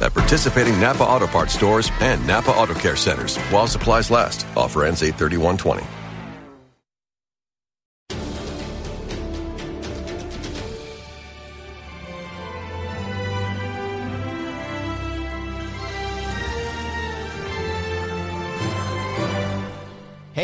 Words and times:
At 0.00 0.14
participating 0.14 0.80
Napa 0.80 1.04
Auto 1.04 1.26
Parts 1.26 1.54
stores 1.54 1.90
and 2.00 2.26
Napa 2.26 2.50
Auto 2.50 2.74
Care 2.74 2.96
centers 2.96 3.36
while 3.50 3.66
supplies 3.66 4.10
last. 4.10 4.46
Offer 4.56 4.84
ends 4.84 5.02
83120. 5.02 5.99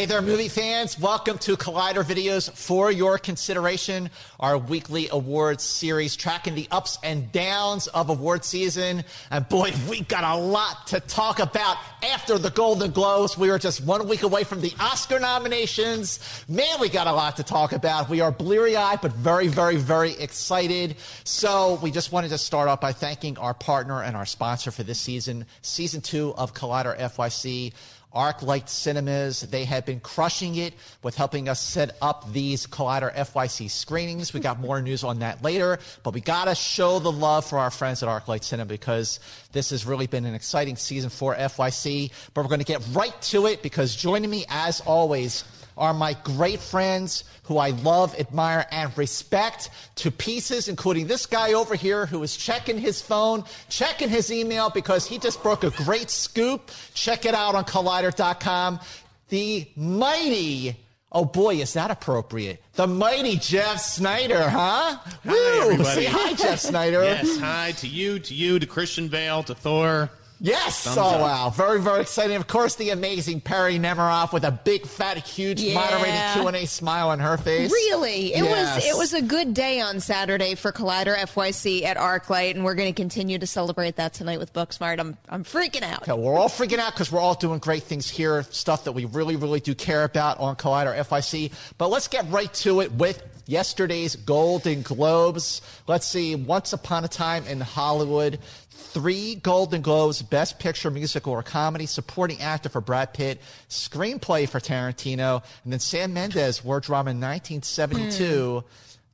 Hey 0.07 0.13
there, 0.13 0.23
movie 0.23 0.49
fans. 0.49 1.01
Welcome 1.01 1.37
to 1.39 1.57
Collider 1.57 2.05
Videos 2.05 2.49
for 2.53 2.93
your 2.93 3.19
consideration, 3.19 4.09
our 4.39 4.57
weekly 4.57 5.09
awards 5.11 5.65
series 5.65 6.15
tracking 6.15 6.55
the 6.55 6.69
ups 6.71 6.97
and 7.03 7.33
downs 7.33 7.89
of 7.89 8.09
award 8.09 8.45
season. 8.45 9.03
And 9.33 9.49
boy, 9.49 9.73
we 9.91 10.03
got 10.03 10.23
a 10.23 10.41
lot 10.41 10.87
to 10.87 11.01
talk 11.01 11.41
about 11.41 11.79
after 12.05 12.39
the 12.39 12.51
Golden 12.51 12.93
Globes. 12.93 13.37
We 13.37 13.51
are 13.51 13.59
just 13.59 13.83
one 13.83 14.07
week 14.07 14.23
away 14.23 14.45
from 14.45 14.61
the 14.61 14.73
Oscar 14.79 15.19
nominations. 15.19 16.21
Man, 16.49 16.79
we 16.81 16.89
got 16.89 17.09
a 17.09 17.13
lot 17.13 17.39
to 17.39 17.43
talk 17.43 17.73
about. 17.73 18.09
We 18.09 18.21
are 18.21 18.31
bleary 18.31 18.77
eyed, 18.77 19.01
but 19.01 19.11
very, 19.11 19.49
very, 19.49 19.75
very 19.75 20.13
excited. 20.13 20.99
So 21.25 21.81
we 21.83 21.91
just 21.91 22.13
wanted 22.13 22.29
to 22.29 22.39
start 22.39 22.69
off 22.69 22.81
by 22.81 22.93
thanking 22.93 23.39
our 23.39 23.55
partner 23.55 24.05
and 24.05 24.17
our 24.17 24.27
sponsor 24.27 24.71
for 24.71 24.85
this 24.85 25.01
season, 25.01 25.47
season 25.63 26.01
two 26.01 26.33
of 26.37 26.55
Collider 26.55 26.97
FYC. 26.97 27.73
ArcLight 28.17 28.69
Cinemas, 28.69 29.43
they 29.43 29.67
have 29.67 29.85
been 29.85 30.01
crushing 30.01 30.57
it 30.57 30.73
with 31.03 31.15
helping 31.15 31.49
us 31.49 31.61
set 31.61 31.97
up 32.01 32.33
these 32.33 32.67
Collider 32.67 33.15
FYC 33.15 33.71
screenings. 33.71 34.33
We 34.33 34.41
got 34.41 34.59
more 34.59 34.81
news 34.81 35.05
on 35.05 35.19
that 35.19 35.45
later, 35.45 35.79
but 36.03 36.15
we 36.15 36.23
got 36.23 36.47
to 36.47 36.55
show 36.55 36.99
the 36.99 37.13
love 37.13 37.45
for 37.45 37.59
our 37.59 37.71
friends 37.71 38.03
at 38.03 38.09
ArcLight 38.09 38.43
Cinema 38.43 38.69
because 38.69 39.21
this 39.53 39.71
has 39.71 39.85
really 39.85 40.07
been 40.07 40.25
an 40.25 40.35
exciting 40.35 40.77
season 40.77 41.11
for 41.11 41.35
FYC. 41.35 42.11
But 42.33 42.43
we're 42.45 42.49
going 42.49 42.61
to 42.61 42.65
get 42.65 42.83
right 42.93 43.21
to 43.23 43.47
it 43.47 43.63
because 43.63 43.95
joining 43.95 44.31
me, 44.31 44.47
as 44.49 44.81
always, 44.81 45.45
are 45.77 45.95
my 45.95 46.15
great 46.25 46.61
friends 46.61 47.25
who 47.45 47.59
I 47.59 47.71
love, 47.71 48.19
admire, 48.19 48.67
and 48.71 48.97
respect 48.97 49.71
to 49.97 50.11
pieces, 50.11 50.69
including 50.69 51.07
this 51.07 51.27
guy 51.27 51.53
over 51.53 51.75
here 51.75 52.07
who 52.07 52.23
is 52.23 52.37
checking 52.37 52.79
his 52.79 53.01
phone, 53.03 53.45
checking 53.69 54.09
his 54.09 54.33
email 54.33 54.71
because 54.71 55.07
he 55.07 55.19
just 55.19 55.43
broke 55.43 55.65
a 55.65 55.71
great 55.71 56.11
scoop. 56.11 56.71
Check 56.95 57.27
it 57.27 57.35
out 57.35 57.55
on 57.55 57.65
collider.com. 57.65 58.81
The 59.29 59.69
mighty 59.77 60.77
Oh 61.13 61.25
boy, 61.25 61.55
is 61.57 61.73
that 61.75 61.91
appropriate? 61.91 62.63
The 62.75 62.87
mighty 62.87 63.37
Jeff 63.37 63.79
Sneider, 63.81 64.51
huh? 64.51 64.97
Hi, 64.99 65.09
Woo! 65.25 65.63
everybody. 65.63 66.05
Say 66.05 66.05
hi, 66.05 66.35
Jeff 66.35 66.59
Sneider. 66.61 67.05
Yes, 67.05 67.39
hi 67.39 67.73
to 67.79 67.89
you, 67.89 68.19
to 68.19 68.35
you, 68.35 68.59
to 68.59 68.67
Christian 68.67 69.09
Bale, 69.09 69.43
to 69.45 69.55
Thor. 69.55 70.11
Yes. 70.41 70.83
Thumbs 70.85 70.99
oh 70.99 71.03
up. 71.03 71.21
wow. 71.21 71.51
Very, 71.51 71.81
very 71.81 72.01
exciting. 72.03 72.37
Of 72.37 72.47
course, 72.47 72.75
the 72.75 72.91
amazing 72.91 73.41
Perri 73.41 73.79
Nemiroff 73.79 74.33
with 74.33 74.45
a 74.45 74.51
big, 74.51 74.87
fat, 74.87 75.17
huge, 75.17 75.61
Yeah. 75.63 75.75
moderated 75.75 76.21
Q 76.35 76.47
and 76.49 76.57
A 76.57 76.67
smile 76.67 77.09
on 77.09 77.21
her 77.21 77.39
face. 77.39 77.71
Really, 77.71 78.35
it 78.35 78.45
Yes. 78.45 78.77
was 78.77 78.85
it 78.87 78.97
was 78.99 79.15
a 79.15 79.23
good 79.23 79.55
day 79.55 79.81
on 79.81 80.01
Saturday 80.01 80.55
for 80.55 80.73
Collider 80.73 81.17
FYC 81.17 81.85
at 81.85 81.97
ArcLight, 81.97 82.51
and 82.55 82.65
we're 82.65 82.75
going 82.75 82.93
to 82.93 82.97
continue 83.01 83.39
to 83.39 83.47
celebrate 83.47 83.97
that 83.97 84.13
tonight 84.13 84.39
with 84.39 84.53
Booksmart. 84.53 85.01
I'm 85.01 85.17
I'm 85.29 85.43
freaking 85.45 85.83
out. 85.83 86.03
Okay, 86.03 86.13
we're 86.13 86.39
all 86.39 86.49
freaking 86.51 86.79
out 86.79 86.93
because 86.93 87.11
we're 87.11 87.21
all 87.21 87.35
doing 87.35 87.59
great 87.59 87.85
things 87.85 88.09
here, 88.11 88.45
stuff 88.51 88.85
that 88.85 88.93
we 88.93 89.07
really, 89.07 89.37
really 89.37 89.61
do 89.61 89.75
care 89.75 90.05
about 90.05 90.39
on 90.39 90.57
Collider 90.57 90.95
FYC. 90.99 91.51
But 91.79 91.89
let's 91.89 92.09
get 92.09 92.31
right 92.31 92.53
to 92.55 92.81
it 92.83 92.93
with 92.93 93.23
yesterday's 93.47 94.17
Golden 94.17 94.83
Globes. 94.83 95.63
Let's 95.87 96.05
see, 96.07 96.35
Once 96.35 96.73
Upon 96.73 97.05
a 97.05 97.09
Time 97.09 97.47
in 97.47 97.61
Hollywood. 97.61 98.39
Three 98.77 99.37
Golden 99.37 99.83
Globes, 99.83 100.23
Best 100.23 100.59
Picture, 100.59 100.91
Musical, 100.91 101.33
or 101.33 101.43
Comedy, 101.43 101.87
Supporting 101.87 102.41
Actor 102.41 102.69
for 102.69 102.81
Brad 102.81 103.15
Pitt, 103.15 103.41
Screenplay 103.69 104.49
for 104.49 104.61
Tarantino, 104.61 105.43
and 105.65 105.73
then 105.73 105.81
Sam 105.81 106.13
Mendes, 106.13 106.63
War 106.63 106.81
Drama 106.81 107.11
1972. 107.11 108.61
Hmm. 108.61 108.67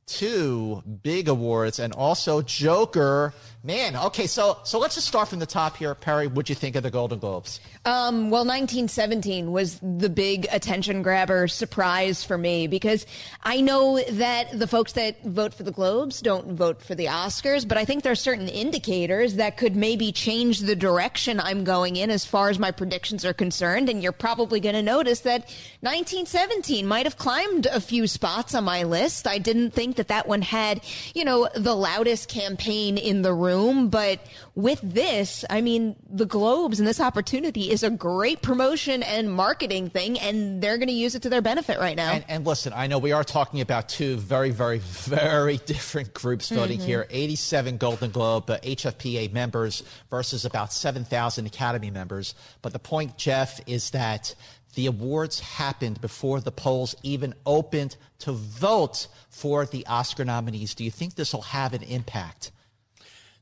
Two 0.05 0.83
big 1.01 1.29
awards, 1.29 1.79
and 1.79 1.93
also 1.93 2.41
Joker. 2.41 3.33
Man, 3.65 3.95
okay, 3.95 4.27
so 4.27 4.57
so 4.63 4.77
let's 4.77 4.95
just 4.95 5.07
start 5.07 5.29
from 5.29 5.39
the 5.39 5.45
top 5.45 5.77
here, 5.77 5.95
Perri. 5.95 6.27
What'd 6.27 6.49
you 6.49 6.55
think 6.55 6.75
of 6.75 6.83
the 6.83 6.91
Golden 6.91 7.17
Globes? 7.17 7.61
Um, 7.85 8.29
well, 8.29 8.43
1917 8.43 9.53
was 9.53 9.79
the 9.81 10.09
big 10.09 10.47
attention 10.51 11.01
grabber 11.01 11.47
surprise 11.47 12.25
for 12.25 12.37
me 12.37 12.67
because 12.67 13.05
I 13.41 13.61
know 13.61 14.01
that 14.01 14.59
the 14.59 14.67
folks 14.67 14.91
that 14.93 15.23
vote 15.23 15.53
for 15.53 15.63
the 15.63 15.71
Globes 15.71 16.19
don't 16.19 16.55
vote 16.57 16.81
for 16.81 16.93
the 16.93 17.05
Oscars, 17.05 17.65
but 17.65 17.77
I 17.77 17.85
think 17.85 18.03
there 18.03 18.11
are 18.11 18.15
certain 18.15 18.49
indicators 18.49 19.35
that 19.35 19.55
could 19.55 19.77
maybe 19.77 20.11
change 20.11 20.59
the 20.59 20.75
direction 20.75 21.39
I'm 21.39 21.63
going 21.63 21.95
in 21.95 22.09
as 22.09 22.25
far 22.25 22.49
as 22.49 22.59
my 22.59 22.71
predictions 22.71 23.23
are 23.23 23.33
concerned. 23.33 23.87
And 23.87 24.03
you're 24.03 24.11
probably 24.11 24.59
going 24.59 24.75
to 24.75 24.83
notice 24.83 25.21
that 25.21 25.41
1917 25.79 26.85
might 26.85 27.05
have 27.05 27.17
climbed 27.17 27.65
a 27.67 27.79
few 27.79 28.07
spots 28.07 28.55
on 28.55 28.65
my 28.65 28.83
list. 28.83 29.25
I 29.25 29.37
didn't 29.37 29.71
think 29.71 29.95
that 29.95 30.09
that 30.09 30.27
one 30.27 30.41
had, 30.41 30.81
you 31.15 31.23
know, 31.23 31.47
the 31.55 31.75
loudest 31.75 32.27
campaign 32.27 32.97
in 32.97 33.21
the 33.21 33.33
room, 33.33 33.52
but 33.89 34.19
with 34.55 34.79
this, 34.81 35.45
I 35.49 35.61
mean, 35.61 35.95
the 36.09 36.25
Globes 36.25 36.79
and 36.79 36.87
this 36.87 36.99
opportunity 36.99 37.71
is 37.71 37.83
a 37.83 37.89
great 37.89 38.41
promotion 38.41 39.03
and 39.03 39.31
marketing 39.31 39.89
thing, 39.89 40.19
and 40.19 40.61
they're 40.61 40.77
going 40.77 40.87
to 40.87 40.93
use 40.93 41.15
it 41.15 41.21
to 41.23 41.29
their 41.29 41.41
benefit 41.41 41.79
right 41.79 41.95
now. 41.95 42.13
And, 42.13 42.25
and 42.27 42.45
listen, 42.45 42.73
I 42.73 42.87
know 42.87 42.99
we 42.99 43.11
are 43.11 43.23
talking 43.23 43.61
about 43.61 43.89
two 43.89 44.17
very, 44.17 44.51
very, 44.51 44.79
very 44.79 45.57
different 45.57 46.13
groups 46.13 46.49
voting 46.49 46.79
here. 46.79 47.07
87 47.09 47.77
Golden 47.77 48.11
Globe 48.11 48.49
uh, 48.49 48.59
HFPA 48.59 49.31
members 49.31 49.83
versus 50.09 50.45
about 50.45 50.73
7,000 50.73 51.45
Academy 51.45 51.91
members. 51.91 52.35
But 52.61 52.73
the 52.73 52.79
point, 52.79 53.17
Jeff, 53.17 53.59
is 53.67 53.91
that 53.91 54.35
the 54.75 54.87
awards 54.87 55.39
happened 55.39 56.01
before 56.01 56.39
the 56.39 56.51
polls 56.51 56.95
even 57.03 57.33
opened 57.45 57.95
to 58.19 58.31
vote 58.31 59.07
for 59.29 59.65
the 59.65 59.85
Oscar 59.85 60.25
nominees. 60.25 60.73
Do 60.73 60.83
you 60.83 60.91
think 60.91 61.15
this 61.15 61.33
will 61.33 61.43
have 61.43 61.73
an 61.73 61.83
impact? 61.83 62.51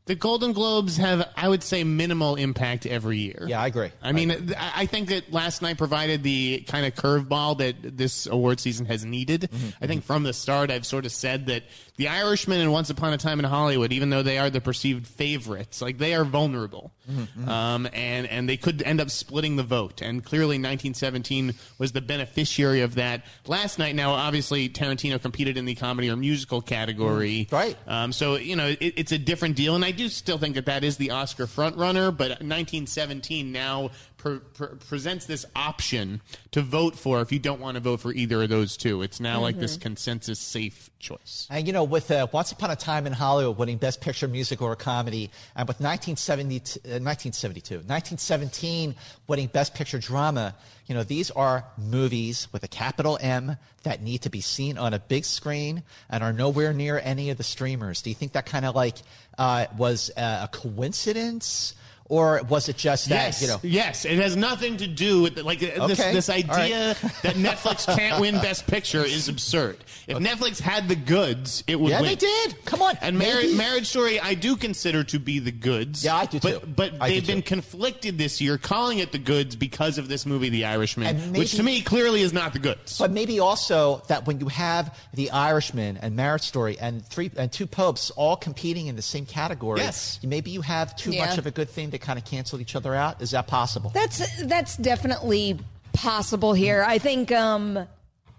The 0.05 0.15
Golden 0.15 0.51
Globes 0.51 0.97
have, 0.97 1.29
I 1.37 1.47
would 1.47 1.61
say, 1.61 1.83
minimal 1.83 2.35
impact 2.35 2.85
every 2.87 3.19
year. 3.19 3.45
Yeah, 3.47 3.61
I 3.61 3.67
agree. 3.67 3.91
I 4.01 4.11
mean, 4.11 4.29
th- 4.29 4.57
I 4.57 4.87
think 4.87 5.09
that 5.09 5.31
last 5.31 5.61
night 5.61 5.77
provided 5.77 6.23
the 6.23 6.65
kind 6.67 6.85
of 6.87 6.95
curveball 6.95 7.59
that 7.59 7.97
this 7.97 8.25
award 8.25 8.59
season 8.59 8.87
has 8.87 9.05
needed. 9.05 9.41
Mm-hmm, 9.41 9.83
I 9.83 9.87
think 9.87 10.03
from 10.03 10.23
the 10.23 10.33
start, 10.33 10.71
I've 10.71 10.87
sort 10.87 11.05
of 11.05 11.11
said 11.11 11.45
that 11.45 11.63
The 11.97 12.07
Irishman 12.07 12.59
and 12.59 12.71
Once 12.71 12.89
Upon 12.89 13.13
a 13.13 13.17
Time 13.17 13.37
in 13.37 13.45
Hollywood, 13.45 13.93
even 13.93 14.09
though 14.09 14.23
they 14.23 14.39
are 14.39 14.49
the 14.49 14.59
perceived 14.59 15.05
favorites, 15.05 15.81
like 15.83 15.99
they 15.99 16.15
are 16.15 16.25
vulnerable, 16.25 16.91
Mm-hmm, 17.11 17.49
um, 17.49 17.87
and 17.93 18.27
and 18.27 18.47
they 18.47 18.57
could 18.57 18.81
end 18.81 19.01
up 19.01 19.09
splitting 19.09 19.55
the 19.55 19.63
vote. 19.63 20.01
And 20.01 20.23
clearly, 20.23 20.55
1917 20.57 21.53
was 21.77 21.91
the 21.91 22.01
beneficiary 22.01 22.81
of 22.81 22.95
that. 22.95 23.25
Last 23.47 23.79
night, 23.79 23.95
now 23.95 24.11
obviously 24.11 24.69
Tarantino 24.69 25.21
competed 25.21 25.57
in 25.57 25.65
the 25.65 25.75
comedy 25.75 26.09
or 26.09 26.15
musical 26.15 26.61
category, 26.61 27.47
Right. 27.51 27.77
Um, 27.87 28.13
so 28.13 28.35
you 28.35 28.55
know 28.55 28.67
it, 28.67 28.79
it's 28.79 29.11
a 29.11 29.17
different 29.17 29.55
deal, 29.55 29.75
and 29.75 29.83
I 29.83 29.91
do 29.91 30.09
still 30.09 30.37
think 30.37 30.55
that 30.55 30.65
that 30.65 30.83
is 30.83 30.97
the 30.97 31.11
Oscar 31.11 31.45
frontrunner. 31.45 32.15
But 32.15 32.41
1917 32.41 33.51
now 33.51 33.91
pre- 34.21 34.39
pre- 34.53 34.75
presents 34.87 35.25
this 35.25 35.45
option 35.55 36.21
to 36.51 36.61
vote 36.61 36.95
for 36.95 37.21
if 37.21 37.31
you 37.31 37.39
don't 37.39 37.59
want 37.59 37.75
to 37.75 37.81
vote 37.81 37.99
for 37.99 38.13
either 38.13 38.43
of 38.43 38.49
those 38.49 38.77
two. 38.77 39.01
It's 39.01 39.19
now 39.19 39.41
like 39.41 39.57
this 39.57 39.77
consensus 39.77 40.39
safe 40.39 40.91
choice. 40.99 41.47
And 41.49 41.65
you 41.65 41.73
know, 41.73 41.83
with 41.83 42.11
uh, 42.11 42.27
Once 42.31 42.51
Upon 42.51 42.69
a 42.69 42.75
Time 42.75 43.07
in 43.07 43.13
Hollywood 43.13 43.57
winning 43.57 43.77
Best 43.77 43.99
Picture, 43.99 44.27
Music, 44.27 44.61
or 44.61 44.75
Comedy, 44.75 45.31
and 45.55 45.67
with 45.67 45.79
1970, 45.79 46.55
uh, 46.55 47.01
1972, 47.01 47.75
1917 47.75 48.95
winning 49.27 49.47
Best 49.47 49.73
Picture 49.73 49.97
Drama, 49.97 50.55
you 50.85 50.93
know, 50.93 51.03
these 51.03 51.31
are 51.31 51.65
movies 51.77 52.47
with 52.51 52.63
a 52.63 52.67
capital 52.67 53.17
M 53.21 53.57
that 53.83 54.03
need 54.03 54.21
to 54.21 54.29
be 54.29 54.41
seen 54.41 54.77
on 54.77 54.93
a 54.93 54.99
big 54.99 55.25
screen 55.25 55.81
and 56.09 56.23
are 56.23 56.33
nowhere 56.33 56.73
near 56.73 57.01
any 57.03 57.31
of 57.31 57.37
the 57.37 57.43
streamers. 57.43 58.03
Do 58.03 58.09
you 58.11 58.15
think 58.15 58.33
that 58.33 58.45
kind 58.45 58.65
of 58.65 58.75
like 58.75 58.97
uh, 59.37 59.65
was 59.77 60.11
uh, 60.15 60.47
a 60.51 60.55
coincidence? 60.55 61.73
Or 62.11 62.41
was 62.49 62.67
it 62.67 62.75
just 62.75 63.07
that, 63.07 63.15
yes, 63.27 63.41
you 63.41 63.47
know, 63.47 63.59
yes, 63.63 64.03
it 64.03 64.17
has 64.19 64.35
nothing 64.35 64.75
to 64.75 64.85
do 64.87 65.21
with 65.21 65.37
like 65.39 65.63
uh, 65.63 65.87
this. 65.87 65.97
This 65.97 66.27
all 66.29 66.35
right. 66.35 66.45
idea 66.61 66.95
that 67.23 67.35
Netflix 67.35 67.85
can't 67.95 68.19
win 68.19 68.35
Best 68.41 68.67
Picture 68.67 69.01
is 69.05 69.29
absurd. 69.29 69.77
If 70.07 70.17
Netflix 70.17 70.59
had 70.59 70.89
the 70.89 70.97
goods, 70.97 71.63
it 71.67 71.79
would. 71.79 71.89
Yeah, 71.91 72.01
win. 72.01 72.09
they 72.09 72.15
did. 72.15 72.65
Come 72.65 72.81
on, 72.81 72.97
And 73.01 73.17
Mar- 73.17 73.41
Marriage 73.55 73.87
Story, 73.87 74.19
I 74.19 74.33
do 74.33 74.57
consider 74.57 75.05
to 75.05 75.19
be 75.19 75.39
the 75.39 75.53
goods. 75.53 76.03
Yeah, 76.03 76.17
I 76.17 76.25
do 76.25 76.39
too. 76.39 76.59
But 76.59 76.75
but 76.75 76.93
I 76.99 77.07
they've 77.11 77.25
been 77.25 77.41
too. 77.43 77.47
conflicted 77.55 78.17
this 78.17 78.41
year, 78.41 78.57
calling 78.57 78.99
it 78.99 79.13
the 79.13 79.17
goods 79.17 79.55
because 79.55 79.97
of 79.97 80.09
this 80.09 80.25
movie, 80.25 80.49
The 80.49 80.65
Irishman, 80.65 81.07
And 81.15 81.37
which 81.37 81.53
to 81.53 81.63
me 81.63 81.79
clearly 81.81 82.23
is 82.23 82.33
not 82.33 82.51
the 82.51 82.59
goods. 82.59 82.97
But 82.99 83.11
maybe 83.11 83.39
also 83.39 84.03
that 84.09 84.27
when 84.27 84.41
you 84.41 84.49
have 84.49 84.99
The 85.13 85.31
Irishman 85.31 85.95
and 85.95 86.17
Marriage 86.17 86.41
Story 86.43 86.77
and 86.77 87.05
three 87.05 87.31
and 87.37 87.49
two 87.49 87.67
popes 87.67 88.11
all 88.11 88.35
competing 88.35 88.87
in 88.87 88.97
the 88.97 89.01
same 89.01 89.25
category, 89.25 89.79
Yes. 89.79 90.19
maybe 90.23 90.51
you 90.51 90.59
have 90.61 90.93
too 90.97 91.11
Yeah. 91.11 91.27
much 91.27 91.37
of 91.37 91.45
a 91.45 91.51
good 91.51 91.69
thing 91.69 91.91
to 91.91 92.00
kind 92.01 92.19
of 92.19 92.25
cancel 92.25 92.59
each 92.59 92.75
other 92.75 92.93
out. 92.95 93.21
Is 93.21 93.31
that 93.31 93.47
possible? 93.47 93.91
That's 93.93 94.43
that's 94.45 94.77
definitely 94.77 95.59
possible 95.93 96.53
here. 96.53 96.83
I 96.85 96.97
think 96.97 97.31
um, 97.31 97.87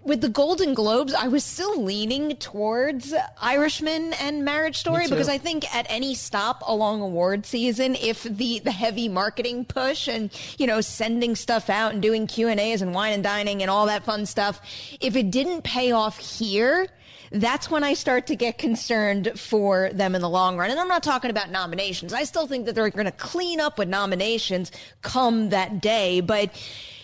with 0.05 0.21
the 0.21 0.29
Golden 0.29 0.75
Globes, 0.75 1.15
I 1.15 1.29
was 1.29 1.45
still 1.45 1.83
leaning 1.83 2.37
towards 2.37 3.15
Irishman 3.41 4.13
and 4.15 4.45
Marriage 4.45 4.77
Story 4.77 5.09
because 5.09 5.29
I 5.29 5.39
think 5.39 5.73
at 5.75 5.87
any 5.89 6.15
stop 6.15 6.63
along 6.67 7.03
award 7.03 7.47
season, 7.47 7.95
if 7.95 8.25
the 8.25 8.59
the 8.59 8.73
heavy 8.73 9.09
marketing 9.09 9.65
push 9.65 10.09
and 10.09 10.31
you 10.59 10.67
know 10.67 10.81
sending 10.81 11.37
stuff 11.37 11.71
out 11.71 11.93
and 11.93 12.03
doing 12.03 12.27
Q 12.27 12.49
and 12.49 12.59
A's 12.59 12.83
and 12.83 12.95
wine 12.95 13.13
and 13.13 13.23
dining 13.23 13.63
and 13.63 13.71
all 13.71 13.87
that 13.87 14.05
fun 14.05 14.27
stuff, 14.27 14.61
if 15.01 15.15
it 15.17 15.31
didn't 15.31 15.63
pay 15.63 15.93
off 15.93 16.19
here. 16.19 16.89
That's 17.35 17.71
when 17.71 17.83
I 17.83 17.95
start 17.95 18.27
to 18.27 18.37
get 18.37 18.59
concerned 18.59 19.41
for 19.41 19.89
them 19.95 20.15
in 20.15 20.21
the 20.21 20.29
long 20.29 20.59
run. 20.59 20.71
And 20.71 20.79
I'm 20.79 20.89
not 20.89 21.03
talking 21.03 21.31
about 21.31 21.51
nominations. 21.51 22.13
I 22.13 22.25
still 22.25 22.47
think 22.47 22.67
that 22.67 22.75
they're 22.75 22.91
going 22.91 23.07
to 23.07 23.11
clean 23.11 23.59
up 23.59 23.79
with 23.79 23.89
nominations 23.89 24.71
come 25.01 25.49
that 25.49 25.81
day, 25.81 26.21
but 26.21 26.51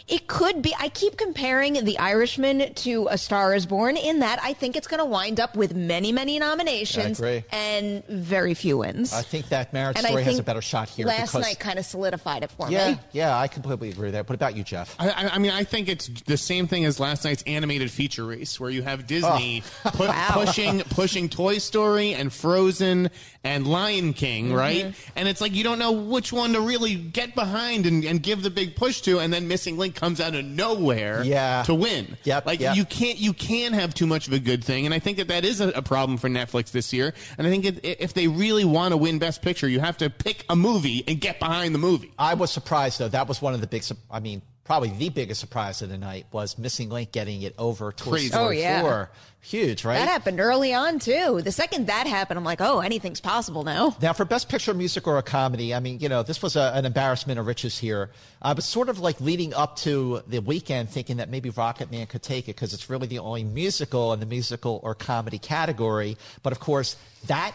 it 0.08 0.26
could 0.26 0.62
be. 0.62 0.74
I 0.78 0.88
keep 0.88 1.16
comparing 1.16 1.84
The 1.84 1.98
Irishman 1.98 2.74
to 2.74 3.08
A 3.10 3.18
Star 3.18 3.54
is 3.54 3.66
Born 3.66 3.96
in 3.96 4.20
that 4.20 4.38
I 4.42 4.52
think 4.52 4.76
it's 4.76 4.86
going 4.86 4.98
to 4.98 5.04
wind 5.04 5.38
up 5.38 5.56
with 5.56 5.74
many, 5.74 6.12
many 6.12 6.38
nominations 6.38 7.20
and 7.52 8.04
very 8.06 8.54
few 8.54 8.78
wins. 8.78 9.12
I 9.12 9.22
think 9.22 9.48
that 9.50 9.72
Marriage 9.72 9.98
and 9.98 10.06
Story 10.06 10.24
has 10.24 10.38
a 10.38 10.42
better 10.42 10.62
shot 10.62 10.88
here. 10.88 11.06
Last 11.06 11.32
because, 11.32 11.46
night 11.46 11.58
kind 11.58 11.78
of 11.78 11.84
solidified 11.84 12.42
it 12.42 12.50
for 12.50 12.70
yeah, 12.70 12.92
me. 12.92 12.98
yeah, 13.12 13.28
yeah, 13.28 13.38
I 13.38 13.48
completely 13.48 13.90
agree 13.90 14.06
with 14.06 14.14
that. 14.14 14.28
What 14.28 14.34
about 14.34 14.56
you, 14.56 14.64
Jeff? 14.64 14.96
I, 14.98 15.10
I- 15.10 15.28
I 15.38 15.38
mean, 15.38 15.50
I 15.50 15.62
think 15.62 15.88
it's 15.88 16.08
the 16.08 16.36
same 16.36 16.66
thing 16.66 16.84
as 16.84 16.98
last 16.98 17.24
night's 17.24 17.42
animated 17.42 17.90
feature 17.90 18.24
race, 18.24 18.58
where 18.58 18.70
you 18.70 18.82
have 18.82 19.06
Disney 19.06 19.62
oh. 19.84 19.90
pu- 19.90 20.08
pushing 20.32 20.80
pushing 20.80 21.28
Toy 21.28 21.58
Story 21.58 22.14
and 22.14 22.32
Frozen 22.32 23.10
and 23.44 23.66
Lion 23.66 24.14
King, 24.14 24.46
mm-hmm. 24.46 24.54
right? 24.54 24.94
And 25.16 25.28
it's 25.28 25.40
like 25.40 25.54
you 25.54 25.64
don't 25.64 25.78
know 25.78 25.92
which 25.92 26.32
one 26.32 26.54
to 26.54 26.60
really 26.60 26.94
get 26.94 27.34
behind 27.34 27.86
and, 27.86 28.04
and 28.04 28.22
give 28.22 28.42
the 28.42 28.50
big 28.50 28.74
push 28.74 29.00
to, 29.02 29.20
and 29.20 29.32
then 29.32 29.46
Missing 29.48 29.76
Link 29.76 29.97
comes 29.98 30.20
out 30.20 30.34
of 30.34 30.44
nowhere, 30.44 31.22
Yeah. 31.24 31.62
to 31.64 31.74
win. 31.74 32.16
Yep, 32.24 32.46
like 32.46 32.60
yep. 32.60 32.76
you 32.76 32.84
can't 32.84 33.18
you 33.18 33.32
can 33.32 33.72
have 33.72 33.92
too 33.94 34.06
much 34.06 34.26
of 34.28 34.32
a 34.32 34.38
good 34.38 34.62
thing, 34.64 34.84
and 34.86 34.94
I 34.94 34.98
think 34.98 35.18
that 35.18 35.28
that 35.28 35.44
is 35.44 35.60
a, 35.60 35.68
a 35.70 35.82
problem 35.82 36.18
for 36.18 36.28
Netflix 36.28 36.70
this 36.70 36.92
year. 36.92 37.12
And 37.36 37.46
I 37.46 37.50
think 37.50 37.64
it, 37.64 37.80
if 37.82 38.14
they 38.14 38.28
really 38.28 38.64
want 38.64 38.92
to 38.92 38.96
win 38.96 39.18
Best 39.18 39.42
Picture, 39.42 39.68
you 39.68 39.80
have 39.80 39.96
to 39.98 40.08
pick 40.08 40.44
a 40.48 40.56
movie 40.56 41.04
and 41.08 41.20
get 41.20 41.38
behind 41.40 41.74
the 41.74 41.78
movie. 41.78 42.12
I 42.18 42.34
was 42.34 42.50
surprised 42.50 42.98
though. 43.00 43.08
That 43.08 43.26
was 43.28 43.42
one 43.42 43.54
of 43.54 43.60
the 43.60 43.66
big. 43.66 43.82
I 44.10 44.20
mean, 44.20 44.42
probably 44.64 44.90
the 44.90 45.08
biggest 45.08 45.40
surprise 45.40 45.82
of 45.82 45.88
the 45.88 45.98
night 45.98 46.26
was 46.30 46.58
Missing 46.58 46.90
Link 46.90 47.10
getting 47.10 47.42
it 47.42 47.54
over 47.58 47.90
Toy 47.90 48.10
Crazy. 48.12 48.28
Story 48.28 48.58
Oh, 48.58 48.60
yeah. 48.60 49.06
4. 49.40 49.48
Huge, 49.48 49.84
right? 49.84 49.94
That 49.94 50.08
happened 50.08 50.40
early 50.40 50.74
on 50.74 50.98
too. 50.98 51.40
The 51.42 51.52
second 51.52 51.86
that 51.86 52.06
happened, 52.06 52.38
I'm 52.38 52.44
like, 52.44 52.60
oh, 52.60 52.80
anything's 52.80 53.20
possible 53.20 53.62
now. 53.62 53.96
Now, 54.02 54.12
for 54.12 54.24
Best 54.24 54.48
Picture, 54.48 54.74
Music, 54.74 55.06
or 55.06 55.16
a 55.18 55.22
Comedy, 55.22 55.74
I 55.74 55.80
mean, 55.80 56.00
you 56.00 56.08
know, 56.08 56.22
this 56.22 56.42
was 56.42 56.56
a, 56.56 56.72
an 56.74 56.84
embarrassment 56.84 57.38
of 57.38 57.46
riches 57.46 57.78
here. 57.78 58.10
I 58.42 58.52
was 58.52 58.64
sort 58.64 58.88
of 58.88 58.98
like 58.98 59.20
leading 59.20 59.54
up 59.54 59.76
to 59.76 60.22
the 60.26 60.40
weekend 60.40 60.90
thinking 60.90 61.18
that 61.18 61.30
maybe 61.30 61.50
Rocket 61.50 61.90
Man 61.90 62.06
could 62.06 62.22
take 62.22 62.44
it 62.44 62.56
because 62.56 62.74
it's 62.74 62.90
really 62.90 63.06
the 63.06 63.20
only 63.20 63.44
musical 63.44 64.12
in 64.12 64.20
the 64.20 64.26
musical 64.26 64.80
or 64.82 64.94
comedy 64.94 65.38
category. 65.38 66.16
But 66.42 66.52
of 66.52 66.60
course, 66.60 66.96
that 67.26 67.54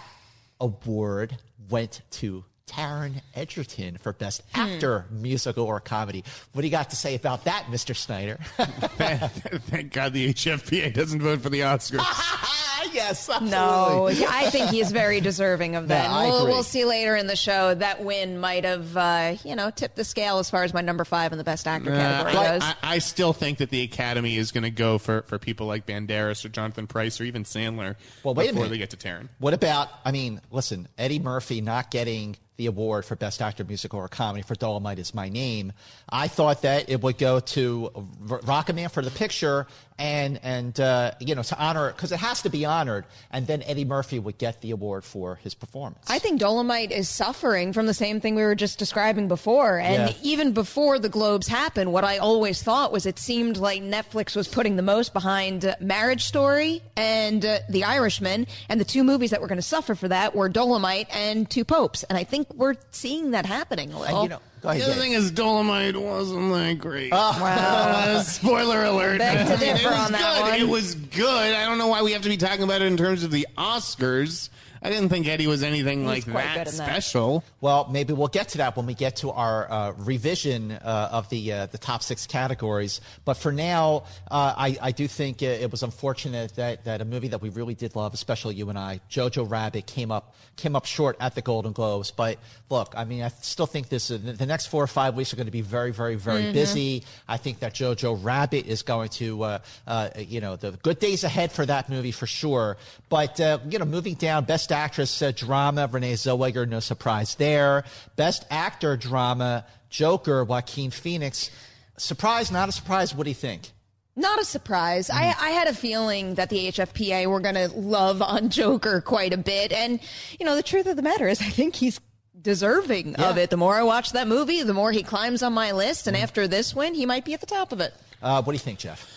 award 0.60 1.38
went 1.70 2.02
to 2.12 2.44
Taron 2.68 3.22
Egerton 3.36 3.98
for 3.98 4.14
Best 4.14 4.42
Actor, 4.56 5.06
Musical, 5.12 5.66
or 5.66 5.80
Comedy. 5.80 6.24
What 6.54 6.62
do 6.62 6.68
you 6.68 6.72
got 6.72 6.90
to 6.92 6.96
say 6.96 7.16
about 7.16 7.44
that, 7.46 7.66
Mr. 7.70 7.96
Sneider? 7.96 8.38
Thank 9.68 9.92
God 9.94 10.14
the 10.14 10.34
HFPA 10.34 10.94
doesn't 10.94 11.22
vote 11.22 11.42
for 11.42 11.50
the 11.50 11.60
Oscars. 11.60 12.00
yes, 12.94 13.30
absolutely. 13.30 13.50
No, 13.52 14.08
I 14.30 14.50
think 14.50 14.70
he's 14.70 14.92
very 14.92 15.20
deserving 15.20 15.76
of 15.76 15.90
that. 15.90 16.06
Yeah, 16.10 16.16
I 16.18 16.26
we'll, 16.28 16.46
we'll 16.48 16.64
see 16.64 16.86
later 16.86 17.16
in 17.18 17.28
the 17.28 17.36
show. 17.36 17.74
That 17.76 18.04
win 18.04 18.40
might 18.40 18.64
have, 18.64 18.96
uh, 18.96 19.36
you 19.44 19.56
know, 19.56 19.70
tipped 19.70 19.98
the 19.98 20.06
scale 20.06 20.40
as 20.40 20.50
far 20.50 20.64
as 20.64 20.74
my 20.74 20.82
number 20.82 21.04
five 21.04 21.32
in 21.34 21.38
the 21.38 21.44
best 21.44 21.68
actor 21.68 21.92
category 21.92 22.36
Uh, 22.36 22.54
goes. 22.54 22.62
I, 22.64 22.76
I 22.82 22.98
still 23.00 23.34
think 23.34 23.58
that 23.58 23.72
the 23.72 23.82
Academy 23.84 24.38
is 24.38 24.52
going 24.54 24.64
to 24.64 24.72
go 24.72 24.98
for, 24.98 25.24
for 25.24 25.38
people 25.38 25.68
like 25.68 25.86
Banderas 25.86 26.44
or 26.46 26.50
Jonathan 26.50 26.88
Pryce 26.88 27.20
or 27.20 27.26
even 27.26 27.44
Sandler 27.44 27.96
Well, 28.24 28.34
wait 28.36 28.46
a 28.46 28.54
before 28.54 28.64
minute. 28.64 28.70
they 28.72 28.78
get 28.78 28.90
to 28.92 28.98
Taron. 28.98 29.28
What 29.40 29.54
about, 29.54 29.90
I 30.06 30.12
mean, 30.12 30.40
listen, 30.50 30.88
Eddie 30.98 31.20
Murphy 31.20 31.60
not 31.62 31.92
getting 31.92 32.38
the 32.58 32.68
award 32.68 33.06
for 33.06 33.16
Best 33.16 33.42
Actor, 33.42 33.64
Musical, 33.66 34.00
or 34.00 34.08
Comedy 34.08 34.44
for 34.44 34.56
Dolomite 34.56 35.00
is 35.00 35.14
My 35.14 35.30
Name. 35.30 35.74
I 36.10 36.28
thought 36.28 36.62
that 36.62 36.90
it 36.90 37.02
would 37.02 37.18
go 37.18 37.40
to 37.40 37.92
Rocketman 38.26 38.92
for 38.92 39.02
the 39.02 39.12
picture 39.12 39.68
and, 39.98 40.40
and 40.44 40.80
uh, 40.80 41.12
you 41.20 41.36
know, 41.36 41.44
to 41.44 41.58
honor 41.58 41.90
it, 41.90 41.96
because 41.96 42.12
it 42.12 42.20
has 42.20 42.42
to 42.44 42.50
be 42.50 42.66
honored, 42.66 43.06
and 43.32 43.48
then 43.48 43.62
Eddie 43.64 43.86
Murphy 43.86 44.20
would 44.20 44.38
get 44.38 44.62
the 44.62 44.72
award 44.72 45.04
for 45.04 45.36
his 45.36 45.54
performance. 45.54 46.06
I 46.10 46.20
think 46.20 46.40
Dolomite 46.40 46.92
is 46.92 47.10
suffering 47.10 47.74
from 47.74 47.86
the 47.86 47.94
same 47.94 48.20
thing 48.20 48.36
we 48.36 48.44
were 48.44 48.56
just 48.56 48.80
describing 48.80 49.28
before. 49.28 49.78
And 49.80 50.10
Yeah. 50.10 50.16
even 50.24 50.52
before 50.54 51.00
the 51.00 51.10
Globes 51.10 51.48
happened, 51.48 51.94
what 51.94 52.04
I 52.04 52.18
always 52.18 52.62
thought 52.64 52.92
was 52.92 53.06
it 53.06 53.20
seemed 53.20 53.58
like 53.58 53.82
Netflix 53.82 54.36
was 54.36 54.48
putting 54.48 54.76
the 54.76 54.82
most 54.82 55.14
behind 55.14 55.66
uh, 55.66 55.76
Marriage 55.80 56.24
Story 56.26 56.82
and 56.96 57.46
uh, 57.46 57.60
The 57.70 57.84
Irishman. 57.84 58.48
And 58.70 58.80
the 58.80 58.86
two 58.86 59.04
movies 59.04 59.30
that 59.32 59.42
were 59.42 59.48
going 59.48 59.58
to 59.58 59.62
suffer 59.62 59.96
for 59.96 60.08
that 60.08 60.36
were 60.36 60.50
Dolomite 60.50 61.08
and 61.16 61.50
Two 61.50 61.64
Popes. 61.66 62.04
And 62.04 62.18
I 62.18 62.24
think 62.24 62.54
we're 62.54 62.76
seeing 62.92 63.32
that 63.32 63.46
happening 63.46 63.92
a 63.94 64.00
little. 64.00 64.22
and, 64.22 64.24
you 64.24 64.30
know, 64.30 64.42
go 64.64 64.70
ahead. 64.70 64.82
The 64.82 64.86
other 64.86 64.94
Jay. 64.96 65.00
thing 65.02 65.12
is 65.12 65.30
Dolomite 65.32 65.96
wasn't 65.96 66.52
that 66.54 66.80
great. 66.80 67.10
Oh. 67.12 67.40
Uh, 68.04 68.22
spoiler 68.24 68.84
alert. 68.84 69.20
Beg 69.20 69.48
to 69.48 69.58
differ 69.58 69.88
it 69.88 69.92
was 69.92 70.06
on 70.06 70.12
that 70.14 70.36
good. 70.36 70.42
one. 70.52 70.60
It 70.60 70.68
was 70.68 70.96
good. 70.96 71.54
I 71.54 71.66
don't 71.66 71.78
know 71.78 71.88
why 71.88 72.02
we 72.02 72.12
have 72.14 72.22
to 72.24 72.30
be 72.30 72.38
talking 72.38 72.64
about 72.64 72.82
it 72.82 72.86
in 72.86 72.98
terms 72.98 73.24
of 73.24 73.32
the 73.32 73.48
Oscars. 73.58 74.50
I 74.84 74.90
didn't 74.90 75.10
think 75.10 75.28
Eddie 75.28 75.48
was 75.48 75.64
anything 75.64 76.06
like 76.06 76.30
quite 76.30 76.44
that 76.44 76.66
good 76.66 76.74
in 76.74 76.78
that. 76.78 76.90
special. 76.90 77.42
Well, 77.62 77.88
maybe 77.90 78.12
we'll 78.12 78.28
get 78.28 78.50
to 78.50 78.58
that 78.58 78.76
when 78.76 78.86
we 78.86 78.94
get 78.94 79.16
to 79.18 79.32
our 79.32 79.72
uh, 79.72 79.92
revision 79.94 80.74
uh, 80.74 81.10
of 81.10 81.30
the 81.30 81.54
uh, 81.54 81.66
the 81.68 81.78
top 81.78 82.04
six 82.04 82.28
categories. 82.28 83.00
But 83.24 83.36
for 83.36 83.54
now, 83.54 84.04
uh, 84.30 84.54
I, 84.58 84.78
I 84.82 84.92
do 84.92 85.08
think 85.08 85.42
it, 85.42 85.62
it 85.62 85.72
was 85.72 85.84
unfortunate 85.84 86.56
that, 86.56 86.84
that 86.84 87.00
a 87.00 87.06
movie 87.06 87.30
that 87.30 87.42
we 87.42 87.48
really 87.48 87.76
did 87.76 87.96
love, 87.96 88.14
especially 88.14 88.56
you 88.56 88.68
and 88.70 88.78
I, 88.78 89.00
Jojo 89.10 89.50
Rabbit, 89.50 89.86
came 89.86 90.12
up 90.12 90.36
came 90.58 90.76
up 90.76 90.86
short 90.86 91.16
at 91.22 91.34
the 91.34 91.42
Golden 91.42 91.72
Globes. 91.72 92.12
But 92.12 92.38
look, 92.70 92.94
I 92.98 93.06
mean, 93.06 93.24
I 93.24 93.30
still 93.30 93.66
think 93.66 93.88
this 93.88 94.12
uh, 94.12 94.18
the 94.22 94.34
the 94.34 94.46
next 94.46 94.66
four 94.66 94.84
or 94.84 94.88
five 94.88 95.16
weeks 95.16 95.32
are 95.32 95.38
going 95.38 95.48
to 95.48 95.52
be 95.52 95.62
very, 95.62 95.92
very, 95.92 96.16
very 96.16 96.52
busy. 96.52 97.04
I 97.30 97.38
think 97.38 97.60
that 97.60 97.74
Jojo 97.74 98.20
Rabbit 98.22 98.66
is 98.66 98.82
going 98.82 99.10
to, 99.10 99.44
uh, 99.44 99.60
uh, 99.88 100.10
you 100.18 100.42
know, 100.42 100.58
the 100.58 100.72
good 100.72 101.00
days 101.00 101.24
ahead 101.24 101.54
for 101.54 101.66
that 101.66 101.88
movie 101.88 102.12
for 102.12 102.28
sure. 102.28 102.76
But 103.08 103.40
uh, 103.40 103.60
you 103.70 103.80
know, 103.80 103.86
moving 103.86 104.16
down, 104.16 104.44
best 104.44 104.73
Actress 104.74 105.22
uh, 105.22 105.32
Drama, 105.32 105.88
Renee 105.90 106.14
Zellweger, 106.14 106.68
no 106.68 106.82
surprise 106.82 107.36
there. 107.36 107.86
Best 108.18 108.46
Actor 108.50 108.98
Drama, 108.98 109.66
Joker, 109.90 110.44
Joaquin 110.44 110.92
Phoenix. 110.92 111.50
Surprise, 111.98 112.52
not 112.52 112.68
a 112.68 112.72
surprise. 112.72 113.16
What 113.16 113.24
do 113.24 113.30
you 113.30 113.36
think? 113.36 113.72
Not 114.16 114.40
a 114.40 114.46
surprise. 114.46 115.10
I, 115.10 115.24
Mm-hmm. 115.28 115.44
I 115.46 115.50
had 115.50 115.68
a 115.68 115.74
feeling 115.74 116.36
that 116.36 116.50
the 116.50 116.68
HFPA 116.72 117.26
were 117.28 117.40
going 117.40 117.56
to 117.56 117.68
love 117.70 118.22
on 118.22 118.50
Joker 118.50 119.02
quite 119.02 119.34
a 119.34 119.38
bit. 119.38 119.72
And, 119.72 120.00
you 120.40 120.46
know, 120.46 120.56
the 120.56 120.64
truth 120.64 120.86
of 120.88 120.96
the 120.96 121.02
matter 121.02 121.28
is, 121.28 121.42
I 121.42 121.46
think 121.46 121.76
he's 121.76 122.00
deserving 122.40 123.16
of 123.16 123.38
it. 123.38 123.50
The 123.50 123.58
more 123.58 123.76
I 123.76 123.84
watch 123.84 124.12
that 124.12 124.28
movie, 124.28 124.62
the 124.64 124.74
more 124.74 124.92
he 124.92 125.02
climbs 125.02 125.42
on 125.42 125.54
my 125.54 125.72
list. 125.72 126.08
And 126.08 126.16
after 126.18 126.48
this 126.48 126.76
win, 126.76 126.94
he 126.94 127.06
might 127.06 127.26
be 127.26 127.34
at 127.34 127.40
the 127.40 127.48
top 127.48 127.72
of 127.72 127.80
it. 127.80 127.94
Uh, 128.22 128.42
what 128.42 128.52
do 128.52 128.56
you 128.56 128.60
think, 128.60 128.80
Jeff? 128.80 129.10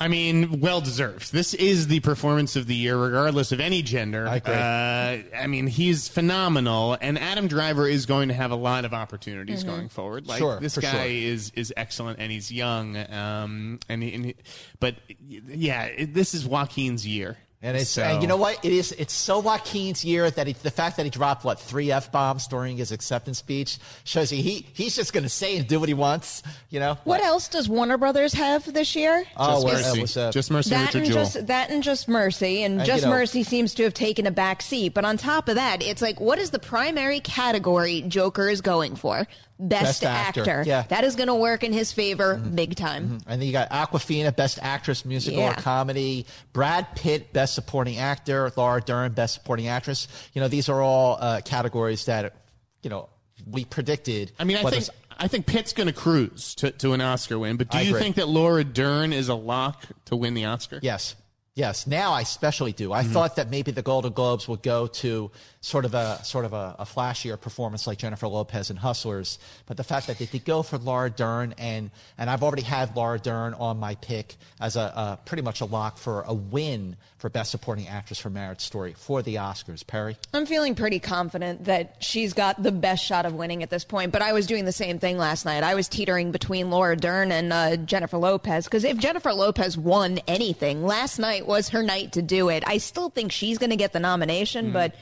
I 0.00 0.06
mean, 0.06 0.60
well 0.60 0.80
deserved. 0.80 1.32
This 1.32 1.54
is 1.54 1.88
the 1.88 1.98
performance 2.00 2.54
of 2.54 2.68
the 2.68 2.74
year, 2.74 2.96
regardless 2.96 3.50
of 3.50 3.58
any 3.58 3.82
gender. 3.82 4.28
I 4.28 4.36
agree. 4.36 4.54
Uh, 4.54 5.36
I 5.42 5.46
mean, 5.48 5.66
he's 5.66 6.06
phenomenal, 6.06 6.96
and 7.00 7.18
Adam 7.18 7.48
Driver 7.48 7.88
is 7.88 8.06
going 8.06 8.28
to 8.28 8.34
have 8.34 8.52
a 8.52 8.56
lot 8.56 8.84
of 8.84 8.94
opportunities 8.94 9.64
going 9.64 9.88
forward. 9.88 10.28
Like 10.28 10.38
Sure, 10.38 10.60
this 10.60 10.76
for 10.76 10.82
guy 10.82 10.92
sure. 10.92 11.04
is 11.04 11.52
is 11.56 11.72
excellent, 11.76 12.20
and 12.20 12.30
he's 12.30 12.52
young. 12.52 12.96
Um, 12.96 13.80
and, 13.88 14.02
he, 14.02 14.14
and 14.14 14.24
he, 14.26 14.36
but 14.78 14.94
yeah, 15.20 15.84
it, 15.86 16.14
this 16.14 16.32
is 16.32 16.46
Joaquin's 16.46 17.04
year. 17.04 17.36
And 17.60 17.76
it's 17.76 17.90
So- 17.90 18.02
and 18.04 18.22
you 18.22 18.28
know 18.28 18.36
what 18.36 18.64
it 18.64 18.72
is. 18.72 18.92
It's 18.92 19.12
so 19.12 19.40
Joaquin's 19.40 20.04
year 20.04 20.30
that 20.30 20.46
he, 20.46 20.52
the 20.52 20.70
fact 20.70 20.96
that 20.96 21.02
he 21.02 21.10
dropped 21.10 21.44
what 21.44 21.58
three 21.58 21.90
f 21.90 22.12
bombs 22.12 22.46
during 22.46 22.76
his 22.76 22.92
acceptance 22.92 23.38
speech 23.38 23.78
shows 24.04 24.30
you 24.30 24.40
he 24.40 24.64
he's 24.74 24.94
just 24.94 25.12
going 25.12 25.24
to 25.24 25.28
say 25.28 25.56
and 25.56 25.66
do 25.66 25.80
what 25.80 25.88
he 25.88 25.94
wants. 25.94 26.44
You 26.70 26.78
know 26.78 26.98
What 27.02 27.20
else 27.20 27.48
does 27.48 27.68
Warner 27.68 27.98
Brothers 27.98 28.32
have 28.34 28.72
this 28.72 28.94
year? 28.94 29.24
Oh, 29.36 29.64
Just 29.64 29.66
mercy, 29.66 29.98
it 29.98 30.02
was, 30.02 30.16
uh, 30.16 30.30
just 30.30 30.50
mercy, 30.52 30.70
that 30.70 30.86
Richard 30.86 30.98
and 30.98 31.06
Jewell. 31.06 31.24
just 31.24 31.46
that 31.48 31.70
and 31.70 31.82
just 31.82 32.06
mercy 32.06 32.62
and 32.62 32.78
And, 32.78 32.86
just 32.86 33.00
you 33.02 33.06
know- 33.10 33.16
mercy 33.16 33.42
seems 33.42 33.74
to 33.74 33.82
have 33.82 33.94
taken 33.94 34.26
a 34.26 34.30
back 34.30 34.62
seat 34.62 34.94
but 34.94 35.04
on 35.04 35.16
top 35.16 35.48
of 35.48 35.56
that 35.56 35.82
it's 35.82 36.00
like 36.00 36.20
what 36.20 36.38
is 36.38 36.50
the 36.50 36.58
primary 36.60 37.18
category 37.20 38.02
joker 38.02 38.48
is 38.48 38.60
going 38.60 38.94
for 38.94 39.26
best, 39.58 40.02
Best 40.02 40.04
actor. 40.04 40.62
Yeah. 40.66 40.80
Mm-hmm. 40.80 40.88
that 40.88 41.04
is 41.04 41.16
going 41.16 41.26
to 41.28 41.34
work 41.34 41.64
in 41.64 41.72
his 41.72 41.92
favor 41.92 42.36
big 42.36 42.76
time 42.76 43.20
And 43.26 43.40
then 43.40 43.46
you 43.46 43.52
got 43.52 43.70
Awkwafina, 43.70 44.34
Best 44.34 44.58
Actress, 44.62 45.04
Musical 45.04 45.40
Yeah. 45.40 45.50
or 45.50 45.54
Comedy. 45.54 46.26
Brad 46.52 46.86
Pitt, 46.94 47.32
Best 47.32 47.54
Supporting 47.54 47.98
Actor. 47.98 48.52
Laura 48.56 48.80
Dern, 48.80 49.12
Best 49.12 49.34
Supporting 49.34 49.68
Actress. 49.68 50.08
You 50.32 50.40
know, 50.40 50.48
these 50.48 50.68
are 50.68 50.80
all 50.80 51.18
uh, 51.20 51.40
categories 51.44 52.04
that, 52.06 52.34
you 52.82 52.90
know, 52.90 53.08
we 53.50 53.64
predicted. 53.64 54.32
I 54.38 54.44
mean, 54.44 54.56
I 54.58 54.70
think 54.70 54.84
I 55.18 55.26
think 55.28 55.46
Pitt's 55.46 55.72
going 55.72 55.88
to 55.88 55.92
cruise 55.92 56.54
to, 56.56 56.70
to 56.70 56.92
an 56.92 57.00
Oscar 57.00 57.38
win. 57.38 57.56
But 57.56 57.70
do 57.70 57.78
I 57.78 57.80
you 57.82 57.90
agree. 57.90 58.02
think 58.02 58.16
that 58.16 58.28
Laura 58.28 58.62
Dern 58.62 59.12
is 59.12 59.28
a 59.28 59.34
lock 59.34 59.84
to 60.06 60.16
win 60.16 60.34
the 60.34 60.44
Oscar? 60.44 60.78
Yes. 60.82 61.16
Yes. 61.54 61.88
Now 61.88 62.12
I 62.12 62.20
especially 62.20 62.72
do. 62.72 62.90
Mm-hmm. 62.90 63.10
I 63.10 63.12
thought 63.12 63.34
that 63.36 63.50
maybe 63.50 63.72
the 63.72 63.82
Golden 63.82 64.12
Globes 64.12 64.46
would 64.46 64.62
go 64.62 64.86
to 64.86 65.32
sort 65.68 65.84
of 65.84 65.94
a 65.94 66.18
sort 66.24 66.46
of 66.46 66.54
a, 66.54 66.76
a 66.78 66.84
flashier 66.84 67.38
performance 67.38 67.86
like 67.86 67.98
Jennifer 67.98 68.26
Lopez 68.26 68.70
in 68.70 68.76
Hustlers, 68.76 69.38
but 69.66 69.76
the 69.76 69.84
fact 69.84 70.06
that 70.06 70.18
they 70.18 70.24
did 70.26 70.44
go 70.44 70.62
for 70.62 70.78
Laura 70.78 71.10
Dern 71.10 71.54
and 71.58 71.90
and 72.16 72.30
I've 72.30 72.42
already 72.42 72.62
had 72.62 72.96
Laura 72.96 73.18
Dern 73.18 73.52
on 73.54 73.78
my 73.78 73.94
pick 73.96 74.36
as 74.60 74.76
a, 74.76 74.80
a 74.80 75.18
pretty 75.24 75.42
much 75.42 75.60
a 75.60 75.66
lock 75.66 75.98
for 75.98 76.22
a 76.22 76.32
win 76.32 76.96
for 77.18 77.28
Best 77.28 77.50
Supporting 77.50 77.86
Actress 77.88 78.18
for 78.18 78.30
Marriage 78.30 78.60
Story 78.60 78.94
for 78.94 79.22
the 79.22 79.34
Oscars. 79.36 79.86
Perri. 79.86 80.16
i'm 80.32 80.46
feeling 80.46 80.74
pretty 80.74 80.98
confident 80.98 81.64
that 81.64 81.96
she's 82.00 82.32
got 82.32 82.62
the 82.62 82.72
best 82.72 83.04
shot 83.04 83.26
of 83.26 83.34
winning 83.34 83.62
at 83.62 83.70
this 83.70 83.84
point 83.84 84.12
but 84.12 84.22
i 84.22 84.32
was 84.32 84.46
doing 84.46 84.64
the 84.64 84.72
same 84.72 84.98
thing 84.98 85.18
last 85.18 85.44
night 85.44 85.62
i 85.62 85.74
was 85.74 85.88
teetering 85.88 86.32
between 86.32 86.70
laura 86.70 86.96
dern 86.96 87.30
and 87.30 87.52
uh, 87.52 87.76
jennifer 87.76 88.16
lopez 88.16 88.64
because 88.64 88.84
if 88.84 88.96
jennifer 88.98 89.32
lopez 89.32 89.76
won 89.76 90.18
anything 90.26 90.84
last 90.84 91.18
night 91.18 91.46
was 91.46 91.68
her 91.70 91.82
night 91.82 92.12
to 92.12 92.22
do 92.22 92.48
it 92.48 92.62
i 92.66 92.78
still 92.78 93.10
think 93.10 93.32
she's 93.32 93.58
going 93.58 93.70
to 93.70 93.76
get 93.76 93.92
the 93.92 94.00
nomination 94.00 94.72
but 94.72 94.94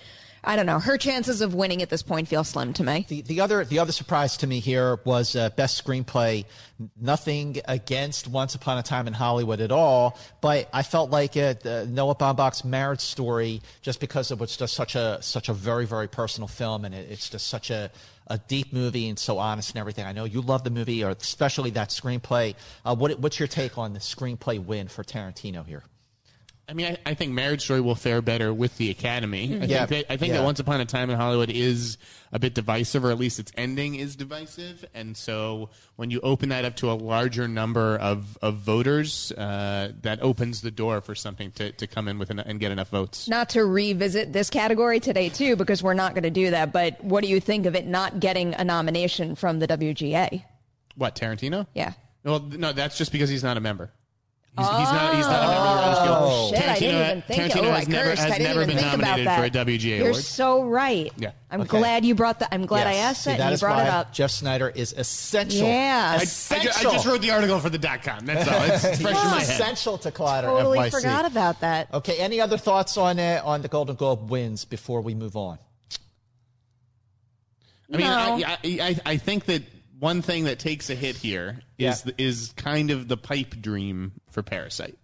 I 0.45 0.57
don't 0.57 0.67
know. 0.67 0.79
Her 0.79 0.97
chances 0.97 1.41
of 1.41 1.55
winning 1.55 1.83
at 1.83 1.91
this 1.91 2.03
point 2.03 2.29
feel 2.29 2.45
slim 2.45 2.73
to 2.75 2.85
me. 2.85 3.07
The, 3.09 3.23
the 3.23 3.41
other 3.41 3.65
the 3.65 3.79
other 3.79 3.93
surprise 3.93 4.37
to 4.39 4.47
me 4.47 4.61
here 4.61 5.01
was 5.05 5.35
uh, 5.35 5.51
best 5.51 5.83
screenplay. 5.85 6.45
Nothing 7.01 7.59
against 7.67 8.29
Once 8.29 8.55
Upon 8.55 8.79
a 8.79 8.83
Time 8.83 9.07
in 9.07 9.13
Hollywood 9.15 9.61
at 9.61 9.73
all, 9.73 10.19
but 10.41 10.69
I 10.73 10.83
felt 10.83 11.11
like 11.11 11.37
uh, 11.37 11.55
Noah 11.89 12.15
Baumbach's 12.15 12.65
Marriage 12.65 13.01
Story, 13.01 13.63
just 13.83 13.99
because 13.99 14.31
it 14.31 14.39
was 14.39 14.57
just 14.57 14.75
such 14.75 14.95
a 14.95 15.19
such 15.21 15.49
a 15.49 15.55
very 15.55 15.87
very 15.87 16.09
personal 16.09 16.49
film, 16.49 16.85
and 16.85 16.95
it, 16.95 17.11
it's 17.11 17.31
just 17.31 17.47
such 17.47 17.71
a 17.71 17.91
a 18.29 18.39
deep 18.39 18.73
movie 18.73 19.09
and 19.09 19.19
so 19.19 19.39
honest 19.39 19.71
and 19.71 19.79
everything. 19.79 20.05
I 20.05 20.13
know 20.13 20.25
you 20.25 20.41
love 20.41 20.65
the 20.65 20.71
movie, 20.71 21.05
or 21.05 21.11
especially 21.11 21.71
that 21.71 21.91
screenplay. 21.91 22.55
Uh, 22.85 22.95
what, 22.95 23.19
what's 23.21 23.39
your 23.39 23.49
take 23.49 23.79
on 23.79 23.93
the 23.93 24.01
screenplay 24.01 24.65
win 24.65 24.89
for 24.89 25.05
Tarantino 25.05 25.65
here? 25.65 25.85
I 26.69 26.73
mean, 26.73 26.87
I, 26.87 27.11
I 27.11 27.15
think 27.15 27.33
Marriage 27.33 27.63
Story 27.63 27.81
will 27.81 27.95
fare 27.95 28.21
better 28.21 28.53
with 28.53 28.77
the 28.77 28.91
Academy. 28.91 29.55
I 29.63 29.67
Yeah. 29.67 29.87
think, 29.87 30.09
that, 30.09 30.13
I 30.13 30.17
think 30.17 30.33
Yeah. 30.33 30.39
that 30.39 30.45
Once 30.45 30.59
Upon 30.59 30.81
a 30.81 30.85
Time 30.85 31.11
in 31.11 31.17
Hollywood 31.17 31.49
is 31.49 31.97
a 32.33 32.41
bit 32.41 32.55
divisive, 32.55 33.05
or 33.05 33.11
at 33.13 33.19
least 33.19 33.39
its 33.39 33.53
ending 33.57 33.95
is 33.95 34.17
divisive. 34.17 34.85
And 34.93 35.17
so 35.17 35.71
when 35.95 36.11
you 36.11 36.19
open 36.23 36.49
that 36.49 36.65
up 36.65 36.75
to 36.77 36.91
a 36.91 36.95
larger 36.95 37.47
number 37.47 37.97
of, 37.97 38.37
of 38.43 38.57
voters, 38.57 39.31
uh, 39.33 39.93
that 40.03 40.21
opens 40.23 40.63
the 40.63 40.73
door 40.73 41.01
for 41.01 41.15
something 41.15 41.53
to, 41.53 41.71
to 41.71 41.87
come 41.87 42.09
in 42.09 42.19
with 42.19 42.31
an, 42.31 42.41
and 42.41 42.59
get 42.59 42.73
enough 42.73 42.89
votes. 42.89 43.29
Not 43.29 43.49
to 43.51 43.65
revisit 43.65 44.33
this 44.33 44.51
category 44.51 44.99
today, 44.99 45.29
too, 45.29 45.55
because 45.55 45.85
we're 45.85 45.95
not 45.95 46.15
going 46.15 46.25
to 46.25 46.31
do 46.31 46.51
that. 46.51 46.73
But 46.73 47.03
what 47.05 47.23
do 47.23 47.31
you 47.31 47.39
think 47.39 47.67
of 47.67 47.77
it 47.77 47.87
not 47.87 48.19
getting 48.19 48.55
a 48.55 48.65
nomination 48.65 49.37
from 49.37 49.61
the 49.61 49.69
WGA? 49.69 50.43
What, 50.97 51.15
Tarantino? 51.15 51.69
Yeah. 51.75 51.93
Well, 52.25 52.41
no, 52.41 52.73
that's 52.73 52.99
just 52.99 53.13
because 53.13 53.31
he's 53.31 53.45
not 53.45 53.57
a 53.57 53.61
member. 53.61 53.93
He's, 54.59 54.67
he's 54.67 54.75
not. 54.79 55.15
He's 55.15 55.27
not 55.27 55.45
a 55.45 55.49
member 55.49 55.69
of 55.69 55.75
the 55.77 55.83
Writers 55.83 56.05
Guild. 56.05 56.19
Oh, 56.23 56.51
shit, 56.55 56.69
I 56.69 56.79
didn't 56.79 57.01
even 57.07 57.23
think. 57.23 57.53
Tarantino 57.53 57.67
oh, 57.67 57.71
I 57.73 57.79
has 57.81 57.89
never, 57.89 58.09
cursed. 58.11 58.23
has 58.23 58.39
never 58.39 58.63
even 58.63 58.77
been 58.77 58.85
about 58.85 58.99
nominated 58.99 59.27
that. 59.27 59.39
for 59.39 59.45
a 59.45 59.51
WGA 59.65 59.99
You're 59.99 60.09
award. 60.09 60.17
so 60.25 60.65
right. 60.65 61.13
Yeah. 61.19 61.33
I'm 61.51 61.61
Okay. 61.61 61.79
glad 61.79 62.05
you 62.07 62.15
brought 62.15 62.39
that. 62.39 62.49
I'm 62.53 62.65
glad 62.65 62.87
I 62.87 62.95
asked 62.95 63.25
See, 63.25 63.31
that 63.31 63.39
that 63.39 63.53
and 63.53 63.53
you 63.53 63.61
brought 63.61 63.77
why 63.77 63.85
it 63.85 63.89
up. 63.91 64.13
Jeff 64.15 64.31
Sneider 64.31 64.71
is 64.75 64.95
essential. 64.95 65.67
Yeah. 65.67 66.17
I, 66.19 66.23
I, 66.23 66.25
ju- 66.25 66.71
I 66.75 66.83
just 66.85 67.07
wrote 67.07 67.21
the 67.21 67.31
article 67.33 67.59
for 67.61 67.69
the 67.69 67.79
dot 67.79 68.03
com. 68.03 68.25
That's 68.25 68.49
all. 68.49 68.63
It's, 68.63 68.85
it's 68.85 69.01
fresh 69.03 69.23
in 69.25 69.31
my 69.31 69.41
head. 69.41 69.61
essential 69.61 69.99
to 69.99 70.11
Collider 70.11 70.43
Totally 70.45 70.79
FYC. 70.79 70.91
forgot 70.91 71.25
about 71.27 71.61
that. 71.61 71.93
Okay, 71.93 72.17
any 72.17 72.41
other 72.41 72.57
thoughts 72.57 72.97
on 72.97 73.19
uh, 73.21 73.43
on 73.45 73.61
the 73.63 73.69
Golden 73.69 73.95
Globe 73.95 74.31
wins 74.31 74.65
before 74.65 75.03
we 75.03 75.15
move 75.15 75.37
on? 75.37 75.59
I 77.93 77.97
mean, 77.99 78.07
No. 78.07 78.13
I, 78.17 78.41
I, 78.43 78.59
I, 78.65 78.97
I 79.13 79.17
think 79.19 79.45
that 79.45 79.63
one 79.99 80.23
thing 80.23 80.45
that 80.45 80.59
takes 80.59 80.91
a 80.91 80.95
hit 80.95 81.17
here 81.17 81.61
is 81.79 81.85
Yeah. 81.85 81.95
the, 82.05 82.23
is 82.23 82.53
kind 82.57 82.91
of 82.91 83.09
the 83.09 83.17
pipe 83.17 83.55
dream 83.61 84.13
for 84.31 84.43
Parasite. 84.43 84.99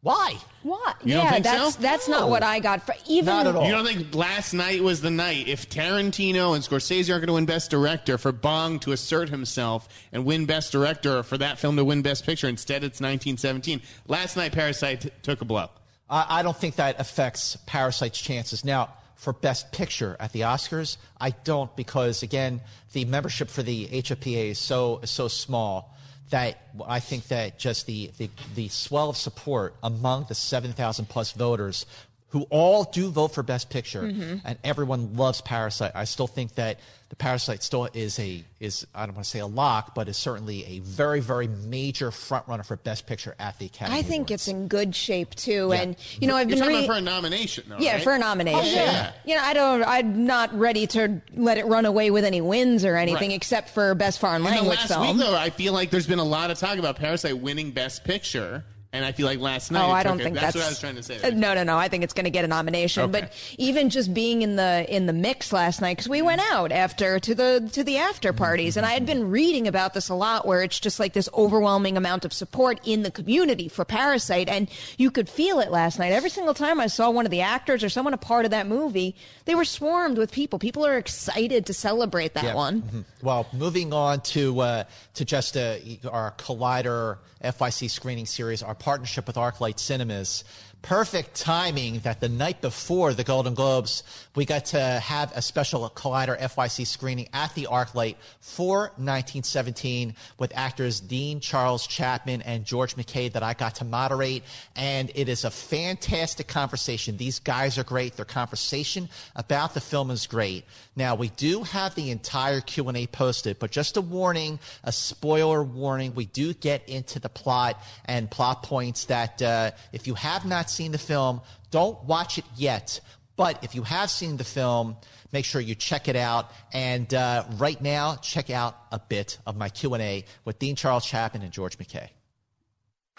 Why? 0.00 0.36
What? 0.62 0.96
You 1.04 1.14
don't 1.14 1.24
yeah, 1.24 1.30
think 1.32 1.44
that's 1.44 1.74
so? 1.74 1.80
that's 1.82 2.08
No. 2.08 2.20
not 2.20 2.30
what 2.30 2.42
I 2.44 2.60
got 2.60 2.86
for 2.86 2.94
even 3.08 3.26
Not 3.26 3.48
at 3.48 3.56
all. 3.56 3.66
You 3.66 3.72
don't 3.72 3.84
think 3.84 4.14
last 4.14 4.54
night 4.54 4.80
was 4.82 5.00
the 5.00 5.10
night 5.10 5.48
if 5.48 5.68
Tarantino 5.68 6.54
and 6.54 6.62
Scorsese 6.62 7.10
aren't 7.10 7.22
going 7.22 7.26
to 7.26 7.32
win 7.32 7.46
Best 7.46 7.68
Director 7.70 8.16
for 8.16 8.30
Bong 8.30 8.78
to 8.80 8.92
assert 8.92 9.28
himself 9.28 9.88
and 10.12 10.24
win 10.24 10.46
Best 10.46 10.70
Director 10.70 11.18
or 11.18 11.22
for 11.24 11.36
that 11.38 11.58
film 11.58 11.74
to 11.76 11.84
win 11.84 12.02
Best 12.02 12.24
Picture? 12.24 12.48
Instead, 12.48 12.84
it's 12.84 13.00
1917. 13.00 13.82
Last 14.06 14.36
night, 14.36 14.52
Parasite 14.52 15.00
t- 15.00 15.10
took 15.22 15.40
a 15.40 15.44
blow. 15.44 15.68
I, 16.08 16.26
I 16.38 16.42
don't 16.42 16.56
think 16.56 16.76
that 16.76 17.00
affects 17.00 17.56
Parasite's 17.66 18.20
chances. 18.20 18.64
Now, 18.64 18.90
for 19.18 19.32
Best 19.32 19.72
Picture 19.72 20.16
at 20.20 20.32
the 20.32 20.42
Oscars, 20.42 20.96
I 21.20 21.30
don't 21.30 21.74
because 21.76 22.22
again, 22.22 22.60
the 22.92 23.04
membership 23.04 23.50
for 23.50 23.64
the 23.64 23.86
HFPA 23.88 24.50
is 24.50 24.58
so 24.58 25.00
so 25.04 25.28
small 25.28 25.94
that 26.30 26.68
I 26.86 27.00
think 27.00 27.26
that 27.28 27.58
just 27.58 27.86
the 27.86 28.12
the, 28.16 28.30
the 28.54 28.68
swell 28.68 29.10
of 29.10 29.16
support 29.16 29.74
among 29.82 30.26
the 30.28 30.34
seven 30.34 30.72
thousand 30.72 31.08
plus 31.08 31.32
voters 31.32 31.84
who 32.30 32.42
all 32.50 32.84
do 32.84 33.10
vote 33.10 33.28
for 33.28 33.42
Best 33.42 33.70
Picture, 33.70 34.02
mm-hmm. 34.02 34.46
and 34.46 34.58
everyone 34.62 35.16
loves 35.16 35.40
Parasite. 35.40 35.92
I 35.94 36.04
still 36.04 36.26
think 36.26 36.56
that 36.56 36.78
the 37.08 37.16
Parasite 37.16 37.62
still 37.62 37.88
is 37.94 38.18
a 38.18 38.44
is 38.60 38.86
I 38.94 39.06
don't 39.06 39.14
want 39.14 39.24
to 39.24 39.30
say 39.30 39.38
a 39.38 39.46
lock, 39.46 39.94
but 39.94 40.08
is 40.08 40.18
certainly 40.18 40.62
a 40.66 40.80
very 40.80 41.20
very 41.20 41.48
major 41.48 42.10
front 42.10 42.46
runner 42.46 42.64
for 42.64 42.76
Best 42.76 43.06
Picture 43.06 43.34
at 43.38 43.58
the 43.58 43.64
Academy. 43.66 43.98
I 43.98 44.02
think 44.02 44.28
Awards. 44.28 44.32
it's 44.32 44.48
in 44.48 44.68
good 44.68 44.94
shape 44.94 45.34
too. 45.36 45.70
Yeah. 45.72 45.80
And 45.80 45.96
you 46.20 46.28
know, 46.28 46.36
I've 46.36 46.50
You're 46.50 46.56
been 46.56 46.58
talking 46.58 46.74
reading. 46.74 46.84
about 46.90 46.96
for 46.96 46.98
a 46.98 47.02
nomination, 47.02 47.64
though, 47.66 47.78
yeah, 47.78 47.94
right? 47.94 48.02
for 48.02 48.12
a 48.12 48.18
nomination. 48.18 48.78
Oh, 48.78 48.84
yeah. 48.84 49.12
You 49.24 49.34
know, 49.36 49.42
I 49.42 49.54
don't. 49.54 49.82
I'm 49.84 50.26
not 50.26 50.52
ready 50.52 50.86
to 50.88 51.22
let 51.34 51.56
it 51.56 51.64
run 51.64 51.86
away 51.86 52.10
with 52.10 52.26
any 52.26 52.42
wins 52.42 52.84
or 52.84 52.96
anything, 52.96 53.30
Right. 53.30 53.36
except 53.36 53.70
for 53.70 53.94
best 53.94 54.20
foreign 54.20 54.42
In 54.42 54.44
the 54.44 54.50
language 54.50 54.78
last 54.78 54.88
film. 54.88 55.16
week, 55.16 55.26
though, 55.26 55.34
I 55.34 55.48
feel 55.48 55.72
like 55.72 55.88
there's 55.88 56.06
been 56.06 56.18
a 56.18 56.24
lot 56.24 56.50
of 56.50 56.58
talk 56.58 56.76
about 56.76 56.96
Parasite 56.96 57.38
winning 57.38 57.70
Best 57.70 58.04
Picture, 58.04 58.64
and 58.92 59.04
I 59.04 59.12
feel 59.12 59.26
like 59.26 59.38
last 59.38 59.70
night. 59.70 59.86
Oh, 59.86 59.90
I 59.90 60.02
don't 60.02 60.18
think 60.18 60.34
that's, 60.34 60.54
that's, 60.54 60.56
what 60.56 60.64
I 60.64 60.68
was 60.68 60.80
trying 60.80 60.94
to 60.96 61.02
say. 61.02 61.20
Uh, 61.22 61.30
no, 61.30 61.52
no, 61.52 61.62
no. 61.62 61.76
I 61.76 61.88
think 61.88 62.04
it's 62.04 62.14
going 62.14 62.24
to 62.24 62.30
get 62.30 62.44
a 62.44 62.48
nomination. 62.48 63.02
Okay. 63.04 63.20
But 63.20 63.32
even 63.58 63.90
just 63.90 64.14
being 64.14 64.40
in 64.40 64.56
the 64.56 64.86
in 64.88 65.04
the 65.06 65.12
mix 65.12 65.52
last 65.52 65.82
night, 65.82 65.96
because 65.98 66.08
we 66.08 66.22
went 66.22 66.40
out 66.50 66.72
after 66.72 67.18
to 67.20 67.34
the 67.34 67.68
to 67.74 67.84
the 67.84 67.98
after 67.98 68.32
parties, 68.32 68.76
and 68.78 68.86
I 68.86 68.92
had 68.92 69.04
been 69.04 69.30
reading 69.30 69.68
about 69.68 69.92
this 69.92 70.08
a 70.08 70.14
lot, 70.14 70.46
where 70.46 70.62
it's 70.62 70.80
just 70.80 70.98
like 70.98 71.12
this 71.12 71.28
overwhelming 71.34 71.96
amount 71.98 72.24
of 72.24 72.32
support 72.32 72.80
in 72.84 73.02
the 73.02 73.10
community 73.10 73.68
for 73.68 73.84
Parasite, 73.84 74.48
and 74.48 74.70
you 74.96 75.10
could 75.10 75.28
feel 75.28 75.60
it 75.60 75.70
last 75.70 75.98
night. 75.98 76.12
Every 76.12 76.30
single 76.30 76.54
time 76.54 76.80
I 76.80 76.86
saw 76.86 77.10
one 77.10 77.26
of 77.26 77.30
the 77.30 77.42
actors 77.42 77.84
or 77.84 77.90
someone 77.90 78.14
a 78.14 78.18
part 78.18 78.46
of 78.46 78.52
that 78.52 78.66
movie, 78.66 79.14
they 79.44 79.54
were 79.54 79.66
swarmed 79.66 80.16
with 80.16 80.32
people. 80.32 80.58
People 80.58 80.86
are 80.86 80.96
excited 80.96 81.66
to 81.66 81.74
celebrate 81.74 82.32
that 82.34 82.44
Yeah. 82.44 82.54
one. 82.54 82.82
Mhm. 82.82 83.04
Well, 83.22 83.46
moving 83.52 83.92
on 83.92 84.22
to 84.22 84.60
uh, 84.60 84.84
to 85.14 85.24
just 85.26 85.56
uh, 85.58 85.76
our 86.10 86.32
Collider 86.38 87.18
FYC 87.42 87.88
screening 87.88 88.26
series, 88.26 88.62
our 88.62 88.74
partnership 88.78 89.26
with 89.26 89.36
ArcLight 89.36 89.78
Cinemas. 89.78 90.44
perfect 90.82 91.34
timing 91.34 91.98
that 92.00 92.20
the 92.20 92.28
night 92.28 92.60
before 92.60 93.12
the 93.12 93.24
Golden 93.24 93.54
Globes, 93.54 94.02
we 94.34 94.44
got 94.44 94.66
to 94.66 94.80
have 94.80 95.32
a 95.34 95.42
special 95.42 95.88
Collider 95.90 96.38
FYC 96.38 96.86
screening 96.86 97.28
at 97.32 97.54
the 97.54 97.66
ArcLight 97.70 98.16
for 98.40 98.92
1917 98.96 100.14
with 100.38 100.52
actors 100.56 101.00
Dean 101.00 101.40
Charles 101.40 101.86
Chapman 101.86 102.42
and 102.42 102.64
George 102.64 102.94
McKay 102.96 103.32
that 103.32 103.42
I 103.42 103.54
got 103.54 103.76
to 103.76 103.84
moderate. 103.84 104.44
And 104.76 105.10
it 105.14 105.28
is 105.28 105.44
a 105.44 105.50
fantastic 105.50 106.46
conversation. 106.48 107.16
These 107.16 107.40
guys 107.40 107.78
are 107.78 107.84
great. 107.84 108.16
Their 108.16 108.24
conversation 108.24 109.08
about 109.34 109.74
the 109.74 109.80
film 109.80 110.10
is 110.10 110.26
great. 110.26 110.64
Now, 110.98 111.14
we 111.14 111.28
do 111.28 111.62
have 111.62 111.94
the 111.94 112.10
entire 112.10 112.60
Q&A 112.60 113.06
posted, 113.06 113.60
but 113.60 113.70
just 113.70 113.96
a 113.96 114.00
warning, 114.00 114.58
a 114.82 114.90
spoiler 114.90 115.62
warning, 115.62 116.12
we 116.16 116.26
do 116.26 116.52
get 116.52 116.88
into 116.88 117.20
the 117.20 117.28
plot 117.28 117.80
and 118.04 118.28
plot 118.28 118.64
points 118.64 119.04
that 119.04 119.40
uh, 119.40 119.70
if 119.92 120.08
you 120.08 120.14
have 120.14 120.44
not 120.44 120.68
seen 120.68 120.90
the 120.90 120.98
film, 120.98 121.40
don't 121.70 122.02
watch 122.02 122.36
it 122.36 122.44
yet. 122.56 123.00
But 123.36 123.62
if 123.62 123.76
you 123.76 123.84
have 123.84 124.10
seen 124.10 124.38
the 124.38 124.44
film, 124.44 124.96
make 125.30 125.44
sure 125.44 125.60
you 125.60 125.76
check 125.76 126.08
it 126.08 126.16
out. 126.16 126.50
And 126.72 127.14
uh, 127.14 127.44
right 127.58 127.80
now, 127.80 128.16
check 128.16 128.50
out 128.50 128.76
a 128.90 128.98
bit 128.98 129.38
of 129.46 129.56
my 129.56 129.68
Q&A 129.68 130.24
with 130.44 130.58
Dean 130.58 130.74
Charles 130.74 131.06
Chapman 131.06 131.42
and 131.42 131.52
George 131.52 131.78
McKay. 131.78 132.08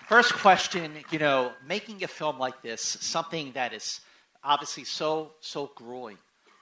First 0.09 0.33
question, 0.33 0.91
you 1.11 1.19
know, 1.19 1.53
making 1.65 2.03
a 2.03 2.09
film 2.09 2.39
like 2.39 2.61
this, 2.61 2.81
something 2.81 3.53
that 3.53 3.71
is 3.71 4.01
obviously 4.43 4.83
so, 4.83 5.31
so 5.39 5.71
grueling, 5.75 6.17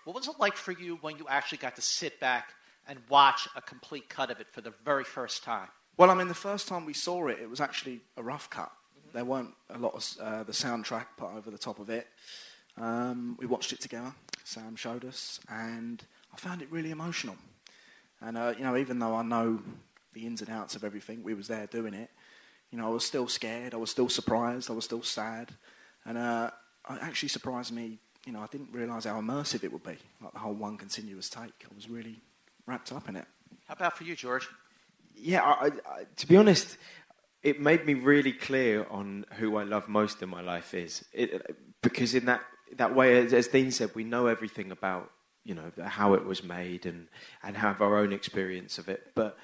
what 0.08 0.16
was 0.16 0.30
it 0.30 0.40
like 0.40 0.56
for 0.56 0.72
you 0.72 0.98
when 1.02 1.18
you 1.18 1.26
actually 1.28 1.58
got 1.58 1.76
to 1.76 1.82
sit 1.82 2.18
back 2.22 2.54
and 2.88 2.98
watch 3.10 3.46
a 3.58 3.62
complete 3.62 4.08
cut 4.08 4.32
of 4.32 4.40
it 4.40 4.48
for 4.54 4.62
the 4.62 4.74
very 4.86 5.04
first 5.04 5.44
time? 5.44 5.68
Well, 5.98 6.10
I 6.10 6.14
mean, 6.14 6.30
the 6.30 6.34
first 6.34 6.70
time 6.70 6.86
we 6.86 6.94
saw 6.94 7.28
it, 7.28 7.40
it 7.42 7.50
was 7.50 7.60
actually 7.60 8.00
a 8.16 8.24
rough 8.24 8.50
cut. 8.50 8.72
There 9.14 9.26
weren't 9.26 9.54
a 9.70 9.78
lot 9.78 9.96
of 9.96 10.18
uh, 10.22 10.44
the 10.44 10.54
soundtrack 10.54 11.08
put 11.18 11.32
over 11.36 11.52
the 11.52 11.58
top 11.58 11.80
of 11.80 11.90
it. 11.90 12.08
Um, 12.78 13.36
we 13.38 13.48
watched 13.48 13.74
it 13.74 13.82
together. 13.82 14.14
Sam 14.46 14.78
showed 14.78 15.04
us, 15.04 15.42
and 15.50 16.02
I 16.34 16.38
found 16.38 16.62
it 16.62 16.72
really 16.72 16.92
emotional. 16.92 17.36
And 18.22 18.38
uh, 18.38 18.54
you 18.58 18.64
know, 18.64 18.78
even 18.78 19.00
though 19.00 19.14
I 19.14 19.24
know 19.24 19.60
the 20.14 20.26
ins 20.26 20.40
and 20.40 20.50
outs 20.50 20.78
of 20.78 20.86
everything, 20.86 21.22
we 21.22 21.34
was 21.34 21.50
there 21.50 21.68
doing 21.68 21.94
it. 21.94 22.12
You 22.72 22.78
know, 22.78 22.88
I 22.88 22.92
was 22.92 23.06
still 23.06 23.28
scared. 23.28 23.74
I 23.74 23.78
was 23.78 23.92
still 23.92 24.08
surprised. 24.08 24.70
I 24.70 24.74
was 24.74 24.86
still 24.86 25.04
sad, 25.04 25.52
and 26.06 26.18
uh, 26.18 26.52
it 26.90 27.00
actually 27.02 27.30
surprised 27.30 27.74
me. 27.74 28.00
You 28.28 28.34
know, 28.34 28.42
I 28.42 28.48
didn't 28.48 28.74
realise 28.74 29.06
how 29.06 29.22
immersive 29.22 29.64
it 29.64 29.72
would 29.72 29.84
be, 29.84 29.96
like 30.22 30.34
the 30.34 30.40
whole 30.40 30.54
one 30.54 30.76
continuous 30.76 31.30
take. 31.30 31.64
I 31.64 31.74
was 31.74 31.90
really 31.90 32.20
wrapped 32.66 32.92
up 32.92 33.08
in 33.08 33.16
it. 33.16 33.24
How 33.70 33.74
about 33.74 33.98
for 33.98 34.04
you, 34.04 34.18
George? 34.18 34.50
Yeah, 35.16 35.44
I, 35.44 35.68
I, 35.68 36.04
to 36.18 36.28
be 36.28 36.36
honest, 36.36 36.78
it 37.42 37.62
made 37.62 37.86
me 37.86 37.94
really 37.94 38.34
clear 38.34 38.86
on 38.92 39.26
who 39.38 39.56
I 39.56 39.64
love 39.64 39.88
most 39.88 40.22
in 40.22 40.28
my 40.28 40.42
life 40.42 40.74
is 40.74 41.06
it, 41.14 41.56
because 41.82 42.14
in 42.16 42.26
that 42.26 42.42
that 42.76 42.94
way, 42.94 43.18
as 43.34 43.48
Dean 43.48 43.72
said, 43.72 43.96
we 43.96 44.04
know 44.04 44.28
everything 44.28 44.72
about 44.72 45.10
you 45.46 45.56
know 45.56 45.72
how 45.86 46.14
it 46.14 46.26
was 46.26 46.44
made 46.44 46.86
and 46.86 47.08
and 47.44 47.56
have 47.56 47.80
our 47.80 47.98
own 47.98 48.12
experience 48.12 48.78
of 48.78 48.90
it, 48.90 49.14
but. 49.16 49.38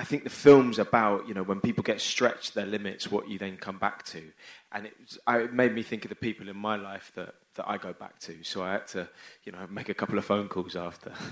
I 0.00 0.04
think 0.04 0.24
the 0.24 0.30
film's 0.30 0.78
about 0.78 1.28
you 1.28 1.34
know 1.34 1.42
when 1.42 1.60
people 1.60 1.82
get 1.82 2.00
stretched 2.00 2.54
their 2.54 2.64
limits, 2.64 3.10
what 3.10 3.28
you 3.28 3.38
then 3.38 3.58
come 3.58 3.76
back 3.76 4.02
to, 4.06 4.22
and 4.72 4.86
it, 4.86 4.94
it 5.28 5.52
made 5.52 5.74
me 5.74 5.82
think 5.82 6.06
of 6.06 6.08
the 6.08 6.14
people 6.14 6.48
in 6.48 6.56
my 6.56 6.76
life 6.76 7.12
that, 7.16 7.34
that 7.56 7.68
I 7.68 7.76
go 7.76 7.92
back 7.92 8.18
to. 8.20 8.42
So 8.42 8.62
I 8.62 8.72
had 8.72 8.86
to 8.88 9.10
you 9.44 9.52
know 9.52 9.66
make 9.68 9.90
a 9.90 9.94
couple 9.94 10.16
of 10.16 10.24
phone 10.24 10.48
calls 10.48 10.74
after. 10.74 11.12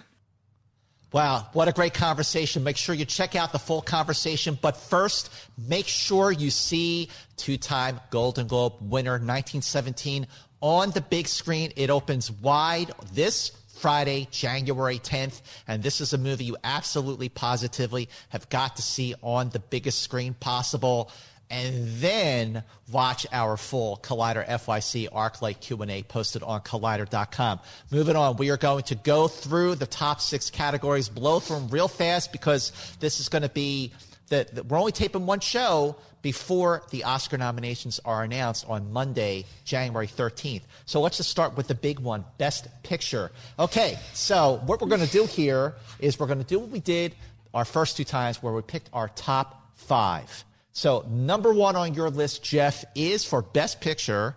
Wow, 1.10 1.46
what 1.54 1.68
a 1.68 1.72
great 1.72 1.94
conversation. 1.94 2.62
Make 2.62 2.76
sure 2.76 2.94
you 2.94 3.06
check 3.06 3.34
out 3.34 3.52
the 3.52 3.58
full 3.58 3.80
conversation. 3.80 4.58
But 4.60 4.76
first, 4.76 5.32
make 5.56 5.86
sure 5.86 6.30
you 6.30 6.50
see 6.50 7.08
two 7.38 7.56
time 7.56 7.98
Golden 8.10 8.46
Globe 8.46 8.74
winner 8.82 9.12
1917 9.12 10.26
on 10.60 10.90
the 10.90 11.00
big 11.00 11.26
screen. 11.26 11.72
It 11.76 11.88
opens 11.88 12.30
wide 12.30 12.92
this 13.10 13.52
Friday, 13.78 14.28
January 14.30 14.98
10th. 14.98 15.40
And 15.66 15.82
this 15.82 16.00
is 16.00 16.12
a 16.12 16.18
movie 16.18 16.44
you 16.44 16.56
absolutely 16.64 17.28
positively 17.28 18.08
have 18.30 18.48
got 18.48 18.76
to 18.76 18.82
see 18.82 19.14
on 19.22 19.50
the 19.50 19.58
biggest 19.58 20.02
screen 20.02 20.34
possible 20.34 21.10
and 21.50 21.88
then 22.00 22.62
watch 22.90 23.26
our 23.32 23.56
full 23.56 23.98
Collider 24.02 24.46
FYC 24.46 25.08
ArcLight 25.10 25.60
Q&A 25.60 26.02
posted 26.02 26.42
on 26.42 26.60
Collider.com. 26.60 27.60
Moving 27.90 28.16
on, 28.16 28.36
we 28.36 28.50
are 28.50 28.56
going 28.56 28.84
to 28.84 28.94
go 28.94 29.28
through 29.28 29.76
the 29.76 29.86
top 29.86 30.20
six 30.20 30.50
categories, 30.50 31.08
blow 31.08 31.40
through 31.40 31.60
them 31.60 31.68
real 31.68 31.88
fast 31.88 32.32
because 32.32 32.72
this 33.00 33.20
is 33.20 33.28
going 33.28 33.42
to 33.42 33.48
be 33.48 33.92
that 34.28 34.66
we're 34.66 34.78
only 34.78 34.92
taping 34.92 35.26
one 35.26 35.40
show 35.40 35.96
before 36.22 36.82
the 36.90 37.04
Oscar 37.04 37.38
nominations 37.38 38.00
are 38.04 38.22
announced 38.22 38.64
on 38.68 38.92
Monday, 38.92 39.44
January 39.64 40.06
13th. 40.06 40.62
So 40.86 41.00
let's 41.00 41.16
just 41.16 41.30
start 41.30 41.56
with 41.56 41.68
the 41.68 41.74
big 41.74 41.98
one, 42.00 42.24
Best 42.38 42.68
Picture. 42.82 43.30
Okay, 43.58 43.98
so 44.12 44.60
what 44.66 44.80
we're 44.80 44.88
going 44.88 45.04
to 45.04 45.12
do 45.12 45.24
here 45.24 45.74
is 46.00 46.18
we're 46.18 46.26
going 46.26 46.40
to 46.40 46.44
do 46.44 46.58
what 46.58 46.70
we 46.70 46.80
did 46.80 47.14
our 47.54 47.64
first 47.64 47.96
two 47.96 48.04
times 48.04 48.42
where 48.42 48.52
we 48.52 48.62
picked 48.62 48.90
our 48.92 49.08
top 49.08 49.72
five. 49.74 50.44
So, 50.72 51.04
number 51.08 51.52
one 51.52 51.76
on 51.76 51.94
your 51.94 52.10
list, 52.10 52.42
Jeff, 52.44 52.84
is 52.94 53.24
for 53.24 53.42
Best 53.42 53.80
Picture. 53.80 54.36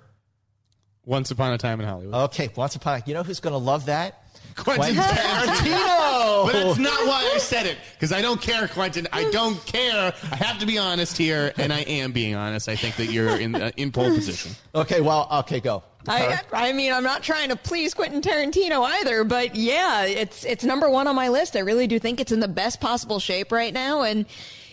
Once 1.06 1.30
Upon 1.30 1.54
a 1.54 1.58
Time 1.58 1.80
in 1.82 1.88
Hollywood. 1.88 2.16
Okay, 2.16 2.50
Once 2.56 2.76
Upon 2.76 3.00
a 3.00 3.04
You 3.06 3.14
know 3.14 3.24
who's 3.24 3.40
going 3.40 3.54
to 3.54 3.58
love 3.58 3.86
that? 3.86 4.21
Quentin, 4.56 4.96
Quentin 4.96 5.04
Tarantino. 5.04 6.46
but 6.46 6.54
that's 6.54 6.80
not 6.80 7.08
why 7.08 7.32
I 7.34 7.38
said 7.38 7.66
it, 7.66 7.78
because 7.94 8.12
I 8.12 8.22
don't 8.22 8.42
care, 8.42 8.68
Quentin. 8.68 9.08
I 9.12 9.30
don't 9.32 9.64
care. 9.66 10.14
I 10.32 10.36
have 10.36 10.60
to 10.60 10.66
be 10.66 10.78
honest 10.78 11.18
here, 11.18 11.54
and 11.58 11.72
I 11.72 11.82
am 11.82 12.12
being 12.12 12.36
honest. 12.36 12.70
I 12.70 12.76
think 12.76 12.96
that 12.98 13.08
you're 13.08 13.40
in 13.40 13.56
uh, 13.56 13.72
in 13.78 13.92
pole 13.92 14.14
position. 14.14 14.52
Okay, 14.76 15.02
well, 15.02 15.28
okay, 15.32 15.60
go. 15.60 15.84
I, 16.08 16.40
I 16.52 16.74
mean, 16.74 16.92
I'm 16.94 17.04
not 17.04 17.22
trying 17.22 17.50
to 17.50 17.56
please 17.56 17.94
Quentin 17.94 18.22
Tarantino 18.22 18.84
either, 18.84 19.24
but 19.24 19.56
yeah, 19.56 20.06
it's 20.06 20.44
it's 20.44 20.64
number 20.64 20.90
one 20.90 21.08
on 21.08 21.16
my 21.16 21.30
list. 21.30 21.56
I 21.56 21.60
really 21.60 21.88
do 21.88 22.00
think 22.00 22.20
it's 22.20 22.32
in 22.32 22.40
the 22.40 22.48
best 22.48 22.82
possible 22.82 23.20
shape 23.20 23.52
right 23.52 23.74
now, 23.74 24.02
and 24.02 24.26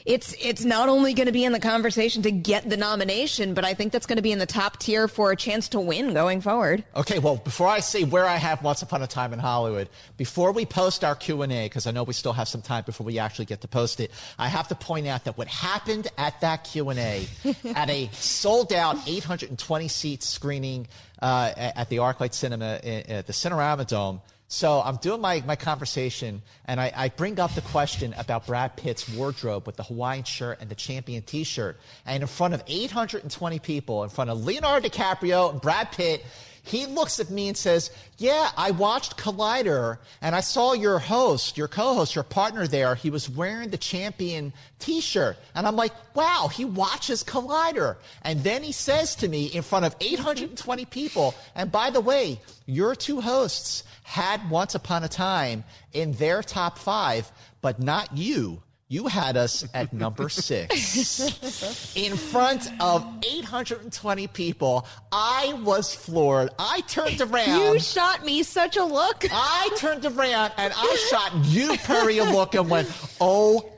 it's 0.08 0.34
it's 0.40 0.64
not 0.64 0.88
only 0.88 1.12
going 1.12 1.26
to 1.26 1.32
be 1.32 1.44
in 1.44 1.52
the 1.52 1.60
conversation 1.60 2.22
to 2.22 2.30
get 2.30 2.68
the 2.68 2.78
nomination, 2.78 3.52
but 3.52 3.66
I 3.66 3.74
think 3.74 3.92
that's 3.92 4.06
going 4.06 4.16
to 4.16 4.22
be 4.22 4.32
in 4.32 4.38
the 4.38 4.46
top 4.46 4.78
tier 4.78 5.06
for 5.06 5.30
a 5.30 5.36
chance 5.36 5.68
to 5.68 5.80
win 5.80 6.14
going 6.14 6.40
forward. 6.40 6.82
Okay, 6.96 7.18
well, 7.18 7.36
before 7.36 7.68
I 7.68 7.80
say 7.80 8.04
where 8.04 8.24
I 8.24 8.36
have 8.36 8.62
Once 8.62 8.80
Upon 8.80 9.02
a 9.02 9.06
Time 9.06 9.34
in 9.34 9.38
Hollywood, 9.38 9.90
before 10.16 10.52
we 10.52 10.64
post 10.64 11.04
our 11.04 11.14
Q 11.14 11.42
and 11.42 11.52
A, 11.52 11.66
because 11.66 11.86
I 11.86 11.90
know 11.90 12.04
we 12.04 12.14
still 12.14 12.32
have 12.32 12.48
some 12.48 12.62
time 12.62 12.84
before 12.86 13.04
we 13.04 13.18
actually 13.18 13.44
get 13.44 13.60
to 13.60 13.68
post 13.68 14.00
it, 14.00 14.10
I 14.38 14.48
have 14.48 14.68
to 14.68 14.74
point 14.74 15.06
out 15.06 15.24
that 15.24 15.36
what 15.36 15.46
happened 15.46 16.08
at 16.16 16.40
that 16.40 16.64
Q 16.64 16.88
and 16.88 16.98
A, 16.98 17.26
at 17.74 17.90
a 17.90 18.08
sold 18.12 18.72
out 18.72 18.96
820 19.06 19.88
seat 19.88 20.22
screening 20.22 20.88
uh, 21.20 21.52
at 21.54 21.90
the 21.90 21.98
ArcLight 21.98 22.32
Cinema 22.32 22.80
at 22.82 23.26
the 23.26 23.34
Cinerama 23.34 23.86
Dome 23.86 24.22
so 24.50 24.80
I'm 24.82 24.96
doing 24.96 25.20
my, 25.20 25.42
my 25.46 25.56
conversation, 25.56 26.40
and 26.64 26.80
I, 26.80 26.90
I, 26.96 27.08
bring 27.10 27.38
up 27.38 27.54
the 27.54 27.60
question 27.60 28.14
about 28.16 28.46
Brad 28.46 28.76
Pitt's 28.76 29.06
wardrobe 29.06 29.66
with 29.66 29.76
the 29.76 29.82
Hawaiian 29.82 30.24
shirt 30.24 30.58
and 30.62 30.70
the 30.70 30.74
champion 30.74 31.22
t 31.22 31.44
shirt. 31.44 31.78
And 32.06 32.22
in 32.22 32.26
front 32.26 32.54
of 32.54 32.62
820 32.66 33.58
people, 33.58 34.04
in 34.04 34.08
front 34.08 34.30
of 34.30 34.42
Leonardo 34.42 34.88
DiCaprio 34.88 35.52
and 35.52 35.60
Brad 35.60 35.92
Pitt, 35.92 36.24
he 36.68 36.86
looks 36.86 37.20
at 37.20 37.30
me 37.30 37.48
and 37.48 37.56
says, 37.56 37.90
Yeah, 38.18 38.50
I 38.56 38.70
watched 38.70 39.16
Collider, 39.16 39.98
and 40.20 40.34
I 40.34 40.40
saw 40.40 40.72
your 40.72 40.98
host, 40.98 41.56
your 41.56 41.68
co 41.68 41.94
host, 41.94 42.14
your 42.14 42.24
partner 42.24 42.66
there. 42.66 42.94
He 42.94 43.10
was 43.10 43.28
wearing 43.28 43.70
the 43.70 43.78
champion 43.78 44.52
t 44.78 45.00
shirt. 45.00 45.36
And 45.54 45.66
I'm 45.66 45.76
like, 45.76 45.92
Wow, 46.14 46.50
he 46.52 46.64
watches 46.64 47.24
Collider. 47.24 47.96
And 48.22 48.42
then 48.42 48.62
he 48.62 48.72
says 48.72 49.14
to 49.16 49.28
me 49.28 49.46
in 49.46 49.62
front 49.62 49.84
of 49.84 49.96
820 50.00 50.84
people, 50.86 51.34
And 51.54 51.72
by 51.72 51.90
the 51.90 52.00
way, 52.00 52.40
your 52.66 52.94
two 52.94 53.20
hosts 53.20 53.84
had 54.02 54.50
once 54.50 54.74
upon 54.74 55.04
a 55.04 55.08
time 55.08 55.64
in 55.92 56.12
their 56.12 56.42
top 56.42 56.78
five, 56.78 57.30
but 57.60 57.80
not 57.80 58.16
you. 58.16 58.62
You 58.90 59.06
had 59.06 59.36
us 59.36 59.66
at 59.74 59.92
number 59.92 60.30
six 60.30 61.94
in 61.94 62.16
front 62.16 62.70
of 62.80 63.06
820 63.22 64.26
people. 64.28 64.86
I 65.12 65.60
was 65.62 65.94
floored. 65.94 66.48
I 66.58 66.80
turned 66.88 67.20
around. 67.20 67.74
You 67.74 67.78
shot 67.80 68.24
me 68.24 68.42
such 68.42 68.78
a 68.78 68.84
look. 68.84 69.26
I 69.30 69.68
turned 69.76 70.06
around 70.06 70.52
and 70.56 70.72
I 70.74 71.06
shot 71.10 71.34
you, 71.44 71.76
Perri, 71.76 72.16
a 72.16 72.24
look 72.24 72.54
and 72.54 72.70
went, 72.70 72.90
oh 73.20 73.70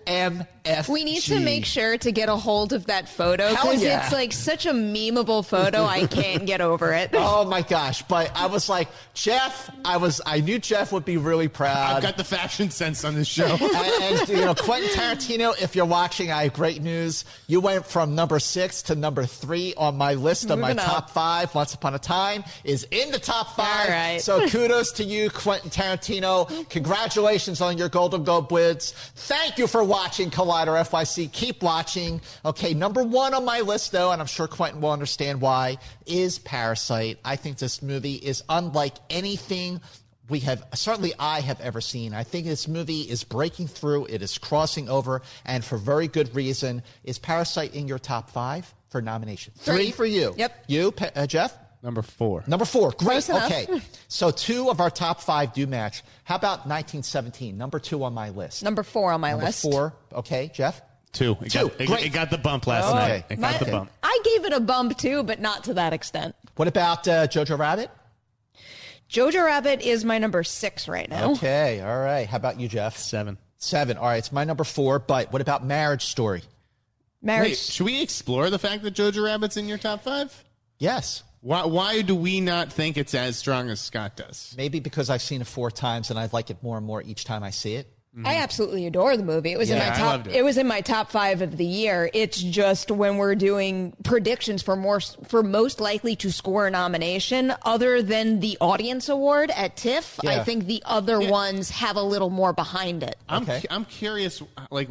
MF. 0.64 0.88
We 0.88 1.04
need 1.04 1.22
to 1.22 1.40
make 1.40 1.64
sure 1.64 1.96
to 1.98 2.12
get 2.12 2.28
a 2.28 2.36
hold 2.36 2.72
of 2.72 2.86
that 2.86 3.08
photo 3.08 3.50
because 3.50 3.82
yeah. 3.82 4.02
it's 4.02 4.12
like 4.12 4.32
such 4.32 4.66
a 4.66 4.72
memeable 4.72 5.44
photo. 5.44 5.84
I 5.84 6.06
can't 6.06 6.46
get 6.46 6.60
over 6.60 6.92
it. 6.92 7.10
Oh 7.22 7.44
my 7.44 7.62
gosh! 7.62 8.02
But 8.02 8.32
I 8.34 8.46
was 8.46 8.68
like, 8.68 8.88
Jeff. 9.14 9.70
I 9.84 9.98
was. 9.98 10.20
I 10.26 10.40
knew 10.40 10.58
Jeff 10.58 10.90
would 10.90 11.04
be 11.04 11.16
really 11.16 11.48
proud. 11.48 11.96
I've 11.96 12.02
got 12.02 12.16
the 12.16 12.24
fashion 12.24 12.70
sense 12.70 13.04
on 13.04 13.14
this 13.14 13.28
show. 13.28 13.46
and, 13.60 13.62
and, 13.72 14.28
you 14.28 14.36
know, 14.36 14.54
Quentin 14.54 14.90
Tarantino. 14.90 15.60
If 15.60 15.76
you're 15.76 15.86
watching, 15.86 16.32
I 16.32 16.44
have 16.44 16.52
great 16.54 16.82
news. 16.82 17.24
You 17.46 17.60
went 17.60 17.86
from 17.86 18.14
number 18.14 18.38
six 18.38 18.82
to 18.82 18.94
number 18.94 19.26
three 19.26 19.74
on 19.76 19.96
my 19.96 20.14
list 20.14 20.44
of 20.44 20.58
Moving 20.58 20.76
my 20.76 20.82
up. 20.82 20.88
top 20.88 21.10
five. 21.10 21.54
Once 21.54 21.74
upon 21.74 21.94
a 21.94 21.98
time 21.98 22.44
is 22.64 22.86
in 22.90 23.10
the 23.10 23.18
top 23.18 23.56
five. 23.56 23.88
All 23.88 23.94
right. 23.94 24.20
So 24.20 24.48
kudos 24.48 24.92
to 24.92 25.04
you, 25.04 25.30
Quentin 25.30 25.70
Tarantino. 25.70 26.68
Congratulations 26.70 27.60
on 27.60 27.78
your 27.78 27.88
Golden 27.88 28.24
Globe 28.24 28.50
wins. 28.50 28.92
Thank 29.14 29.58
you 29.58 29.66
for 29.66 29.84
watching 29.84 30.30
Collider 30.60 30.80
FYC. 30.88 31.32
Keep 31.32 31.62
watching. 31.62 32.20
Okay, 32.44 32.74
number 32.74 33.02
one 33.02 33.34
on 33.34 33.44
my 33.44 33.60
list, 33.60 33.92
though, 33.92 34.12
and 34.12 34.20
I'm 34.20 34.26
sure 34.26 34.46
Quentin 34.46 34.80
will 34.80 34.92
understand 34.92 35.40
why, 35.40 35.78
is 36.06 36.38
Parasite. 36.38 37.18
I 37.24 37.36
think 37.36 37.58
this 37.58 37.82
movie 37.82 38.14
is 38.14 38.42
unlike 38.48 38.94
anything 39.08 39.80
we 40.28 40.40
have 40.40 40.64
certainly 40.74 41.12
I 41.18 41.40
have 41.40 41.60
ever 41.60 41.80
seen. 41.80 42.14
I 42.14 42.22
think 42.22 42.46
this 42.46 42.68
movie 42.68 43.00
is 43.00 43.24
breaking 43.24 43.66
through. 43.66 44.06
It 44.06 44.22
is 44.22 44.38
crossing 44.38 44.88
over, 44.88 45.22
and 45.44 45.64
for 45.64 45.76
very 45.76 46.06
good 46.06 46.34
reason. 46.36 46.82
Is 47.02 47.18
Parasite 47.18 47.74
in 47.74 47.88
your 47.88 47.98
top 47.98 48.30
five 48.30 48.72
for 48.90 49.02
nomination? 49.02 49.52
Three, 49.56 49.90
for 49.90 50.06
you. 50.06 50.34
Yep. 50.36 50.64
You, 50.68 50.94
uh, 51.16 51.26
Jeff. 51.26 51.56
Number 51.82 52.02
four. 52.02 52.44
Number 52.46 52.64
four. 52.66 52.90
Great. 52.92 53.24
Close. 53.24 53.30
Okay. 53.30 53.80
so 54.08 54.30
two 54.30 54.68
of 54.68 54.80
our 54.80 54.90
top 54.90 55.20
five 55.22 55.54
do 55.54 55.66
match. 55.66 56.02
How 56.24 56.36
about 56.36 56.66
1917? 56.66 57.56
Number 57.56 57.78
two 57.78 58.04
on 58.04 58.12
my 58.12 58.28
list. 58.30 58.62
Number 58.62 58.82
four 58.82 59.12
on 59.12 59.20
my 59.20 59.30
Number 59.30 59.46
list. 59.46 59.62
four. 59.62 59.94
Okay, 60.12 60.50
Jeff. 60.52 60.82
Two. 61.12 61.36
It, 61.40 61.50
Two. 61.50 61.68
Got, 61.70 61.80
it, 61.80 61.86
Great. 61.86 62.04
it 62.06 62.08
got 62.10 62.30
the 62.30 62.38
bump 62.38 62.66
last 62.66 62.86
Okay. 62.88 62.94
night. 62.98 63.24
It 63.30 63.40
got 63.40 63.52
My- 63.52 63.58
the 63.58 63.70
bump. 63.70 63.90
I 64.02 64.20
gave 64.24 64.44
it 64.44 64.52
a 64.52 64.60
bump 64.60 64.96
too, 64.98 65.22
but 65.22 65.40
not 65.40 65.64
to 65.64 65.74
that 65.74 65.92
extent. 65.92 66.36
What 66.56 66.68
about 66.68 67.08
uh, 67.08 67.26
Jojo 67.26 67.58
Rabbit? 67.58 67.90
Jojo 69.10 69.44
Rabbit 69.44 69.80
is 69.80 70.04
my 70.04 70.18
number 70.18 70.44
six 70.44 70.86
right 70.86 71.08
now. 71.08 71.32
Okay. 71.32 71.80
All 71.80 71.98
right. 71.98 72.28
How 72.28 72.36
about 72.36 72.60
you, 72.60 72.68
Jeff? 72.68 72.96
Seven. 72.96 73.38
Seven. 73.56 73.96
All 73.96 74.04
right. 74.06 74.18
It's 74.18 74.30
my 74.30 74.44
number 74.44 74.62
four. 74.64 74.98
But 75.00 75.32
what 75.32 75.42
about 75.42 75.64
Marriage 75.64 76.04
Story? 76.04 76.42
Marriage. 77.22 77.50
Wait, 77.50 77.58
should 77.58 77.86
we 77.86 78.02
explore 78.02 78.48
the 78.50 78.58
fact 78.58 78.82
that 78.84 78.94
Jojo 78.94 79.24
Rabbit's 79.24 79.56
in 79.56 79.66
your 79.66 79.78
top 79.78 80.02
five? 80.04 80.44
Yes. 80.78 81.22
Why, 81.42 81.64
why 81.64 82.02
do 82.02 82.14
we 82.14 82.40
not 82.40 82.72
think 82.72 82.96
it's 82.98 83.14
as 83.14 83.36
strong 83.36 83.70
as 83.70 83.80
Scott 83.80 84.16
does? 84.16 84.54
Maybe 84.56 84.78
because 84.80 85.08
I've 85.08 85.22
seen 85.22 85.40
it 85.40 85.46
four 85.46 85.70
times 85.70 86.10
and 86.10 86.18
I 86.18 86.28
like 86.32 86.50
it 86.50 86.62
more 86.62 86.76
and 86.76 86.86
more 86.86 87.00
each 87.02 87.24
time 87.24 87.42
I 87.42 87.50
see 87.50 87.74
it. 87.76 87.86
Mm-hmm. 88.14 88.26
I 88.26 88.34
absolutely 88.38 88.86
adore 88.88 89.16
the 89.16 89.22
movie. 89.22 89.52
It 89.52 89.56
was 89.58 89.70
in 89.70 89.78
my 89.78 89.90
top. 89.90 90.26
it. 90.26 90.34
It. 90.34 90.44
was 90.44 90.58
in 90.58 90.66
my 90.66 90.80
top 90.80 91.12
five 91.12 91.42
of 91.42 91.56
the 91.56 91.64
year. 91.64 92.10
It's 92.12 92.42
just 92.42 92.90
when 92.90 93.18
we're 93.18 93.36
doing 93.36 93.94
predictions 94.02 94.62
for 94.62 94.74
more 94.74 94.98
for 95.28 95.44
most 95.44 95.80
likely 95.80 96.16
to 96.16 96.32
score 96.32 96.66
a 96.66 96.72
nomination, 96.72 97.54
other 97.62 98.02
than 98.02 98.40
the 98.40 98.58
audience 98.60 99.08
award 99.08 99.52
at 99.54 99.76
TIFF, 99.76 100.18
I 100.26 100.42
think 100.42 100.66
the 100.66 100.82
other 100.84 101.20
ones 101.20 101.70
have 101.70 101.94
a 101.94 102.02
little 102.02 102.30
more 102.30 102.52
behind 102.52 103.04
it. 103.04 103.14
I'm, 103.28 103.44
Okay. 103.44 103.60
cu- 103.60 103.68
I'm 103.70 103.84
curious, 103.84 104.42
like, 104.72 104.88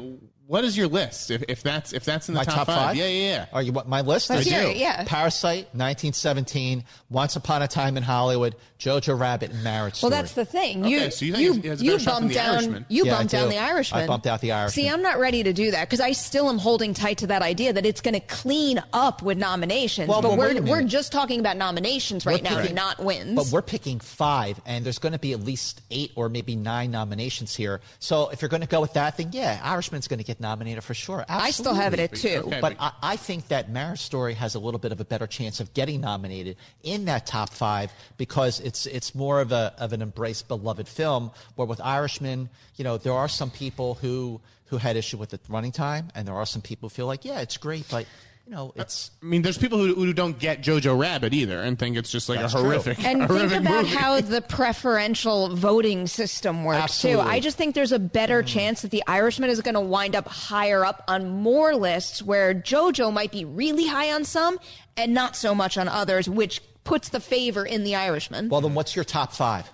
what 0.49 0.63
is 0.63 0.75
your 0.75 0.87
list? 0.87 1.29
If, 1.29 1.43
if 1.47 1.61
that's 1.61 1.93
if 1.93 2.03
that's 2.03 2.27
in 2.27 2.33
the 2.33 2.39
My 2.39 2.43
top, 2.43 2.65
five? 2.65 2.95
Yeah, 2.95 3.05
yeah, 3.05 3.29
yeah. 3.29 3.45
Are 3.53 3.61
you 3.61 3.71
want 3.71 3.87
my 3.87 4.01
list? 4.01 4.31
Let's 4.31 4.47
I 4.47 4.49
hear 4.49 4.63
do. 4.63 4.69
it, 4.71 4.77
yeah. 4.77 5.03
Parasite, 5.05 5.65
1917, 5.75 6.83
Once 7.11 7.35
Upon 7.35 7.61
a 7.61 7.67
Time 7.67 7.97
in 7.97 8.03
Hollywood, 8.03 8.55
Jojo 8.79 9.17
Rabbit, 9.19 9.51
and 9.51 9.63
Marriage 9.63 10.01
Well, 10.01 10.09
Story. 10.09 10.11
that's 10.11 10.33
the 10.33 10.45
thing. 10.45 10.81
Okay, 10.85 10.89
you 11.05 11.11
so 11.11 11.25
you 11.25 11.33
think 11.33 11.43
you, 11.43 11.51
it's- 11.59 11.71
it's 11.73 11.81
you 11.83 11.91
better 11.91 12.03
shot 12.03 12.13
than 12.15 12.21
bumped 12.23 12.33
The 12.33 12.39
down 12.39 12.55
Irishman. 12.55 12.85
you 12.89 13.05
Yeah, 13.05 13.11
bumped 13.17 13.31
down 13.31 13.49
the 13.49 13.57
Irishman. 13.59 14.01
I 14.03 14.07
bumped 14.07 14.25
out 14.25 14.41
The 14.41 14.51
Irishman. 14.51 14.83
See, 14.85 14.89
I'm 14.89 15.03
not 15.03 15.19
ready 15.19 15.43
to 15.43 15.53
do 15.53 15.69
that 15.69 15.87
because 15.87 15.99
I 16.01 16.13
still 16.13 16.49
am 16.49 16.57
holding 16.57 16.95
tight 16.95 17.19
to 17.19 17.27
that 17.27 17.43
idea 17.43 17.71
that 17.73 17.85
it's 17.85 18.01
going 18.01 18.15
to 18.15 18.19
clean 18.21 18.81
up 18.91 19.21
with 19.21 19.37
nominations. 19.37 20.09
Well, 20.09 20.23
but 20.23 20.29
but 20.29 20.37
we're 20.39 20.61
we're 20.63 20.81
just 20.83 21.11
talking 21.11 21.39
about 21.39 21.57
nominations 21.57 22.25
right 22.25 22.41
We're 22.43 22.49
now, 22.49 22.59
picking- 22.61 22.75
not 22.75 22.99
wins. 23.03 23.35
But 23.35 23.47
we're 23.53 23.61
picking 23.61 23.99
five, 23.99 24.59
and 24.65 24.83
there's 24.83 24.97
going 24.99 25.13
to 25.13 25.19
be 25.19 25.33
at 25.33 25.41
least 25.41 25.81
eight 25.91 26.11
or 26.15 26.27
maybe 26.27 26.55
nine 26.55 26.89
nominations 26.89 27.55
here. 27.55 27.81
So 27.99 28.29
if 28.29 28.41
you're 28.41 28.49
going 28.49 28.61
to 28.61 28.67
go 28.67 28.81
with 28.81 28.93
that, 28.93 29.17
then 29.17 29.29
yeah, 29.31 29.59
Irishman's 29.63 30.07
going 30.07 30.17
to 30.17 30.23
get 30.25 30.38
nominated 30.39 30.83
for 30.83 30.93
sure. 30.93 31.25
I 31.27 31.51
still 31.51 31.73
have 31.73 31.93
it 31.93 31.99
at 31.99 32.15
two. 32.15 32.43
Okay, 32.45 32.59
but 32.61 32.77
but- 32.77 32.77
I, 32.79 32.91
I 33.01 33.15
think 33.15 33.47
that 33.49 33.69
Marriage 33.69 34.01
Story 34.01 34.33
has 34.35 34.55
a 34.55 34.59
little 34.59 34.79
bit 34.79 34.91
of 34.91 34.99
a 34.99 35.05
better 35.05 35.27
chance 35.27 35.59
of 35.59 35.73
getting 35.73 36.01
nominated 36.01 36.57
in 36.83 37.05
that 37.05 37.25
top 37.25 37.49
five 37.51 37.91
because 38.17 38.59
it's 38.59 38.85
it's 38.85 39.13
more 39.15 39.41
of 39.41 39.51
a 39.51 39.73
of 39.77 39.93
an 39.93 40.01
embraced, 40.01 40.47
beloved 40.47 40.87
film. 40.87 41.31
Where 41.55 41.67
with 41.67 41.81
Irishman, 41.81 42.49
you 42.75 42.83
know, 42.83 42.97
there 42.97 43.13
are 43.13 43.27
some 43.27 43.51
people 43.51 43.95
who 43.95 44.41
who 44.65 44.77
had 44.77 44.95
issue 44.95 45.17
with 45.17 45.29
the 45.31 45.39
running 45.49 45.71
time, 45.71 46.09
and 46.15 46.27
there 46.27 46.35
are 46.35 46.45
some 46.45 46.61
people 46.61 46.89
who 46.89 46.93
feel 46.93 47.07
like, 47.07 47.25
yeah, 47.25 47.41
it's 47.41 47.57
great, 47.57 47.85
but 47.89 48.05
you 48.49 48.55
know, 48.55 48.73
it's 48.75 49.11
I 49.21 49.27
mean, 49.27 49.43
there's 49.43 49.59
people 49.59 49.77
who, 49.77 49.93
who 49.93 50.11
don't 50.11 50.39
get 50.39 50.63
Jojo 50.63 50.97
Rabbit 50.97 51.35
either 51.35 51.61
and 51.61 51.77
think 51.77 51.95
it's 51.97 52.09
just 52.09 52.29
like 52.29 52.39
That's 52.39 52.55
a 52.55 52.57
true. 52.57 52.65
horrific, 52.65 53.05
And 53.05 53.21
horrific 53.27 53.49
think 53.49 53.61
about 53.61 53.83
movie. 53.83 53.95
how 53.95 54.21
the 54.21 54.41
preferential 54.41 55.55
voting 55.55 56.07
system 56.07 56.63
works 56.63 56.81
Absolutely. 56.81 57.25
too. 57.25 57.29
I 57.29 57.39
just 57.41 57.57
think 57.57 57.75
there's 57.75 57.91
a 57.91 57.99
better 57.99 58.39
mm-hmm. 58.39 58.47
chance 58.47 58.81
that 58.81 58.89
the 58.89 59.03
Irishman 59.05 59.51
is 59.51 59.61
going 59.61 59.75
to 59.75 59.81
wind 59.81 60.15
up 60.15 60.27
higher 60.27 60.83
up 60.83 61.03
on 61.07 61.29
more 61.29 61.75
lists 61.75 62.23
where 62.23 62.55
JoJo 62.55 63.13
might 63.13 63.31
be 63.31 63.45
really 63.45 63.85
high 63.85 64.11
on 64.13 64.25
some 64.25 64.57
and 64.97 65.13
not 65.13 65.35
so 65.35 65.53
much 65.53 65.77
on 65.77 65.87
others, 65.87 66.27
which 66.27 66.63
puts 66.83 67.09
the 67.09 67.19
favor 67.19 67.63
in 67.63 67.83
the 67.83 67.93
Irishman. 67.93 68.49
well. 68.49 68.61
Then 68.61 68.73
what's 68.73 68.95
your 68.95 69.05
top 69.05 69.31
five? 69.31 69.69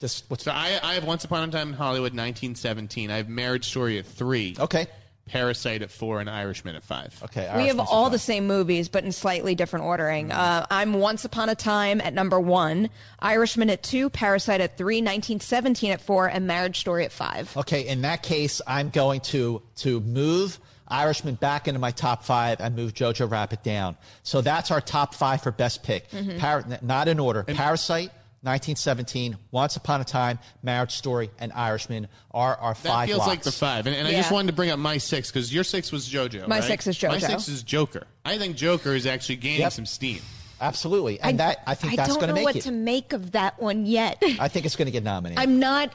This 0.00 0.22
what's 0.28 0.44
So 0.44 0.52
I, 0.52 0.78
I 0.82 0.94
have 0.94 1.04
Once 1.04 1.24
Upon 1.24 1.48
a 1.48 1.50
Time 1.50 1.68
in 1.68 1.74
Hollywood, 1.74 2.12
1917. 2.12 3.10
I 3.10 3.16
have 3.16 3.28
Marriage 3.30 3.64
Story 3.64 3.98
at 3.98 4.04
three. 4.04 4.54
okay? 4.60 4.86
Parasite 5.28 5.82
at 5.82 5.90
four, 5.90 6.20
and 6.20 6.28
Irishman 6.28 6.74
at 6.74 6.82
five. 6.82 7.18
Okay, 7.24 7.50
we 7.56 7.66
have 7.68 7.78
all 7.78 8.04
five. 8.04 8.12
the 8.12 8.18
same 8.18 8.46
movies, 8.46 8.88
but 8.88 9.04
in 9.04 9.12
slightly 9.12 9.54
different 9.54 9.84
ordering. 9.86 10.32
Uh, 10.32 10.66
I'm 10.70 10.94
Once 10.94 11.24
Upon 11.24 11.48
a 11.48 11.54
Time 11.54 12.00
at 12.00 12.12
number 12.14 12.40
one, 12.40 12.90
Irishman 13.20 13.70
at 13.70 13.82
two, 13.82 14.10
Parasite 14.10 14.60
at 14.60 14.76
three, 14.76 14.96
1917 14.96 15.92
at 15.92 16.00
four, 16.00 16.26
and 16.26 16.46
Marriage 16.46 16.80
Story 16.80 17.04
at 17.04 17.12
five. 17.12 17.56
Okay, 17.56 17.86
in 17.86 18.02
that 18.02 18.22
case, 18.22 18.60
I'm 18.66 18.90
going 18.90 19.20
to 19.20 19.62
to 19.76 20.00
move 20.00 20.58
Irishman 20.88 21.34
back 21.34 21.68
into 21.68 21.78
my 21.78 21.90
top 21.90 22.24
five 22.24 22.60
and 22.60 22.74
move 22.74 22.94
Jojo 22.94 23.30
Rabbit 23.30 23.62
down. 23.62 23.96
So 24.22 24.40
that's 24.40 24.70
our 24.70 24.80
top 24.80 25.14
five 25.14 25.42
for 25.42 25.50
best 25.52 25.82
pick. 25.82 26.10
Mm-hmm. 26.10 26.38
Par- 26.38 26.64
not 26.82 27.08
in 27.08 27.20
order. 27.20 27.42
Parasite, 27.42 28.10
1917, 28.42 29.36
Once 29.50 29.76
Upon 29.76 30.00
a 30.00 30.04
Time, 30.04 30.38
Marriage 30.62 30.92
Story, 30.92 31.30
and 31.38 31.52
Irishman 31.52 32.08
are 32.30 32.56
our 32.56 32.74
That 32.74 32.82
five. 32.82 33.08
feels 33.08 33.18
locks. 33.18 33.28
like 33.28 33.42
the 33.42 33.52
five. 33.52 33.86
And, 33.86 33.96
and 33.96 34.06
I 34.06 34.12
just 34.12 34.30
wanted 34.30 34.46
to 34.48 34.52
bring 34.52 34.70
up 34.70 34.78
my 34.78 34.98
six 34.98 35.30
because 35.30 35.52
your 35.52 35.64
six 35.64 35.90
was 35.90 36.08
JoJo. 36.08 36.46
My 36.46 36.56
right? 36.60 36.64
six 36.64 36.86
is 36.86 36.96
JoJo. 36.96 37.08
My 37.10 37.18
six 37.18 37.48
is 37.48 37.62
Joker. 37.62 38.06
I 38.24 38.38
think 38.38 38.56
Joker 38.56 38.94
is 38.94 39.06
actually 39.06 39.36
gaining 39.36 39.60
Yep. 39.60 39.72
some 39.72 39.86
steam. 39.86 40.20
Absolutely, 40.60 41.20
and 41.20 41.38
that 41.38 41.62
I 41.68 41.74
think 41.74 41.94
that's 41.96 42.16
going 42.16 42.28
to 42.28 42.34
make 42.34 42.42
it. 42.42 42.48
I 42.48 42.52
don't 42.52 42.54
know 42.54 42.58
what 42.58 42.62
to 42.64 42.72
make 42.72 43.12
of 43.12 43.30
that 43.32 43.60
one 43.62 43.86
yet. 43.86 44.22
I 44.40 44.48
think 44.48 44.66
it's 44.66 44.74
going 44.76 44.86
to 44.86 44.92
get 44.92 45.04
nominated. 45.04 45.38
I'm 45.42 45.58
not. 45.60 45.92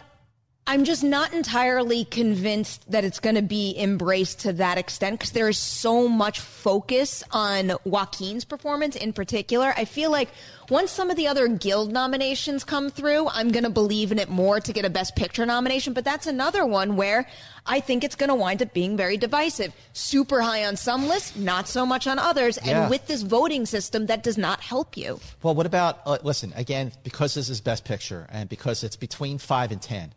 I'm 0.66 0.86
just 0.86 1.04
not 1.04 1.34
entirely 1.34 2.06
convinced 2.06 2.90
that 2.90 3.04
it's 3.04 3.20
going 3.20 3.36
to 3.36 3.42
be 3.42 3.76
embraced 3.78 4.40
to 4.42 4.54
that 4.54 4.78
extent 4.78 5.20
because 5.20 5.32
there 5.32 5.50
is 5.50 5.58
so 5.58 6.08
much 6.08 6.40
focus 6.40 7.22
on 7.32 7.74
Joaquin's 7.84 8.46
performance 8.46 8.96
in 8.96 9.12
particular. 9.12 9.74
I 9.76 9.84
feel 9.84 10.10
like 10.10 10.30
once 10.70 10.90
some 10.90 11.10
of 11.10 11.18
the 11.18 11.28
other 11.28 11.50
guild 11.50 11.92
nominations 11.92 12.64
come 12.64 12.90
through, 12.90 13.28
I'm 13.28 13.52
going 13.52 13.66
to 13.66 13.70
believe 13.70 14.14
in 14.14 14.20
it 14.20 14.30
more 14.30 14.62
to 14.62 14.72
get 14.72 14.86
a 14.86 14.90
Best 14.90 15.18
Picture 15.18 15.46
nomination. 15.46 15.92
But 15.92 16.06
that's 16.06 16.28
another 16.28 16.66
one 16.66 16.96
where 16.96 17.28
I 17.66 17.82
think 17.82 18.06
it's 18.06 18.16
going 18.16 18.30
to 18.30 18.36
wind 18.36 18.62
up 18.62 18.74
being 18.74 18.96
very 18.96 19.18
divisive. 19.18 19.74
Super 19.92 20.42
high 20.42 20.64
on 20.64 20.78
some 20.78 21.10
lists, 21.10 21.36
not 21.36 21.68
so 21.68 21.86
much 21.86 22.08
on 22.08 22.20
others. 22.20 22.58
Yeah. 22.64 22.84
And 22.84 22.90
with 22.90 23.08
this 23.08 23.22
voting 23.22 23.66
system, 23.66 24.06
that 24.06 24.24
does 24.24 24.38
not 24.38 24.62
help 24.62 24.96
you. 24.96 25.20
Well, 25.42 25.56
what 25.56 25.66
about, 25.66 26.00
uh, 26.06 26.20
listen, 26.24 26.54
again, 26.56 26.94
because 27.04 27.34
this 27.34 27.50
is 27.50 27.60
Best 27.60 27.84
Picture 27.84 28.28
and 28.32 28.48
because 28.48 28.86
it's 28.86 28.96
between 28.96 29.38
five 29.40 29.74
and 29.74 29.82
10, 29.82 30.14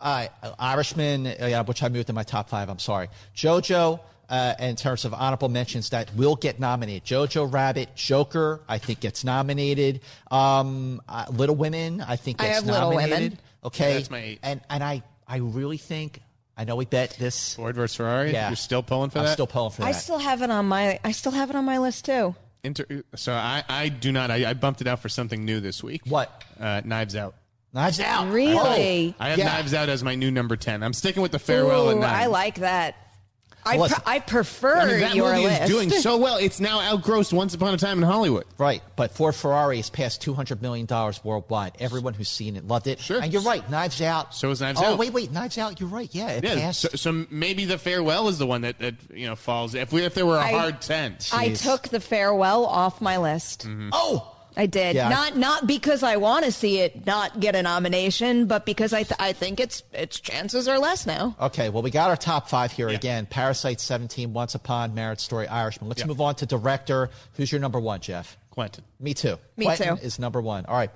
uh, 0.00 0.28
Irishman, 0.58 1.26
uh, 1.26 1.46
yeah, 1.46 1.62
which 1.62 1.82
I 1.82 1.88
moved 1.88 2.08
in 2.08 2.14
my 2.14 2.22
top 2.22 2.48
five, 2.48 2.68
I'm 2.68 2.78
sorry. 2.78 3.08
JoJo, 3.36 4.00
uh, 4.28 4.54
in 4.60 4.76
terms 4.76 5.04
of 5.04 5.14
honorable 5.14 5.48
mentions 5.48 5.90
that 5.90 6.14
will 6.14 6.36
get 6.36 6.60
nominated. 6.60 7.04
Jojo 7.04 7.50
Rabbit, 7.50 7.94
Joker, 7.94 8.60
I 8.68 8.78
think 8.78 9.00
gets 9.00 9.24
nominated. 9.24 10.00
Um, 10.30 11.00
uh, 11.08 11.26
Little 11.30 11.56
Women, 11.56 12.00
I 12.00 12.16
think 12.16 12.40
I 12.42 12.46
gets 12.46 12.56
have 12.56 12.66
Little 12.66 12.90
nominated. 12.90 13.18
Women. 13.18 13.38
Okay. 13.64 13.88
Yeah, 13.88 13.94
that's 13.94 14.10
my 14.10 14.18
eight. 14.18 14.38
And, 14.42 14.60
and 14.68 14.84
I, 14.84 15.02
I 15.26 15.38
really 15.38 15.78
think, 15.78 16.20
I 16.56 16.64
know 16.64 16.76
we 16.76 16.84
bet 16.84 17.16
this. 17.18 17.54
Ford 17.54 17.76
versus 17.76 17.96
Ferrari. 17.96 18.32
Yeah. 18.32 18.48
You're 18.48 18.56
still 18.56 18.82
pulling 18.82 19.10
for 19.10 19.14
that? 19.14 19.20
I'm 19.20 19.26
that. 19.26 19.32
still 19.32 19.46
pulling 19.46 19.70
for 19.70 19.82
that. 19.82 19.88
I 19.88 19.92
still 19.92 20.18
have 20.18 20.42
it 20.42 20.50
on 20.50 20.66
my. 20.66 20.98
I 21.04 21.12
still 21.12 21.32
have 21.32 21.50
it 21.50 21.56
on 21.56 21.64
my 21.64 21.78
list 21.78 22.04
too. 22.04 22.34
Inter- 22.64 23.04
so 23.14 23.32
I, 23.32 23.62
I 23.68 23.88
do 23.88 24.10
not. 24.10 24.32
I, 24.32 24.50
I 24.50 24.54
bumped 24.54 24.80
it 24.80 24.88
out 24.88 24.98
for 24.98 25.08
something 25.08 25.44
new 25.44 25.60
this 25.60 25.84
week. 25.84 26.02
What? 26.04 26.44
Uh, 26.58 26.82
Knives 26.84 27.14
Out. 27.14 27.36
Knives 27.74 28.00
Out. 28.00 28.32
Really? 28.32 29.14
Oh, 29.18 29.22
I 29.22 29.28
have 29.30 29.38
yeah. 29.38 29.44
Knives 29.46 29.74
Out 29.74 29.88
as 29.88 30.02
my 30.02 30.14
new 30.14 30.30
number 30.30 30.56
ten. 30.56 30.82
I'm 30.82 30.92
sticking 30.94 31.22
with 31.22 31.32
the 31.32 31.38
farewell 31.38 31.90
and 31.90 31.98
Ooh, 31.98 32.02
nine. 32.02 32.14
I 32.14 32.26
like 32.26 32.56
that. 32.56 32.96
I, 33.66 33.76
Well, 33.76 33.88
pre- 33.88 33.96
listen. 33.96 34.02
I 34.06 34.18
prefer 34.20 34.76
I 34.76 34.86
mean, 34.86 35.00
that 35.00 35.14
your 35.14 35.30
movie 35.34 35.44
list. 35.44 35.62
is 35.64 35.68
doing 35.68 35.90
so 35.90 36.16
well. 36.24 36.38
It's 36.38 36.58
now 36.60 36.80
outgrossed 36.80 37.34
Once 37.34 37.52
Upon 37.54 37.74
a 37.74 37.76
Time 37.76 37.98
in 37.98 38.04
Hollywood. 38.08 38.44
Right, 38.56 38.82
but 38.96 39.10
Ford 39.10 39.34
Ferrari 39.34 39.76
has 39.76 39.90
passed 39.90 40.22
two 40.22 40.32
hundred 40.32 40.62
million 40.62 40.86
dollars 40.86 41.22
worldwide. 41.22 41.72
Everyone 41.78 42.14
who's 42.14 42.30
seen 42.30 42.56
it 42.56 42.66
loved 42.66 42.86
it. 42.86 42.98
Sure. 43.00 43.20
and 43.20 43.30
you're 43.30 43.42
right. 43.42 43.68
Knives 43.68 44.00
Out. 44.00 44.34
So 44.34 44.50
is 44.50 44.62
Knives 44.62 44.80
oh, 44.80 44.84
Out. 44.86 44.92
Oh 44.92 44.96
wait, 44.96 45.12
wait, 45.12 45.30
Knives 45.32 45.58
Out. 45.58 45.78
You're 45.80 45.90
right. 45.90 46.08
Yeah, 46.12 46.30
it 46.30 46.44
Yeah. 46.44 46.54
passed. 46.54 46.80
So, 46.80 46.88
so 46.94 47.26
maybe 47.30 47.66
the 47.66 47.76
farewell 47.76 48.28
is 48.28 48.38
the 48.38 48.46
one 48.46 48.62
that, 48.62 48.78
that 48.78 48.94
you 49.12 49.26
know 49.26 49.36
falls. 49.36 49.74
If 49.74 49.92
we 49.92 50.02
if 50.02 50.14
there 50.14 50.24
were 50.24 50.38
a 50.38 50.40
I- 50.46 50.52
hard 50.52 50.80
ten. 50.80 51.18
I 51.32 51.50
took 51.50 51.88
the 51.88 52.00
farewell 52.00 52.64
off 52.64 53.02
my 53.02 53.18
list. 53.18 53.66
Mm-hmm. 53.66 53.90
oh, 53.92 54.34
I 54.58 54.66
did 54.66 54.96
Yeah. 54.96 55.08
not 55.08 55.36
not 55.36 55.66
because 55.68 56.02
I 56.02 56.16
want 56.16 56.44
to 56.44 56.50
see 56.52 56.80
it 56.80 57.06
not 57.06 57.38
get 57.38 57.54
a 57.54 57.62
nomination, 57.62 58.46
but 58.46 58.66
because 58.66 58.92
I 58.92 59.04
th- 59.04 59.18
I 59.20 59.32
think 59.32 59.60
its 59.60 59.84
its 59.92 60.18
chances 60.18 60.66
are 60.66 60.78
less 60.80 61.06
now. 61.06 61.36
okay. 61.40 61.68
Well, 61.68 61.82
we 61.82 61.90
got 61.92 62.10
our 62.10 62.16
top 62.16 62.48
five 62.50 62.72
here 62.72 62.88
again. 62.88 63.26
Parasite, 63.26 63.80
Seventeen, 63.80 64.32
Once 64.32 64.56
Upon, 64.56 64.94
Marriage 64.94 65.20
Story, 65.20 65.46
Irishman. 65.46 65.88
Let's 65.88 66.00
Yeah. 66.00 66.06
move 66.08 66.20
on 66.20 66.34
to 66.34 66.46
director. 66.46 67.08
Who's 67.34 67.52
your 67.52 67.60
number 67.60 67.78
one, 67.78 68.00
Jeff? 68.00 68.36
Quentin. 68.50 68.82
Me 68.98 69.14
too. 69.14 69.38
Me 69.56 69.66
Quentin 69.66 69.96
too. 69.96 70.02
is 70.04 70.18
number 70.18 70.40
one. 70.40 70.66
All 70.66 70.74
right, 70.76 70.90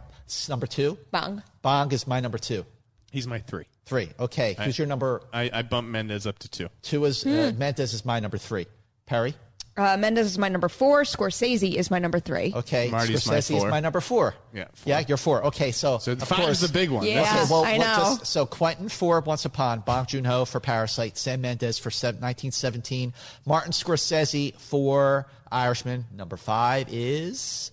number 0.49 0.67
two. 0.67 0.99
Bong. 1.13 1.43
Bong 1.63 1.93
is 1.93 2.07
my 2.09 2.19
number 2.19 2.39
two. 2.39 2.67
He's 3.13 3.29
my 3.29 3.39
three. 3.39 3.67
Three. 3.87 4.11
Okay. 4.19 4.57
Who's 4.59 4.77
your 4.77 4.89
number? 4.89 5.23
I, 5.33 5.49
I 5.53 5.63
bumped 5.63 5.91
Mendes 5.91 6.27
up 6.27 6.39
to 6.41 6.49
two. 6.49 6.69
Two 6.83 7.05
is 7.05 7.25
uh, 7.25 7.53
Mendes 7.57 7.95
is 7.95 8.05
my 8.05 8.19
number 8.19 8.39
three. 8.39 8.67
Perri. 9.07 9.35
Uh, 9.75 9.97
Mendes 9.97 10.27
is 10.27 10.37
my 10.39 10.49
number 10.51 10.69
four. 10.69 11.03
Scorsese 11.03 11.75
is 11.75 11.91
my 11.91 11.99
number 11.99 12.21
three. 12.21 12.53
Okay. 12.55 12.91
Marty's 12.91 13.27
my 13.27 13.37
Scorsese 13.37 13.39
is 13.57 13.63
four. 13.63 13.71
my 13.71 13.81
number 13.81 14.01
four. 14.01 14.35
Yeah, 14.53 14.65
four. 14.75 14.91
Yeah, 14.91 15.03
you're 15.09 15.17
four. 15.17 15.45
Okay. 15.47 15.73
So, 15.73 15.97
So 15.99 16.13
of 16.13 16.21
five 16.21 16.39
course, 16.41 16.61
is 16.63 16.69
the 16.69 16.73
big 16.73 16.91
one. 16.91 17.07
Yeah. 17.07 17.23
That's- 17.23 17.45
Okay, 17.45 17.51
well, 17.53 17.65
I 17.65 17.79
what 17.79 17.87
know. 17.87 18.17
does- 18.19 18.29
so 18.29 18.45
Quentin 18.45 18.89
for 18.91 19.21
Once 19.21 19.47
Upon, 19.47 19.81
Bong 19.81 20.05
Joon 20.07 20.25
Ho 20.27 20.45
for 20.45 20.61
Parasite, 20.61 21.17
Sam 21.17 21.41
Mendes 21.41 21.79
for 21.79 21.91
se- 21.91 22.09
1917, 22.21 23.15
Martin 23.47 23.73
Scorsese 23.73 24.55
for 24.61 25.27
Irishman. 25.51 26.05
Number 26.15 26.37
five 26.37 26.89
is 26.91 27.71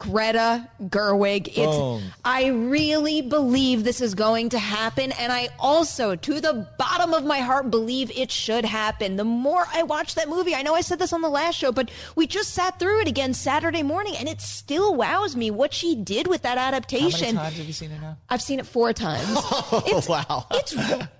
Greta 0.00 0.66
Gerwig. 0.84 1.52
It's 1.54 2.04
I 2.24 2.46
really 2.46 3.20
believe 3.20 3.84
this 3.84 4.00
is 4.00 4.14
going 4.14 4.48
to 4.48 4.58
happen 4.58 5.12
and 5.12 5.30
I 5.30 5.50
also 5.58 6.16
to 6.16 6.40
the 6.40 6.66
bottom 6.78 7.12
of 7.12 7.24
my 7.24 7.38
heart 7.38 7.70
believe 7.70 8.10
it 8.16 8.30
should 8.30 8.64
happen. 8.64 9.16
The 9.16 9.24
more 9.24 9.66
I 9.72 9.82
watch 9.82 10.14
that 10.14 10.28
movie, 10.28 10.54
I 10.54 10.62
know 10.62 10.74
I 10.74 10.80
said 10.80 10.98
this 10.98 11.12
on 11.12 11.20
the 11.20 11.28
last 11.28 11.56
show, 11.56 11.70
but 11.70 11.90
we 12.16 12.26
just 12.26 12.54
sat 12.54 12.78
through 12.78 13.02
it 13.02 13.08
again 13.08 13.34
Saturday 13.34 13.82
morning 13.82 14.16
and 14.16 14.26
it 14.26 14.40
still 14.40 14.94
wows 14.94 15.36
me 15.36 15.50
what 15.50 15.74
she 15.74 15.94
did 15.94 16.26
with 16.26 16.42
that 16.42 16.56
adaptation. 16.56 17.36
how 17.36 17.42
many 17.42 17.50
times 17.50 17.56
have 17.58 17.66
you 17.66 17.72
seen 17.74 17.90
it 17.90 18.00
now? 18.00 18.16
I've 18.30 18.42
seen 18.42 18.58
it 18.58 18.66
four 18.66 18.92
times. 18.92 19.28
Oh, 19.72 19.82
it's, 19.86 20.08
wow. 20.08 20.46
It's 20.52 20.74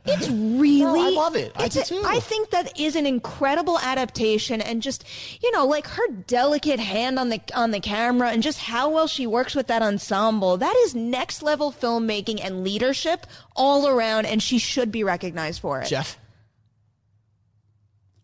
it's 0.07 0.29
really. 0.29 0.81
No, 0.83 1.07
I 1.07 1.11
love 1.11 1.37
it. 1.37 1.53
I 1.57 1.69
do 1.69 1.83
too. 1.83 2.03
I 2.05 2.21
think 2.21 2.51
that 2.51 2.79
is 2.79 2.97
an 2.97 3.07
incredible 3.07 3.79
adaptation, 3.79 4.61
and 4.61 4.83
just 4.83 5.05
you 5.43 5.51
know, 5.53 5.67
like 5.67 5.87
her 5.87 6.09
delicate 6.27 6.81
hand 6.81 7.19
on 7.19 7.29
the 7.29 7.41
on 7.55 7.71
the 7.71 7.81
camera, 7.81 8.31
and 8.31 8.43
just 8.43 8.59
how 8.71 8.89
well 8.89 9.07
she 9.07 9.27
works 9.27 9.55
with 9.55 9.67
that 9.67 9.83
ensemble. 9.83 10.57
That 10.57 10.75
is 10.85 10.95
next 10.95 11.43
level 11.43 11.73
filmmaking 11.73 12.41
and 12.43 12.65
leadership 12.65 13.27
all 13.55 13.89
around, 13.89 14.27
and 14.27 14.43
she 14.43 14.59
should 14.59 14.91
be 14.91 15.05
recognized 15.05 15.61
for 15.61 15.81
it. 15.81 15.89
Jeff. 15.89 16.19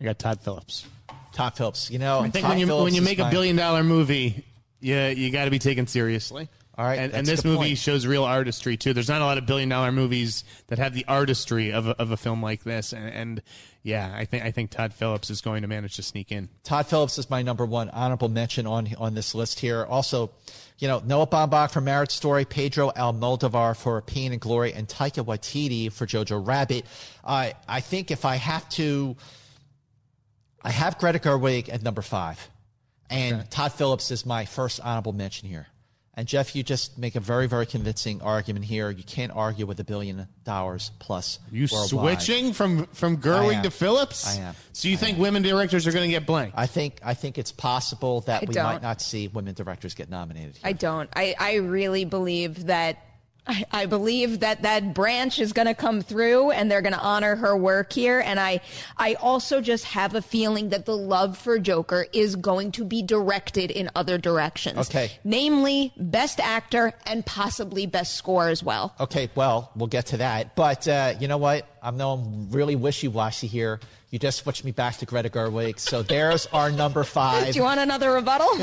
I 0.00 0.04
got 0.04 0.18
Todd 0.18 0.40
Phillips. 0.40 0.86
Todd 1.32 1.56
Phillips. 1.56 1.90
You 1.90 1.98
know, 1.98 2.20
I 2.20 2.30
think 2.30 2.44
Todd 2.44 2.52
when 2.52 2.58
you 2.58 2.66
Phillips 2.66 2.84
when 2.84 2.94
you 2.94 3.02
is 3.02 3.06
make 3.06 3.18
a 3.18 3.28
billion 3.28 3.56
dollar 3.56 3.82
movie, 3.82 4.44
yeah, 4.80 5.08
you 5.08 5.30
got 5.30 5.46
to 5.46 5.50
be 5.50 5.58
taken 5.58 5.86
seriously. 5.86 6.48
All 6.78 6.84
right, 6.84 6.98
and, 6.98 7.14
and 7.14 7.26
this 7.26 7.42
movie 7.42 7.68
point. 7.68 7.78
shows 7.78 8.06
real 8.06 8.24
artistry 8.24 8.76
too. 8.76 8.92
There's 8.92 9.08
not 9.08 9.22
a 9.22 9.24
lot 9.24 9.38
of 9.38 9.46
billion 9.46 9.68
dollar 9.68 9.92
movies 9.92 10.44
that 10.66 10.78
have 10.78 10.92
the 10.92 11.06
artistry 11.06 11.72
of 11.72 11.88
a, 11.88 11.92
of 11.98 12.10
a 12.10 12.18
film 12.18 12.42
like 12.42 12.64
this, 12.64 12.92
and, 12.92 13.08
and 13.08 13.42
yeah, 13.86 14.12
I 14.16 14.24
think 14.24 14.42
I 14.42 14.50
think 14.50 14.72
Todd 14.72 14.92
Phillips 14.92 15.30
is 15.30 15.40
going 15.40 15.62
to 15.62 15.68
manage 15.68 15.94
to 15.94 16.02
sneak 16.02 16.32
in. 16.32 16.48
Todd 16.64 16.88
Phillips 16.88 17.18
is 17.18 17.30
my 17.30 17.42
number 17.42 17.64
one 17.64 17.88
honorable 17.90 18.28
mention 18.28 18.66
on 18.66 18.88
on 18.98 19.14
this 19.14 19.32
list 19.32 19.60
here. 19.60 19.84
Also, 19.84 20.32
you 20.80 20.88
know, 20.88 21.00
Noah 21.06 21.28
Baumbach 21.28 21.70
for 21.70 21.80
Marriage 21.80 22.10
Story, 22.10 22.44
Pedro 22.44 22.90
Almodovar 22.90 23.76
for 23.76 24.02
Pain 24.02 24.32
and 24.32 24.40
Glory, 24.40 24.72
and 24.72 24.88
Taika 24.88 25.24
Waititi 25.24 25.92
for 25.92 26.04
Jojo 26.04 26.44
Rabbit. 26.44 26.84
I 27.24 27.54
I 27.68 27.78
think 27.78 28.10
if 28.10 28.24
I 28.24 28.34
have 28.34 28.68
to, 28.70 29.16
I 30.62 30.72
have 30.72 30.98
Greta 30.98 31.20
Gerwig 31.20 31.72
at 31.72 31.80
number 31.80 32.02
five, 32.02 32.50
and 33.08 33.48
Todd 33.52 33.72
Phillips 33.72 34.10
is 34.10 34.26
my 34.26 34.46
first 34.46 34.80
honorable 34.80 35.12
mention 35.12 35.48
here. 35.48 35.68
And 36.18 36.26
Jeff, 36.26 36.56
you 36.56 36.62
just 36.62 36.96
make 36.96 37.14
a 37.14 37.20
very, 37.20 37.46
very 37.46 37.66
convincing 37.66 38.22
argument 38.22 38.64
here. 38.64 38.88
You 38.88 39.04
can't 39.04 39.32
argue 39.32 39.66
with 39.66 39.78
a 39.80 39.84
billion 39.84 40.26
dollars 40.44 40.90
plus. 40.98 41.38
You 41.52 41.68
worldwide. 41.70 42.22
switching 42.22 42.54
from 42.54 42.86
from 42.86 43.14
I 43.14 43.16
Gerwig 43.16 43.62
to 43.64 43.70
Phillips? 43.70 44.26
I 44.26 44.40
am. 44.40 44.54
So 44.72 44.88
you 44.88 44.96
think 44.96 45.18
women 45.18 45.42
directors 45.42 45.86
are 45.86 45.92
going 45.92 46.08
to 46.08 46.10
get 46.10 46.24
blank? 46.24 46.54
I 46.56 46.66
think 46.66 47.00
I 47.04 47.12
think 47.12 47.36
it's 47.36 47.52
possible 47.52 48.22
that 48.22 48.42
I 48.42 48.46
we 48.46 48.54
don't. 48.54 48.64
might 48.64 48.82
not 48.82 49.02
see 49.02 49.28
women 49.28 49.52
directors 49.52 49.92
get 49.94 50.08
nominated. 50.08 50.58
I 50.64 50.72
don't. 50.72 51.10
I, 51.14 51.34
I 51.38 51.54
really 51.56 52.06
believe 52.06 52.66
that. 52.66 52.98
I, 53.46 53.64
I 53.72 53.86
believe 53.86 54.40
that 54.40 54.62
that 54.62 54.94
branch 54.94 55.38
is 55.38 55.52
going 55.52 55.66
to 55.66 55.74
come 55.74 56.02
through 56.02 56.50
and 56.50 56.70
they're 56.70 56.82
going 56.82 56.94
to 56.94 57.00
honor 57.00 57.36
her 57.36 57.56
work 57.56 57.92
here. 57.92 58.20
And 58.20 58.40
I, 58.40 58.60
I 58.96 59.14
also 59.14 59.60
just 59.60 59.84
have 59.84 60.14
a 60.14 60.22
feeling 60.22 60.70
that 60.70 60.86
the 60.86 60.96
love 60.96 61.38
for 61.38 61.58
Joker 61.58 62.06
is 62.12 62.36
going 62.36 62.72
to 62.72 62.84
be 62.84 63.02
directed 63.02 63.70
in 63.70 63.90
other 63.94 64.18
directions. 64.18 64.78
Okay. 64.88 65.12
Namely, 65.24 65.92
best 65.96 66.40
actor 66.40 66.92
and 67.06 67.24
possibly 67.24 67.86
best 67.86 68.14
score 68.14 68.48
as 68.48 68.62
well. 68.62 68.94
Okay, 68.98 69.30
well, 69.34 69.70
we'll 69.76 69.86
get 69.86 70.06
to 70.06 70.16
that. 70.18 70.56
But 70.56 70.88
uh, 70.88 71.14
you 71.20 71.28
know 71.28 71.38
what? 71.38 71.68
I'm 71.82 72.50
really 72.50 72.74
wishy-washy 72.76 73.46
here. 73.46 73.80
You 74.16 74.20
just 74.20 74.38
switched 74.38 74.64
me 74.64 74.72
back 74.72 74.96
to 74.96 75.04
Greta 75.04 75.28
Gerwig. 75.28 75.78
So 75.78 76.00
there's 76.02 76.46
our 76.46 76.72
number 76.72 77.04
five. 77.04 77.48
Do 77.52 77.58
you 77.58 77.62
want 77.62 77.80
another 77.80 78.12
rebuttal? 78.12 78.48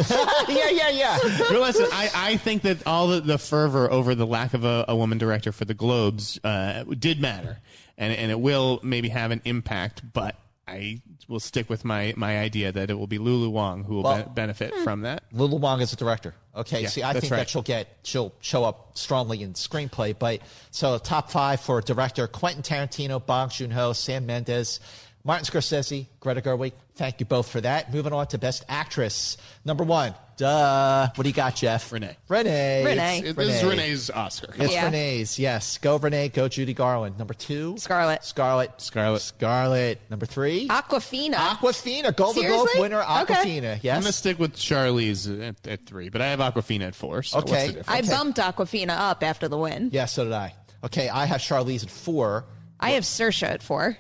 yeah, 0.50 0.72
yeah, 0.72 0.89
yeah. 0.89 1.20
Well, 1.52 1.62
listen, 1.62 1.86
I, 1.92 2.10
I 2.16 2.38
think 2.38 2.63
that 2.63 2.88
all 2.88 3.10
the, 3.10 3.22
the 3.22 3.38
fervor 3.38 3.92
over 3.92 4.16
the 4.16 4.26
lack 4.26 4.56
of 4.56 4.66
a, 4.66 4.84
a 4.88 4.96
woman 4.96 5.20
director 5.20 5.52
for 5.52 5.66
the 5.66 5.76
Globes 5.76 6.39
uh, 6.44 6.86
did 6.98 7.22
matter, 7.22 7.60
and 8.00 8.12
and 8.16 8.32
it 8.32 8.39
will 8.39 8.80
maybe 8.82 9.10
have 9.10 9.30
an 9.30 9.42
impact. 9.46 10.02
But 10.12 10.36
I 10.68 11.04
will 11.28 11.39
stick 11.39 11.70
with 11.70 11.86
my, 11.86 12.16
my 12.18 12.39
idea 12.39 12.72
that 12.72 12.89
it 12.89 12.96
will 12.96 13.06
be 13.06 13.20
Lulu 13.20 13.52
Wang 13.52 13.84
who 13.84 13.98
will 13.98 14.04
Well- 14.04 14.24
be- 14.24 14.32
benefit 14.34 14.74
from 14.84 15.02
that. 15.02 15.24
Lulu 15.32 15.58
Wang 15.58 15.82
is 15.82 15.94
a 15.94 15.96
director. 15.96 16.34
Okay, 16.56 16.82
Yeah, 16.82 16.88
see, 16.89 17.04
I 17.04 17.13
think 17.13 17.32
right. 17.32 17.38
that 17.38 17.50
she'll 17.50 17.62
get 17.62 17.88
she'll 18.02 18.34
show 18.42 18.63
up 18.63 18.98
strongly 18.98 19.44
in 19.44 19.54
screenplay. 19.54 20.18
But 20.18 20.39
so 20.72 20.98
top 20.98 21.30
five 21.30 21.62
for 21.62 21.80
director: 21.82 22.28
Quentin 22.28 22.63
Tarantino, 22.63 23.24
Bong 23.24 23.50
Joon 23.50 23.70
Ho, 23.70 23.94
Sam 23.94 24.26
Mendes, 24.26 24.80
Martin 25.26 25.46
Scorsese, 25.46 26.08
Greta 26.20 26.42
Gerwig. 26.42 26.74
Thank 26.96 27.22
you 27.22 27.26
both 27.26 27.48
for 27.50 27.62
that. 27.62 27.94
Moving 27.94 28.12
on 28.12 28.28
to 28.28 28.38
best 28.38 28.66
actress. 28.68 29.38
Number 29.64 29.86
one, 29.86 30.14
duh. 30.36 31.08
What 31.16 31.24
do 31.24 31.30
you 31.30 31.34
got, 31.34 31.56
Jeff? 31.56 31.94
Renee. 31.94 32.18
Renee. 32.28 32.84
Renee. 32.84 33.20
It- 33.28 33.36
this 33.38 33.56
is 33.56 33.64
Renee's 33.64 34.10
Oscar. 34.10 34.54
It's 34.60 34.74
Yeah. 34.74 34.84
Renee's. 34.86 35.40
Yes, 35.40 35.78
go 35.78 35.96
Renee. 35.98 36.28
Go 36.28 36.50
Judy 36.50 36.74
Garland. 36.74 37.18
Number 37.18 37.34
two, 37.34 37.76
Scarlett. 37.78 38.26
Scarlett. 38.26 38.72
Scarlett. 38.82 39.22
Scarlett. 39.22 40.02
Number 40.10 40.26
three, 40.26 40.68
Awkwafina. 40.68 41.36
Awkwafina. 41.36 42.14
Golden 42.16 42.44
Globe 42.44 42.58
Seriously? 42.68 42.82
winner 42.82 43.02
Okay. 43.02 43.34
Awkwafina. 43.62 43.80
Yes. 43.82 43.96
I'm 43.96 44.02
going 44.02 44.12
to 44.12 44.18
stick 44.18 44.40
with 44.40 44.56
Charlize 44.58 45.48
at, 45.48 45.66
at 45.66 45.86
three, 45.86 46.10
but 46.10 46.22
I 46.22 46.28
have 46.28 46.40
Awkwafina 46.40 46.88
at 46.88 46.96
four. 46.96 47.24
So 47.24 47.40
Okay. 47.40 47.52
what's 47.52 47.62
the 47.68 47.74
difference? 47.80 47.88
I 47.90 48.00
Okay. 48.00 48.10
bumped 48.10 48.40
Awkwafina 48.40 48.90
up 49.00 49.24
after 49.24 49.48
the 49.48 49.58
win. 49.58 49.90
yeah, 49.94 50.04
so 50.06 50.26
did 50.26 50.34
I. 50.34 50.54
Okay, 50.84 51.08
I 51.08 51.26
have 51.28 51.40
Charlize 51.40 51.84
at 51.84 51.90
four. 51.90 52.44
I 52.78 52.92
have 52.92 53.04
Saoirse 53.04 53.44
at 53.44 53.64
four. 53.64 53.98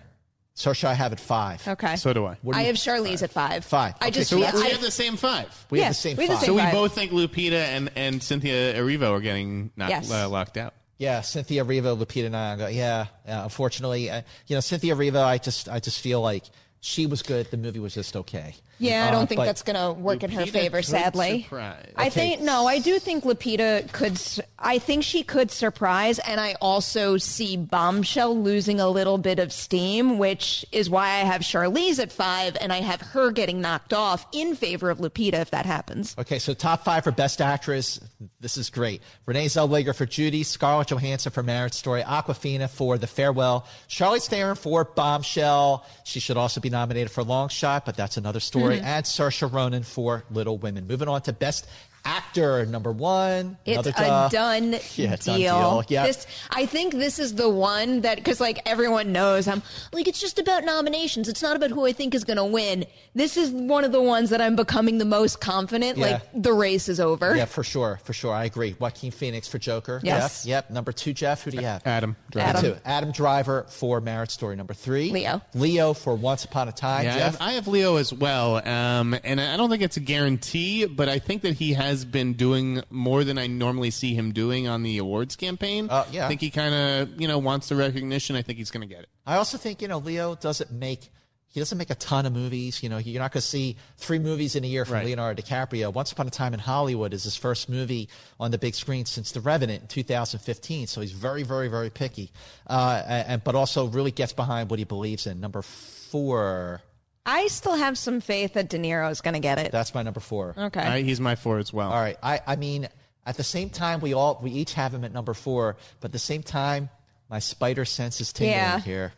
Saoirse 0.55 0.83
I 0.83 0.93
have 0.93 1.11
at 1.13 1.19
five. 1.19 1.67
Okay. 1.67 1.95
So 1.95 2.13
do 2.13 2.25
I. 2.25 2.37
What 2.43 2.53
do 2.53 2.59
I 2.59 2.61
you- 2.61 2.67
have 2.67 2.75
Charlize 2.75 3.23
at 3.23 3.31
five. 3.31 3.65
Five. 3.65 3.95
I 3.99 4.05
Okay, 4.07 4.11
just 4.19 4.29
so 4.29 4.37
feel, 4.39 4.51
we 4.53 4.67
I- 4.67 4.69
have 4.69 4.81
the 4.81 4.91
same 4.91 5.17
five. 5.17 5.65
We 5.71 5.79
have 5.81 5.89
the 5.91 5.93
same 5.95 6.15
we 6.17 6.23
have 6.27 6.29
the 6.29 6.35
five. 6.35 6.41
same 6.41 6.47
So 6.47 6.53
we 6.53 6.61
five. 6.61 6.71
both 6.73 6.93
think 6.93 7.11
Lupita 7.11 7.53
and, 7.53 7.89
and 7.95 8.21
Cynthia 8.21 8.73
Erivo 8.75 9.11
are 9.11 9.19
getting 9.19 9.71
knocked, 9.75 9.89
Yes. 9.89 10.11
uh, 10.11 10.29
locked 10.29 10.57
out. 10.57 10.73
Yeah, 10.99 11.21
Cynthia 11.21 11.65
Erivo, 11.65 11.97
Lupita 11.97 12.29
Nyong'o. 12.29 12.73
Yeah, 12.73 13.07
yeah. 13.25 13.43
Unfortunately, 13.43 14.11
uh, 14.11 14.21
you 14.45 14.55
know, 14.55 14.59
Cynthia 14.59 14.95
Erivo. 14.95 15.23
I 15.23 15.39
just, 15.39 15.67
I 15.67 15.79
just 15.79 15.99
feel 15.99 16.21
like 16.21 16.43
she 16.85 17.07
was 17.07 17.21
good. 17.23 17.49
The 17.49 17.55
movie 17.57 17.79
was 17.79 17.93
just 17.93 18.15
okay. 18.17 18.55
Yeah, 18.77 19.05
I 19.05 19.07
Uh, 19.07 19.11
don't 19.11 19.29
think 19.29 19.39
that's 19.41 19.61
going 19.61 19.77
to 19.77 19.97
work 19.97 20.23
in 20.23 20.31
her 20.31 20.45
favor, 20.45 20.81
sadly. 20.81 21.43
surprise. 21.43 21.93
I 21.95 22.07
Okay. 22.07 22.09
think 22.09 22.41
no, 22.41 22.67
I 22.67 22.79
do 22.79 22.99
think 22.99 23.23
Lupita 23.23 23.89
could. 23.93 24.19
I 24.59 24.79
think 24.79 25.03
she 25.05 25.23
could 25.23 25.49
surprise, 25.51 26.19
and 26.19 26.41
I 26.41 26.55
also 26.59 27.15
see 27.17 27.55
Bombshell 27.55 28.35
losing 28.37 28.81
a 28.81 28.89
little 28.89 29.17
bit 29.17 29.39
of 29.39 29.53
steam, 29.53 30.17
which 30.17 30.65
is 30.73 30.89
why 30.89 31.05
I 31.05 31.19
have 31.19 31.41
Charlize 31.41 31.99
at 31.99 32.11
five, 32.11 32.57
and 32.59 32.73
I 32.73 32.81
have 32.81 32.99
her 32.99 33.31
getting 33.31 33.61
knocked 33.61 33.93
off 33.93 34.25
in 34.33 34.55
favor 34.55 34.89
of 34.89 34.97
Lupita 34.99 35.35
if 35.35 35.51
that 35.51 35.65
happens. 35.65 36.15
Okay, 36.19 36.39
so 36.39 36.53
top 36.53 36.83
five 36.83 37.05
for 37.05 37.11
Best 37.11 37.39
Actress. 37.41 38.01
This 38.41 38.57
is 38.57 38.69
great. 38.69 39.01
Renee 39.25 39.45
Zellweger 39.45 39.95
for 39.95 40.05
Judy, 40.05 40.43
Scarlett 40.43 40.89
Johansson 40.89 41.31
for 41.31 41.43
Marriage 41.43 41.73
Story, 41.73 42.01
Awkwafina 42.03 42.69
for 42.69 42.97
The 42.97 43.07
Farewell, 43.07 43.65
Charlize 43.87 44.27
Theron 44.27 44.55
for 44.55 44.83
Bombshell. 44.83 45.85
She 46.03 46.19
should 46.19 46.35
also 46.37 46.59
be 46.59 46.69
nominated 46.73 47.09
for 47.11 47.23
Long 47.23 47.47
Shot, 47.47 47.85
but 47.85 47.95
that's 47.95 48.17
another 48.17 48.41
story. 48.41 48.77
Mm-hmm. 48.77 48.85
And 48.85 49.05
Saoirse 49.05 49.53
Ronan 49.53 49.83
for 49.83 50.25
Little 50.29 50.57
Women. 50.57 50.85
Moving 50.87 51.07
on 51.07 51.21
to 51.21 51.31
Best 51.31 51.67
Actor, 52.05 52.65
number 52.65 52.91
one. 52.91 53.57
It's 53.65 53.87
another 53.87 53.93
a 53.95 54.07
duh. 54.07 54.29
done 54.29 54.75
Yeah, 54.95 55.15
done 55.15 55.39
deal. 55.39 55.59
deal. 55.59 55.83
Yeah. 55.87 56.07
This, 56.07 56.27
I 56.49 56.65
think 56.65 56.93
this 56.93 57.17
is 57.19 57.35
the 57.35 57.47
one 57.49 58.01
that 58.01 58.17
because 58.17 58.41
like 58.41 58.59
everyone 58.65 59.11
knows, 59.11 59.47
I'm 59.47 59.61
like 59.93 60.07
it's 60.07 60.19
just 60.19 60.37
about 60.37 60.65
nominations. 60.65 61.29
It's 61.29 61.41
not 61.41 61.55
about 61.55 61.71
who 61.71 61.85
I 61.85 61.93
think 61.93 62.13
is 62.13 62.23
going 62.23 62.37
to 62.37 62.45
win. 62.45 62.85
This 63.15 63.37
is 63.37 63.51
one 63.51 63.83
of 63.85 63.91
the 63.91 64.01
ones 64.01 64.31
that 64.31 64.41
I'm 64.41 64.55
becoming 64.55 64.97
the 64.97 65.05
most 65.05 65.39
confident. 65.39 65.97
Yeah. 65.97 66.05
Like 66.05 66.21
the 66.33 66.51
race 66.53 66.89
is 66.89 66.99
over. 66.99 67.35
Yeah, 67.35 67.45
for 67.45 67.63
sure, 67.63 67.99
for 68.03 68.11
sure. 68.13 68.33
I 68.33 68.45
agree. 68.45 68.75
Joaquin 68.79 69.11
Phoenix 69.11 69.47
for 69.47 69.59
Joker. 69.59 70.01
Yes. 70.03 70.43
Jeff. 70.43 70.49
Yep. 70.49 70.69
Number 70.71 70.91
two, 70.91 71.13
Jeff. 71.13 71.43
Who 71.43 71.51
do 71.51 71.57
you 71.57 71.63
have? 71.63 71.83
Adam. 71.85 72.15
Number 72.35 72.49
Adam. 72.49 72.61
two. 72.61 72.77
Adam 72.83 73.11
Driver 73.11 73.65
for 73.69 74.01
Marriage 74.01 74.31
Story. 74.31 74.55
Number 74.55 74.73
three. 74.73 75.09
Leo. 75.11 75.41
Leo 75.53 75.93
for 75.93 76.15
Once 76.15 76.43
Upon 76.43 76.67
a 76.67 76.71
Time. 76.71 77.05
Yeah, 77.05 77.15
I 77.15 77.17
Jeff. 77.19 77.31
have, 77.33 77.41
I 77.41 77.51
have 77.53 77.67
Leo 77.67 77.95
as 77.95 78.11
well, 78.13 78.67
um, 78.67 79.15
and 79.23 79.39
I 79.39 79.55
don't 79.57 79.69
think 79.69 79.83
it's 79.83 79.97
a 79.97 80.01
guarantee, 80.01 80.85
but 80.85 81.07
I 81.07 81.19
think 81.19 81.43
that 81.43 81.53
he 81.53 81.73
has 81.73 81.92
been 82.05 82.33
doing 82.33 82.81
more 82.89 83.23
than 83.23 83.37
I 83.37 83.47
normally 83.47 83.91
see 83.91 84.13
him 84.13 84.31
doing 84.31 84.67
on 84.67 84.83
the 84.83 84.97
awards 84.97 85.35
campaign. 85.35 85.87
Uh, 85.89 86.05
yeah. 86.11 86.25
I 86.25 86.27
think 86.27 86.41
he 86.41 86.49
kind 86.49 86.73
of 86.73 87.21
you 87.21 87.27
know 87.27 87.37
wants 87.37 87.69
the 87.69 87.75
recognition. 87.75 88.35
I 88.35 88.41
think 88.41 88.57
he's 88.57 88.71
going 88.71 88.87
to 88.87 88.93
get 88.93 89.03
it. 89.03 89.09
I 89.25 89.35
also 89.37 89.57
think, 89.57 89.81
you 89.81 89.87
know, 89.87 89.99
Leo 89.99 90.35
doesn't 90.35 90.71
make 90.71 91.09
he 91.53 91.59
doesn't 91.59 91.77
make 91.77 91.91
a 91.91 91.95
ton 91.95 92.25
of 92.25 92.33
movies. 92.33 92.81
You 92.81 92.89
know, 92.89 92.97
you're 92.97 93.21
not 93.21 93.31
going 93.31 93.41
to 93.41 93.47
see 93.47 93.77
three 93.97 94.17
movies 94.17 94.55
in 94.55 94.63
a 94.63 94.67
year 94.67 94.85
from 94.85 94.95
Right. 94.95 95.05
Leonardo 95.05 95.39
DiCaprio. 95.39 95.93
Once 95.93 96.11
Upon 96.11 96.25
a 96.25 96.31
Time 96.31 96.55
in 96.55 96.59
Hollywood 96.59 97.13
is 97.13 97.25
his 97.25 97.35
first 97.35 97.69
movie 97.69 98.09
on 98.39 98.49
the 98.49 98.57
big 98.57 98.73
screen 98.73 99.05
since 99.05 99.31
The 99.33 99.39
Revenant 99.39 99.83
in 99.83 99.87
2015. 99.87 100.87
So 100.87 101.01
he's 101.01 101.11
very, 101.11 101.43
very, 101.43 101.67
very 101.67 101.91
picky, 101.91 102.31
uh, 102.65 103.03
and 103.05 103.43
but 103.43 103.53
also 103.53 103.85
really 103.85 104.09
gets 104.09 104.33
behind 104.33 104.71
what 104.71 104.79
he 104.79 104.85
believes 104.85 105.27
in. 105.27 105.39
Number 105.39 105.61
four, 105.61 106.81
I 107.25 107.47
still 107.47 107.75
have 107.75 107.97
some 107.97 108.19
faith 108.19 108.53
that 108.53 108.69
De 108.69 108.77
Niro 108.77 109.09
is 109.09 109.21
going 109.21 109.33
to 109.33 109.39
get 109.39 109.57
it. 109.57 109.71
that's 109.71 109.93
my 109.93 110.03
number 110.03 110.19
four. 110.19 110.53
Okay. 110.57 110.81
I- 110.81 111.01
he's 111.01 111.19
my 111.21 111.35
four 111.35 111.57
as 111.59 111.71
well. 111.71 111.91
All 111.91 111.99
right. 111.99 112.17
I, 112.21 112.41
I 112.45 112.55
mean, 112.57 112.87
at 113.25 113.37
the 113.37 113.43
same 113.43 113.69
time, 113.69 114.01
we 114.01 114.13
all 114.13 114.39
we 114.43 114.51
each 114.51 114.73
have 114.73 114.93
him 114.93 115.03
at 115.05 115.13
number 115.13 115.33
four, 115.33 115.77
but 116.01 116.09
at 116.09 116.11
the 116.11 116.19
same 116.19 116.43
time, 116.43 116.89
my 117.29 117.39
spider 117.39 117.85
sense 117.85 118.19
is 118.19 118.33
tingling 118.33 118.57
Yeah. 118.57 118.79
here. 118.79 119.13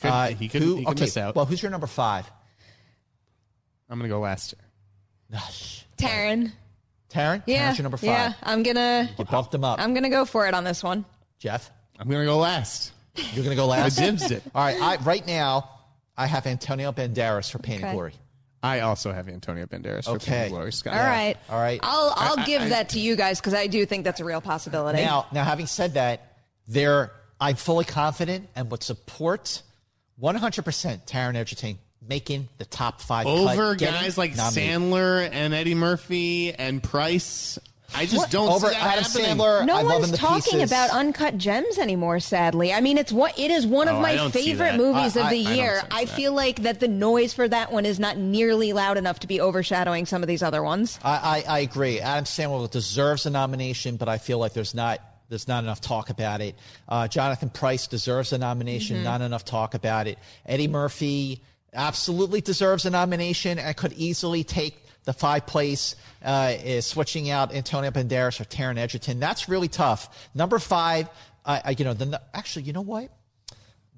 Could- 0.00 0.08
Uh, 0.10 0.26
he 0.28 0.48
could- 0.48 0.62
who- 0.62 0.76
he 0.76 0.84
could 0.84 0.92
okay, 0.92 1.04
miss 1.04 1.16
out. 1.16 1.34
Well, 1.34 1.46
who's 1.46 1.62
your 1.62 1.70
number 1.70 1.86
five? 1.86 2.30
I'm 3.88 3.98
gonna 3.98 4.08
go 4.10 4.20
last. 4.20 4.54
Taron. 5.96 6.52
Taron? 7.10 7.42
Yeah. 7.46 7.70
Taron's 7.70 7.78
your 7.78 7.82
number 7.84 7.96
five. 7.96 8.06
Yeah. 8.06 8.32
I'm 8.42 8.62
gonna. 8.62 9.08
You 9.18 9.24
bumped 9.24 9.54
him 9.54 9.64
up. 9.64 9.80
I'm 9.80 9.94
gonna 9.94 10.10
go 10.10 10.24
for 10.26 10.46
it 10.46 10.52
on 10.54 10.64
this 10.64 10.82
one. 10.82 11.04
Jeff? 11.38 11.70
I'm 11.98 12.08
gonna 12.08 12.24
go 12.26 12.36
last. 12.38 12.92
You're 13.32 13.42
going 13.44 13.50
to 13.50 13.56
go 13.56 13.66
last? 13.66 13.98
I 13.98 14.04
dibs 14.04 14.30
it. 14.30 14.44
All 14.54 14.62
right. 14.64 14.80
I, 14.80 14.94
right 15.02 15.26
now, 15.26 15.68
I 16.18 16.26
have 16.26 16.46
Antonio 16.46 16.92
Banderas 16.92 17.50
for 17.50 17.58
Pain 17.60 17.76
Okay. 17.78 17.86
and 17.86 17.94
Glory. 17.94 18.12
I 18.62 18.80
also 18.80 19.12
have 19.12 19.28
Antonio 19.28 19.66
Banderas 19.66 20.04
for 20.06 20.10
Okay. 20.16 20.30
Pain 20.32 20.42
and 20.42 20.50
Glory. 20.50 20.72
Scott. 20.72 20.94
All 20.94 21.00
right. 21.04 21.36
All 21.48 21.60
right. 21.60 21.78
I'll 21.82 22.12
I'll 22.16 22.38
I- 22.40 22.42
I- 22.42 22.44
give 22.44 22.62
I- 22.62 22.68
that 22.70 22.88
to 22.90 23.00
you 23.00 23.14
guys 23.16 23.38
because 23.40 23.54
I 23.54 23.68
do 23.68 23.86
think 23.86 24.04
that's 24.04 24.18
a 24.20 24.24
real 24.24 24.40
possibility. 24.40 25.00
Now, 25.00 25.26
now, 25.32 25.44
having 25.44 25.66
said 25.68 25.94
that, 25.94 26.38
there, 26.66 27.12
I'm 27.40 27.54
fully 27.56 27.84
confident 27.84 28.48
and 28.56 28.68
would 28.72 28.82
support 28.82 29.62
100% 30.20 31.06
Taron 31.06 31.36
Egerton 31.36 31.78
making 32.06 32.48
the 32.58 32.64
top 32.64 33.00
five. 33.00 33.26
cut, 33.26 33.32
Over 33.32 33.74
getting 33.76 34.00
guys 34.00 34.18
like 34.18 34.34
nominated. 34.36 34.80
Sandler 34.80 35.28
and 35.32 35.54
Eddie 35.54 35.74
Murphy 35.76 36.52
and 36.52 36.82
Pryce. 36.82 37.58
I 37.94 38.04
just 38.04 38.16
What? 38.16 38.30
don't 38.30 38.48
Over 38.50 38.68
see 38.68 38.74
that 38.74 38.82
Adam 38.98 39.04
happening. 39.04 39.26
Sandler. 39.38 39.64
no 39.66 39.76
I 39.76 39.82
one's 39.82 40.12
talking 40.12 40.52
pieces. 40.60 40.70
about 40.70 40.90
uncut 40.90 41.38
gems 41.38 41.78
anymore. 41.78 42.20
Sadly, 42.20 42.72
I 42.72 42.80
mean 42.80 42.98
it's 42.98 43.10
what 43.12 43.38
it 43.38 43.50
is 43.50 43.66
one 43.66 43.88
Oh, 43.88 43.96
of 43.96 44.02
my 44.02 44.28
favorite 44.30 44.76
movies 44.76 45.16
I- 45.16 45.20
of 45.24 45.30
the 45.30 45.46
I- 45.46 45.50
I 45.50 45.54
year. 45.54 45.80
sense 45.80 45.88
I, 45.92 46.04
feel 46.04 46.32
like 46.34 46.62
that 46.62 46.80
the 46.80 46.88
noise 46.88 47.32
for 47.32 47.48
that 47.48 47.72
one 47.72 47.86
is 47.86 47.98
not 47.98 48.18
nearly 48.18 48.72
loud 48.72 48.98
enough 48.98 49.20
to 49.20 49.26
be 49.26 49.40
overshadowing 49.40 50.04
some 50.06 50.22
of 50.22 50.28
these 50.28 50.42
other 50.42 50.62
ones. 50.62 50.98
I, 51.02 51.42
I, 51.48 51.56
I 51.56 51.58
agree. 51.60 51.98
Adam 52.00 52.24
Sandler 52.24 52.70
deserves 52.70 53.24
a 53.26 53.30
nomination, 53.30 53.96
but 53.96 54.08
I 54.08 54.18
feel 54.18 54.38
like 54.38 54.52
there's 54.52 54.74
not 54.74 55.00
there's 55.30 55.48
not 55.48 55.62
enough 55.64 55.80
talk 55.80 56.08
about 56.10 56.40
it. 56.40 56.54
Uh, 56.88 57.06
Jonathan 57.08 57.50
Pryce 57.50 57.86
deserves 57.86 58.32
a 58.32 58.38
nomination, 58.38 58.96
Mm-hmm. 58.96 59.04
not 59.04 59.20
enough 59.22 59.44
talk 59.44 59.74
about 59.74 60.06
it. 60.06 60.18
Eddie 60.46 60.68
Murphy 60.68 61.42
absolutely 61.74 62.40
deserves 62.40 62.84
a 62.86 62.90
nomination 62.90 63.58
and 63.58 63.76
could 63.76 63.92
easily 63.94 64.42
take 64.44 64.82
the 65.08 65.14
five 65.14 65.46
place, 65.46 65.96
uh, 66.22 66.52
is 66.62 66.84
switching 66.84 67.30
out 67.30 67.54
Antonio 67.54 67.90
Banderas 67.90 68.42
or 68.42 68.44
Taron 68.44 68.76
Egerton. 68.76 69.18
That's 69.18 69.48
really 69.48 69.68
tough. 69.68 70.28
Number 70.34 70.58
five, 70.58 71.08
you 71.78 71.86
know, 71.86 71.94
the, 71.94 72.20
actually, 72.34 72.64
you 72.64 72.74
know 72.74 72.82
what? 72.82 73.08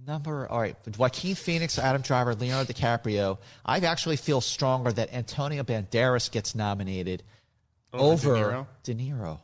Number 0.07 0.49
all 0.49 0.61
right, 0.61 0.77
Joaquin 0.96 1.35
Phoenix, 1.35 1.81
Adam 1.81 2.01
Driver, 2.01 2.37
Leonardo 2.37 2.73
DiCaprio. 2.73 3.38
I 3.66 3.79
actually 3.81 4.18
feel 4.18 4.40
stronger 4.40 4.92
that 4.92 5.12
Antonio 5.12 5.64
Banderas 5.64 6.31
gets 6.31 6.55
nominated 6.55 7.25
Over 7.92 8.37
over, 8.37 8.37
De 8.37 8.40
Niro? 8.40 8.66
De 8.85 8.94
Niro. 8.94 9.38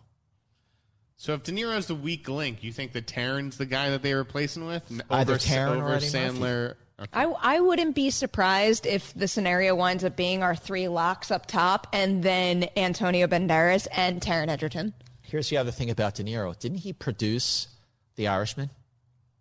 So 1.17 1.33
if 1.33 1.43
De 1.43 1.53
Niro's 1.53 1.87
the 1.87 1.95
weak 1.95 2.29
link, 2.29 2.63
you 2.63 2.73
think 2.73 2.93
that 2.93 3.07
Taron's 3.07 3.57
the 3.57 3.67
guy 3.67 3.91
that 3.91 4.03
they're 4.03 4.19
replacing 4.19 4.67
with? 4.67 4.83
Either 5.11 5.35
over, 5.35 5.39
Taron 5.39 5.79
or 5.79 5.85
over 5.85 5.95
Eddie 5.95 6.07
Sandler. 6.07 6.75
Okay. 6.99 7.11
I, 7.13 7.25
I 7.25 7.61
wouldn't 7.61 7.95
be 7.95 8.11
surprised 8.11 8.87
if 8.87 9.13
the 9.15 9.29
scenario 9.29 9.75
winds 9.75 10.05
up 10.05 10.17
being 10.17 10.43
our 10.43 10.55
three 10.55 10.89
locks 10.89 11.31
up 11.31 11.47
top 11.47 11.87
and 11.93 12.23
then 12.23 12.69
Antonio 12.77 13.27
Banderas 13.27 13.87
and 13.93 14.21
Taron 14.21 14.49
Egerton. 14.49 14.95
Here's 15.23 15.49
the 15.51 15.57
other 15.57 15.71
thing 15.71 15.91
about 15.91 16.15
De 16.15 16.25
Niro. 16.25 16.59
Didn't 16.59 16.79
he 16.79 16.93
produce 16.93 17.69
The 18.17 18.29
Irishman? 18.29 18.71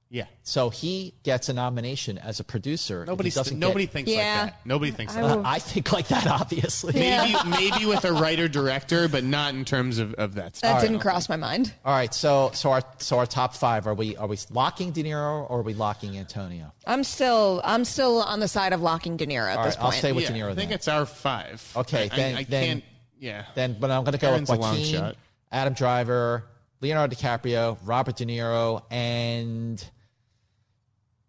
Yeah. 0.09 0.25
So 0.43 0.69
he 0.69 1.13
gets 1.23 1.49
a 1.49 1.53
nomination 1.53 2.17
as 2.19 2.39
a 2.39 2.43
producer. 2.43 3.05
Nobody, 3.05 3.31
doesn't 3.31 3.57
nobody 3.57 3.85
get- 3.85 3.91
thinks 3.93 4.11
Yeah. 4.11 4.41
like 4.43 4.51
that. 4.51 4.65
Nobody 4.65 4.91
thinks 4.91 5.15
I 5.15 5.21
like 5.21 5.35
that. 5.41 5.45
I 5.45 5.59
think 5.59 5.91
like 5.91 6.07
that, 6.09 6.27
obviously. 6.27 6.93
Maybe, 6.93 7.35
maybe 7.49 7.85
with 7.85 8.05
a 8.05 8.13
writer 8.13 8.47
director, 8.47 9.07
but 9.09 9.23
not 9.23 9.55
in 9.55 9.65
terms 9.65 9.97
of, 9.97 10.13
of 10.13 10.35
that. 10.35 10.53
That 10.53 10.55
Stuff. 10.57 10.81
didn't 10.81 10.99
cross 10.99 11.27
my 11.27 11.35
mind. 11.35 11.73
All 11.83 11.93
right, 11.93 12.13
so 12.13 12.51
so 12.53 12.71
our 12.71 12.81
so 12.99 13.17
our 13.17 13.25
top 13.25 13.55
five 13.55 13.87
are 13.87 13.93
we 13.95 14.15
are 14.15 14.27
we 14.27 14.37
locking 14.51 14.91
De 14.91 15.03
Niro 15.03 15.49
or 15.49 15.59
are 15.59 15.63
we 15.63 15.73
locking 15.73 16.17
Antonio? 16.17 16.71
I'm 16.85 17.03
still 17.03 17.61
I'm 17.65 17.83
still 17.83 18.21
on 18.21 18.39
the 18.39 18.47
side 18.47 18.73
of 18.73 18.81
locking 18.81 19.17
De 19.17 19.25
Niro 19.25 19.49
at 19.51 19.57
All 19.57 19.65
this 19.65 19.75
right, 19.75 19.83
I'll 19.83 19.89
point. 19.89 19.99
stay 19.99 20.11
with 20.11 20.25
yeah, 20.25 20.31
De 20.31 20.39
Niro. 20.39 20.51
I 20.51 20.55
think 20.55 20.69
then. 20.69 20.75
it's 20.75 20.87
our 20.87 21.05
five. 21.05 21.67
Okay, 21.75 22.09
I, 22.11 22.15
then- 22.15 22.35
I, 22.35 22.39
I 22.39 22.43
then- 22.43 22.65
can't. 22.67 22.83
Yeah. 23.17 23.45
Then, 23.55 23.77
but 23.79 23.89
I'm 23.91 24.03
going 24.03 24.11
to 24.13 24.19
go 24.19 24.29
Aaron's 24.29 24.49
a 24.49 24.53
with 24.53 24.61
long 24.61 24.75
Joaquin, 24.75 24.93
shot. 24.93 25.15
Adam 25.51 25.73
Driver, 25.73 26.43
Leonardo 26.81 27.15
DiCaprio, 27.15 27.77
Robert 27.83 28.17
De 28.17 28.25
Niro, 28.25 28.83
and 28.91 29.83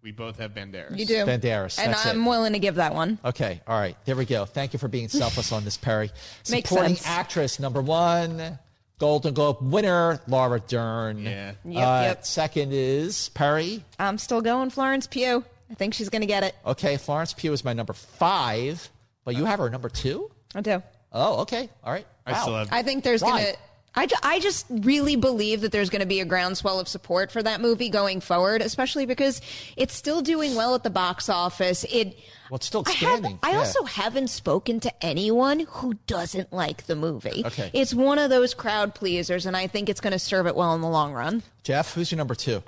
we 0.06 0.12
both 0.12 0.38
have 0.38 0.54
Banderas. 0.54 0.96
You 0.96 1.04
do. 1.04 1.24
Banderas. 1.26 1.80
And 1.80 1.92
That's 1.92 2.06
I'm 2.06 2.22
it. 2.24 2.28
willing 2.28 2.52
to 2.52 2.60
give 2.60 2.76
that 2.76 2.94
one. 2.94 3.18
Okay, 3.24 3.60
all 3.66 3.76
right. 3.76 3.96
There 4.04 4.14
we 4.14 4.24
go. 4.24 4.44
Thank 4.44 4.72
you 4.72 4.78
for 4.78 4.86
being 4.86 5.08
selfless 5.08 5.50
on 5.50 5.64
this, 5.64 5.76
Perri. 5.76 6.12
Makes 6.50 6.68
Supporting 6.68 6.94
sense. 6.94 7.08
actress 7.08 7.58
number 7.58 7.82
one, 7.82 8.56
Golden 9.00 9.34
Globe 9.34 9.56
winner 9.60 10.20
Laura 10.28 10.60
Dern. 10.60 11.24
Yeah. 11.24 11.54
Yep, 11.64 11.84
Uh, 11.88 12.02
yep. 12.04 12.24
Second 12.24 12.72
is 12.72 13.30
Perri. 13.30 13.82
I'm 13.98 14.16
still 14.16 14.40
going 14.40 14.70
Florence 14.70 15.08
Pugh. 15.08 15.44
I 15.72 15.74
think 15.74 15.92
she's 15.94 16.08
going 16.08 16.22
to 16.22 16.26
get 16.28 16.44
it. 16.44 16.54
Okay, 16.64 16.96
Florence 16.98 17.32
Pugh 17.32 17.52
is 17.52 17.64
my 17.64 17.72
number 17.72 17.92
five, 17.92 18.88
but 19.24 19.34
you 19.34 19.44
have 19.44 19.58
her 19.58 19.68
number 19.70 19.88
two. 19.88 20.30
I 20.54 20.60
do. 20.60 20.80
Oh, 21.12 21.40
okay. 21.40 21.68
All 21.82 21.92
right. 21.92 22.06
I 22.24 22.30
Wow. 22.32 22.42
still 22.42 22.54
have. 22.58 22.68
I 22.70 22.84
think 22.84 23.02
there's 23.02 23.22
going 23.22 23.44
to. 23.44 23.56
I, 23.96 24.06
I 24.22 24.40
just 24.40 24.66
really 24.68 25.16
believe 25.16 25.62
that 25.62 25.72
there's 25.72 25.88
going 25.88 26.00
to 26.00 26.06
be 26.06 26.20
a 26.20 26.24
groundswell 26.26 26.78
of 26.78 26.86
support 26.86 27.32
for 27.32 27.42
that 27.42 27.60
movie 27.62 27.88
going 27.88 28.20
forward, 28.20 28.60
especially 28.60 29.06
because 29.06 29.40
it's 29.76 29.94
still 29.94 30.20
doing 30.20 30.54
well 30.54 30.74
at 30.74 30.82
the 30.82 30.90
box 30.90 31.28
office. 31.30 31.84
It 31.84 32.18
Well, 32.50 32.56
it's 32.56 32.66
still 32.66 32.82
I, 32.86 32.90
have, 32.92 33.00
expanding. 33.20 33.38
I 33.42 33.52
Yeah. 33.52 33.58
also 33.58 33.84
haven't 33.84 34.28
spoken 34.28 34.80
to 34.80 35.04
anyone 35.04 35.60
who 35.60 35.94
doesn't 36.06 36.52
like 36.52 36.86
the 36.86 36.94
movie. 36.96 37.42
Okay. 37.46 37.70
It's 37.72 37.94
one 37.94 38.18
of 38.18 38.28
those 38.28 38.52
crowd 38.52 38.94
pleasers, 38.94 39.46
and 39.46 39.56
I 39.56 39.66
think 39.66 39.88
it's 39.88 40.00
going 40.02 40.12
to 40.12 40.18
serve 40.18 40.46
it 40.46 40.54
well 40.54 40.74
in 40.74 40.82
the 40.82 40.88
long 40.88 41.14
run. 41.14 41.42
Jeff, 41.62 41.94
who's 41.94 42.10
your 42.10 42.18
number 42.18 42.34
two? 42.34 42.62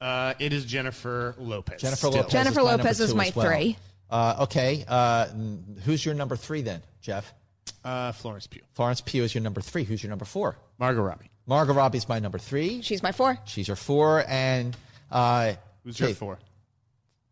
Uh, 0.00 0.34
it 0.38 0.52
is 0.52 0.64
Jennifer 0.64 1.34
Lopez. 1.38 1.80
Jennifer 1.80 1.96
still. 2.08 2.10
Lopez. 2.12 2.32
Jennifer 2.32 2.60
is 2.60 2.64
my 2.66 2.70
Lopez 2.76 3.00
is 3.00 3.14
my 3.14 3.32
well. 3.34 3.46
three. 3.46 3.76
Uh, 4.10 4.36
okay. 4.40 4.84
Uh, 4.86 5.26
who's 5.84 6.04
your 6.04 6.14
number 6.14 6.36
three 6.36 6.62
then, 6.62 6.82
Jeff? 7.00 7.32
Uh, 7.84 8.12
Florence 8.12 8.46
Pugh. 8.46 8.62
Florence 8.74 9.00
Pugh 9.00 9.22
is 9.24 9.34
your 9.34 9.42
number 9.42 9.60
three. 9.60 9.84
Who's 9.84 10.02
your 10.02 10.10
number 10.10 10.24
four? 10.24 10.56
Margot 10.78 11.02
Robbie. 11.02 11.30
Margot 11.46 11.74
Robbie's 11.74 12.08
my 12.08 12.18
number 12.18 12.38
three. 12.38 12.80
She's 12.82 13.02
my 13.02 13.12
four. 13.12 13.38
She's 13.44 13.68
your 13.68 13.76
four, 13.76 14.24
and 14.26 14.76
uh, 15.10 15.52
Who's 15.84 15.98
your 16.00 16.08
okay, 16.08 16.14
four? 16.14 16.38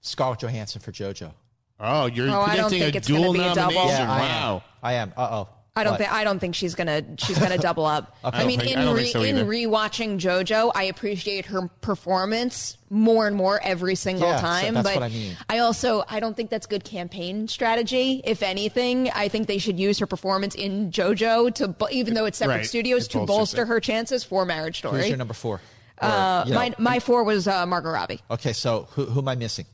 Scarlett 0.02 0.40
Johansson 0.40 0.80
for 0.80 0.92
JoJo. 0.92 1.32
Oh, 1.80 2.06
you're 2.06 2.28
Oh, 2.28 2.40
I 2.40 2.56
don't 2.56 2.68
predicting 2.70 2.80
think 2.80 2.94
a 2.94 2.98
it's 2.98 3.08
gonna 3.08 3.20
dual 3.22 3.32
be 3.32 3.40
a 3.40 3.54
double. 3.54 3.74
nomination. 3.74 3.88
Yeah, 4.06 4.12
I 4.12 4.18
wow. 4.20 4.54
am. 4.56 4.62
I 4.82 4.92
am. 4.94 5.12
Uh 5.16 5.28
oh. 5.32 5.48
I 5.74 5.84
don't 5.84 5.96
think 5.96 6.12
I 6.12 6.22
don't 6.24 6.38
think 6.38 6.54
she's 6.54 6.74
gonna 6.74 7.02
she's 7.16 7.38
gonna 7.38 7.56
double 7.68 7.86
up. 7.86 8.14
Okay. 8.24 8.38
I 8.38 8.44
mean, 8.44 8.60
I 8.60 8.64
don't 8.64 8.74
think- 8.74 8.76
in 8.76 8.88
I 8.88 8.92
re, 8.92 9.06
so 9.06 9.22
in 9.22 9.36
rewatching 9.46 10.18
JoJo, 10.18 10.70
I 10.74 10.84
appreciate 10.84 11.46
her 11.46 11.68
performance 11.80 12.76
more 12.90 13.26
and 13.26 13.34
more 13.34 13.58
every 13.62 13.94
single 13.94 14.28
Yeah, 14.28 14.36
so 14.36 14.42
time. 14.42 14.74
that's 14.74 14.86
but 14.88 14.94
what 14.96 15.02
I 15.04 15.08
mean. 15.08 15.36
also 15.50 16.04
I 16.08 16.20
don't 16.20 16.36
think 16.36 16.50
that's 16.50 16.66
good 16.66 16.84
campaign 16.84 17.48
strategy. 17.48 18.20
If 18.24 18.42
anything, 18.42 19.08
I 19.14 19.28
think 19.28 19.46
they 19.46 19.56
should 19.56 19.78
use 19.80 19.98
her 19.98 20.06
performance 20.06 20.54
in 20.54 20.90
JoJo 20.90 21.54
to, 21.54 21.74
even 21.90 22.12
though 22.14 22.26
it's 22.26 22.36
separate 22.36 22.56
Right. 22.56 22.66
studios, 22.66 23.06
It 23.06 23.12
to 23.12 23.24
bolster 23.24 23.62
it. 23.62 23.68
her 23.68 23.80
chances 23.80 24.24
for 24.24 24.44
Marriage 24.44 24.76
Story. 24.78 24.92
Who's 24.96 25.00
Story. 25.04 25.08
your 25.10 25.16
number 25.18 25.32
four? 25.34 25.54
Or, 26.02 26.08
uh, 26.08 26.44
you 26.44 26.50
know, 26.52 26.56
my 26.58 26.74
my 26.78 26.98
four 26.98 27.24
was 27.24 27.48
uh, 27.48 27.64
Margot 27.64 27.90
Robbie. 27.90 28.20
okay, 28.30 28.52
so 28.52 28.88
who, 28.90 29.06
who 29.06 29.20
am 29.20 29.28
I 29.28 29.36
missing? 29.36 29.64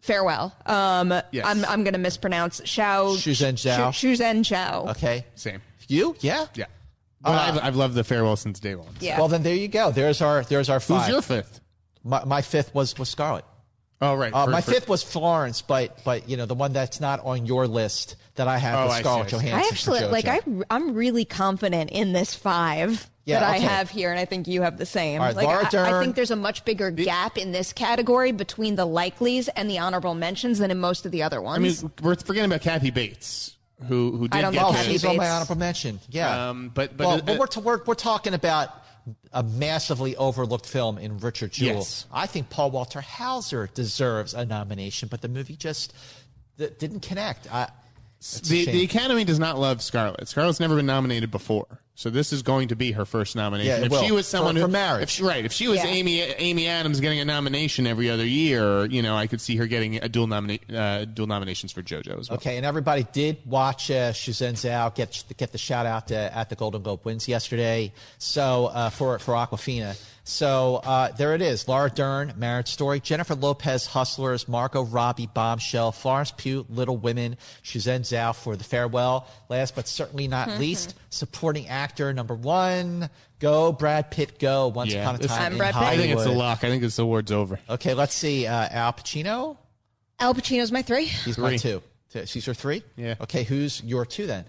Farewell. 0.00 0.54
Um, 0.66 1.12
Yes. 1.30 1.44
I'm 1.46 1.64
I'm 1.66 1.84
gonna 1.84 1.98
mispronounce 1.98 2.60
Xiao. 2.60 3.16
Shuzhen 3.16 3.54
Zhao. 3.54 3.92
Shu- 3.92 4.12
Shuzhen 4.14 4.40
Zhao. 4.40 4.90
Okay, 4.90 5.26
Same. 5.34 5.60
you? 5.88 6.16
Yeah. 6.20 6.46
Yeah. 6.54 6.66
But 7.22 7.32
I've, 7.32 7.58
I've 7.62 7.76
loved 7.76 7.94
the 7.94 8.02
farewell 8.04 8.36
since 8.36 8.60
day 8.60 8.74
one. 8.74 8.88
Yeah. 9.00 9.18
Well, 9.18 9.28
then 9.28 9.42
there 9.42 9.54
you 9.54 9.68
go. 9.68 9.90
There's 9.90 10.22
our 10.22 10.42
there's 10.44 10.70
our 10.70 10.80
five. 10.80 11.02
Who's 11.02 11.08
your 11.12 11.22
fifth? 11.22 11.60
My, 12.02 12.24
my 12.24 12.40
fifth 12.42 12.74
was 12.74 12.98
was 12.98 13.10
Scarlett. 13.10 13.44
Oh, 14.00 14.14
right. 14.14 14.32
Uh, 14.32 14.46
For- 14.46 14.50
my 14.50 14.62
for- 14.62 14.70
fifth 14.70 14.88
was 14.88 15.02
Florence, 15.02 15.60
but 15.60 15.98
but 16.02 16.26
you 16.30 16.38
know 16.38 16.46
the 16.46 16.54
one 16.54 16.72
that's 16.72 16.98
not 17.00 17.20
on 17.22 17.44
your 17.44 17.68
list 17.68 18.16
that 18.36 18.48
I 18.48 18.56
have 18.56 18.78
Oh, 18.78 18.84
was 18.86 18.92
I 18.92 18.96
see, 18.96 19.02
Scarlett 19.02 19.26
I 19.26 19.28
see. 19.28 19.36
Johansson. 19.36 19.58
I 19.58 19.68
actually 19.70 20.00
like. 20.06 20.24
I 20.26 20.40
I'm 20.70 20.94
really 20.94 21.26
confident 21.26 21.90
in 21.90 22.14
this 22.14 22.34
five 22.34 23.10
Yeah, 23.30 23.40
that 23.40 23.56
okay. 23.56 23.66
I 23.66 23.68
have 23.68 23.90
here, 23.90 24.10
and 24.10 24.18
I 24.18 24.24
think 24.24 24.46
you 24.46 24.62
have 24.62 24.78
the 24.78 24.86
same. 24.86 25.20
All 25.20 25.26
right, 25.26 25.36
like 25.36 25.46
Laura 25.46 25.68
I, 25.72 25.98
I 25.98 26.02
think 26.02 26.16
there's 26.16 26.30
a 26.30 26.36
much 26.36 26.64
bigger 26.64 26.90
gap 26.90 27.38
in 27.38 27.52
this 27.52 27.72
category 27.72 28.32
between 28.32 28.76
the 28.76 28.86
likelies 28.86 29.48
and 29.48 29.68
the 29.70 29.78
honorable 29.78 30.14
mentions 30.14 30.58
than 30.58 30.70
in 30.70 30.78
most 30.78 31.06
of 31.06 31.12
the 31.12 31.22
other 31.22 31.40
ones. 31.40 31.82
I 31.82 31.86
mean, 31.86 31.92
we're 32.02 32.16
forgetting 32.16 32.50
about 32.50 32.62
Kathy 32.62 32.90
Bates, 32.90 33.56
who 33.86 34.16
who 34.16 34.28
did 34.28 34.36
I 34.36 34.42
don't 34.42 34.52
get 34.52 34.62
know 34.62 34.68
Oh, 34.68 34.72
Kathy 34.72 34.92
she's 34.92 35.04
on 35.04 35.16
my 35.16 35.28
honorable 35.28 35.56
mention. 35.56 36.00
Yeah. 36.10 36.50
Um, 36.50 36.70
but 36.74 36.96
but 36.96 37.06
well, 37.06 37.16
uh, 37.16 37.20
but 37.22 37.38
we're, 37.38 37.46
t- 37.46 37.60
we're 37.60 37.84
we're 37.84 37.94
talking 37.94 38.34
about 38.34 38.74
a 39.32 39.42
massively 39.42 40.14
overlooked 40.16 40.66
film 40.66 40.98
in 40.98 41.18
Richard 41.18 41.52
Jewell. 41.52 41.76
Yes. 41.76 42.06
I 42.12 42.26
think 42.26 42.50
Paul 42.50 42.70
Walter 42.70 43.00
Hauser 43.00 43.68
deserves 43.72 44.34
a 44.34 44.44
nomination, 44.44 45.08
but 45.08 45.22
the 45.22 45.28
movie 45.28 45.56
just 45.56 45.94
th- 46.58 46.76
didn't 46.78 47.00
connect. 47.00 47.52
I, 47.52 47.70
The, 48.44 48.66
the 48.66 48.84
Academy 48.84 49.24
does 49.24 49.38
not 49.38 49.58
love 49.58 49.80
Scarlett. 49.80 50.28
Scarlett's 50.28 50.60
never 50.60 50.76
been 50.76 50.84
nominated 50.86 51.30
before, 51.30 51.80
so 52.00 52.08
this 52.08 52.32
is 52.32 52.40
going 52.42 52.68
to 52.68 52.76
be 52.76 52.92
her 52.92 53.04
first 53.04 53.36
nomination. 53.36 53.68
Yeah, 53.72 53.76
it 53.80 53.84
if 53.84 53.92
will. 53.92 54.02
she 54.02 54.10
was 54.10 54.26
someone 54.26 54.54
For- 54.54 54.60
who 54.60 54.66
for 54.68 54.72
marriage. 54.72 55.02
if 55.02 55.10
she, 55.10 55.22
right? 55.22 55.44
If 55.44 55.52
she 55.52 55.68
was 55.68 55.76
Yeah. 55.84 55.86
Amy 55.90 56.20
Amy 56.22 56.66
Adams 56.66 56.98
getting 56.98 57.20
a 57.20 57.26
nomination 57.26 57.86
every 57.86 58.08
other 58.08 58.24
year, 58.26 58.86
you 58.86 59.02
know, 59.02 59.14
I 59.18 59.26
could 59.26 59.38
see 59.42 59.56
her 59.56 59.66
getting 59.66 59.96
a 60.02 60.08
dual 60.08 60.26
nomina- 60.26 60.60
uh, 60.74 61.04
dual 61.04 61.26
nominations 61.26 61.72
for 61.72 61.82
JoJo 61.82 62.18
as 62.18 62.30
well. 62.30 62.36
Okay, 62.38 62.56
and 62.56 62.64
everybody 62.64 63.06
did 63.12 63.36
watch 63.44 63.90
uh, 63.90 64.12
Shuzhen 64.12 64.54
Zhao 64.54 64.94
get 64.94 65.24
get 65.36 65.52
the 65.52 65.58
shout 65.58 65.84
out 65.84 66.10
uh, 66.10 66.30
at 66.32 66.48
the 66.48 66.56
Golden 66.56 66.80
Globe 66.80 67.00
wins 67.04 67.28
yesterday. 67.28 67.92
So 68.16 68.66
uh, 68.72 68.88
for 68.88 69.18
for 69.18 69.34
Awkwafina. 69.34 69.94
So 70.30 70.76
uh, 70.76 71.10
there 71.10 71.34
it 71.34 71.42
is: 71.42 71.66
Laura 71.66 71.90
Dern, 71.90 72.34
Marriage 72.36 72.68
Story; 72.68 73.00
Jennifer 73.00 73.34
Lopez, 73.34 73.84
Hustlers; 73.86 74.46
Margot 74.46 74.82
Robbie, 74.82 75.26
Bombshell; 75.26 75.90
Florence 75.90 76.32
Pugh, 76.36 76.64
Little 76.68 76.96
Women; 76.96 77.36
Shuzhen 77.64 78.02
Zhao 78.02 78.34
for 78.34 78.54
The 78.54 78.62
Farewell. 78.62 79.26
Last 79.48 79.74
but 79.74 79.88
certainly 79.88 80.28
not 80.28 80.60
least, 80.60 80.94
supporting 81.10 81.66
actor 81.66 82.12
number 82.12 82.34
one. 82.34 83.10
Go 83.40 83.72
Brad 83.72 84.10
Pitt, 84.12 84.38
go! 84.38 84.68
Once 84.68 84.92
Yeah, 84.92 85.02
upon 85.02 85.16
a 85.16 85.18
time 85.26 85.42
I'm 85.42 85.52
in 85.52 85.58
Brad 85.58 85.74
Pitt. 85.74 85.82
I 85.82 85.96
think 85.96 86.12
it's 86.12 86.26
a 86.26 86.30
lock. 86.30 86.62
I 86.62 86.68
think 86.68 86.82
this 86.82 86.98
award's 86.98 87.32
over. 87.32 87.58
Okay, 87.68 87.94
let's 87.94 88.14
see. 88.14 88.46
Uh, 88.46 88.68
Al 88.70 88.92
Pacino. 88.92 89.56
Al 90.20 90.34
Pacino's 90.34 90.70
my 90.70 90.82
three. 90.82 91.06
He's 91.06 91.38
my 91.38 91.56
two. 91.56 91.82
She's 92.26 92.46
your 92.46 92.54
three. 92.54 92.82
Yeah. 92.96 93.16
Okay, 93.20 93.42
who's 93.42 93.82
your 93.82 94.06
two 94.06 94.26
then? 94.26 94.44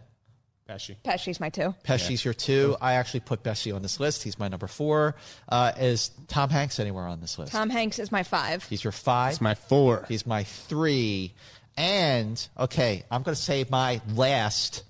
Pesci. 0.71 0.95
Pesci's 1.03 1.39
my 1.39 1.49
two. 1.49 1.75
Pesci's 1.83 2.23
your 2.23 2.33
two. 2.33 2.77
I 2.79 2.93
actually 2.93 3.21
put 3.21 3.43
Pesci 3.43 3.75
on 3.75 3.81
this 3.81 3.99
list. 3.99 4.23
He's 4.23 4.39
my 4.39 4.47
number 4.47 4.67
four. 4.67 5.15
Uh, 5.49 5.73
is 5.77 6.11
Tom 6.27 6.49
Hanks 6.49 6.79
anywhere 6.79 7.05
on 7.05 7.19
this 7.19 7.37
list? 7.37 7.51
Tom 7.51 7.69
Hanks 7.69 7.99
is 7.99 8.11
my 8.11 8.23
five. 8.23 8.63
He's 8.69 8.83
your 8.83 8.91
five. 8.91 9.31
It's 9.33 9.41
my 9.41 9.55
four. 9.55 10.05
He's 10.07 10.25
my 10.25 10.43
three. 10.43 11.33
And 11.77 12.47
okay, 12.57 13.03
I'm 13.11 13.23
going 13.23 13.35
to 13.35 13.41
say 13.41 13.65
my 13.69 14.01
last. 14.13 14.83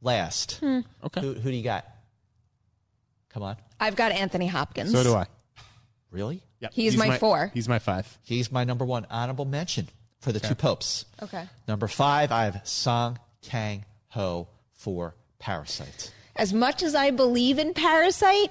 Last. 0.00 0.62
Okay. 0.62 1.20
Who, 1.20 1.34
who 1.34 1.50
do 1.50 1.56
you 1.56 1.64
got? 1.64 1.84
Come 3.30 3.42
on. 3.42 3.56
I've 3.80 3.96
got 3.96 4.12
Anthony 4.12 4.46
Hopkins. 4.46 4.92
So 4.92 5.02
do 5.02 5.12
I. 5.14 5.26
Really? 6.10 6.40
Yep. 6.60 6.72
He's 6.72 6.96
my 6.96 7.18
four. 7.18 7.50
He's 7.52 7.68
my 7.68 7.78
five. 7.78 8.18
He's 8.22 8.50
my 8.50 8.64
number 8.64 8.84
one 8.84 9.06
honorable 9.10 9.44
mention 9.44 9.88
for 10.20 10.32
the 10.32 10.40
two 10.40 10.54
popes. 10.54 11.04
Okay. 11.20 11.44
Number 11.66 11.88
five, 11.88 12.32
I 12.32 12.44
have 12.44 12.60
Song 12.66 13.18
Kang 13.42 13.84
Ho 14.10 14.48
for 14.78 15.14
Parasite. 15.38 16.10
As 16.36 16.54
much 16.54 16.82
as 16.82 16.94
I 16.94 17.10
believe 17.10 17.58
in 17.58 17.74
Parasite, 17.74 18.50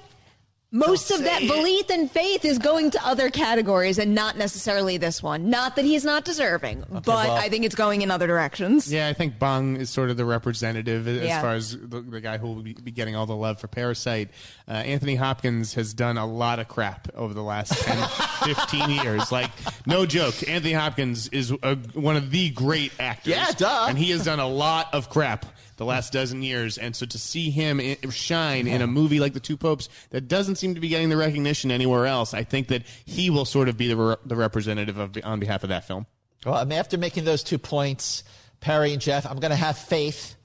most 0.70 1.10
of 1.10 1.24
that 1.24 1.40
belief 1.40 1.88
and 1.88 2.10
faith 2.10 2.44
is 2.44 2.58
going 2.58 2.90
to 2.90 3.02
other 3.06 3.30
categories 3.30 3.98
and 3.98 4.14
not 4.14 4.36
necessarily 4.36 4.98
this 4.98 5.22
one. 5.22 5.48
Not 5.48 5.76
that 5.76 5.86
he's 5.86 6.04
not 6.04 6.26
deserving, 6.26 6.84
but 6.90 7.06
well- 7.06 7.32
I 7.32 7.48
think 7.48 7.64
it's 7.64 7.74
going 7.74 8.02
in 8.02 8.10
other 8.10 8.26
directions. 8.26 8.92
Yeah, 8.92 9.08
I 9.08 9.14
think 9.14 9.38
Bong 9.38 9.76
is 9.76 9.88
sort 9.88 10.10
of 10.10 10.18
the 10.18 10.26
representative 10.26 11.08
as 11.08 11.22
Yeah. 11.26 11.40
far 11.40 11.54
as 11.54 11.70
the, 11.72 12.02
the 12.02 12.20
guy 12.20 12.36
who 12.36 12.48
will 12.48 12.62
be, 12.62 12.74
be 12.74 12.90
getting 12.90 13.16
all 13.16 13.24
the 13.24 13.34
love 13.34 13.58
for 13.58 13.66
Parasite. 13.68 14.28
Uh, 14.68 14.72
Anthony 14.72 15.14
Hopkins 15.14 15.72
has 15.72 15.94
done 15.94 16.18
a 16.18 16.26
lot 16.26 16.58
of 16.58 16.68
crap 16.68 17.08
over 17.14 17.32
the 17.32 17.42
last 17.42 17.72
10, 17.72 18.08
15 18.54 18.90
years. 18.90 19.32
Like, 19.32 19.50
no 19.86 20.04
joke. 20.04 20.46
Anthony 20.46 20.74
Hopkins 20.74 21.28
is 21.28 21.50
a, 21.62 21.76
one 21.94 22.16
of 22.16 22.30
the 22.30 22.50
great 22.50 22.92
actors. 23.00 23.32
Yeah, 23.32 23.52
duh. 23.52 23.86
And 23.88 23.96
he 23.96 24.10
has 24.10 24.22
done 24.26 24.38
a 24.38 24.46
lot 24.48 24.92
of 24.92 25.08
crap 25.08 25.46
the 25.78 25.84
last 25.84 26.12
dozen 26.12 26.42
years. 26.42 26.76
And 26.76 26.94
so 26.94 27.06
to 27.06 27.18
see 27.18 27.50
him 27.50 27.80
i 27.80 27.96
shine 28.10 28.66
in 28.66 28.82
a 28.82 28.86
movie 28.86 29.18
like 29.18 29.32
The 29.32 29.40
Two 29.40 29.56
Popes 29.56 29.88
that 30.10 30.28
doesn't 30.28 30.56
seem 30.56 30.74
to 30.74 30.80
be 30.80 30.88
getting 30.88 31.08
the 31.08 31.16
recognition 31.16 31.70
anywhere 31.70 32.06
else, 32.06 32.34
I 32.34 32.44
think 32.44 32.68
that 32.68 32.82
he 33.06 33.30
will 33.30 33.46
sort 33.46 33.68
of 33.68 33.78
be 33.78 33.88
the, 33.88 33.96
re- 33.96 34.16
the 34.26 34.36
representative 34.36 34.98
of, 34.98 35.16
on 35.24 35.40
behalf 35.40 35.62
of 35.62 35.70
that 35.70 35.86
film. 35.86 36.06
Well, 36.44 36.54
I 36.54 36.64
mean, 36.64 36.78
after 36.78 36.98
making 36.98 37.24
those 37.24 37.42
two 37.42 37.58
points, 37.58 38.24
Perri 38.60 38.92
and 38.92 39.00
Jeff, 39.00 39.26
I'm 39.26 39.38
going 39.38 39.50
to 39.50 39.56
have 39.56 39.78
faith. 39.78 40.36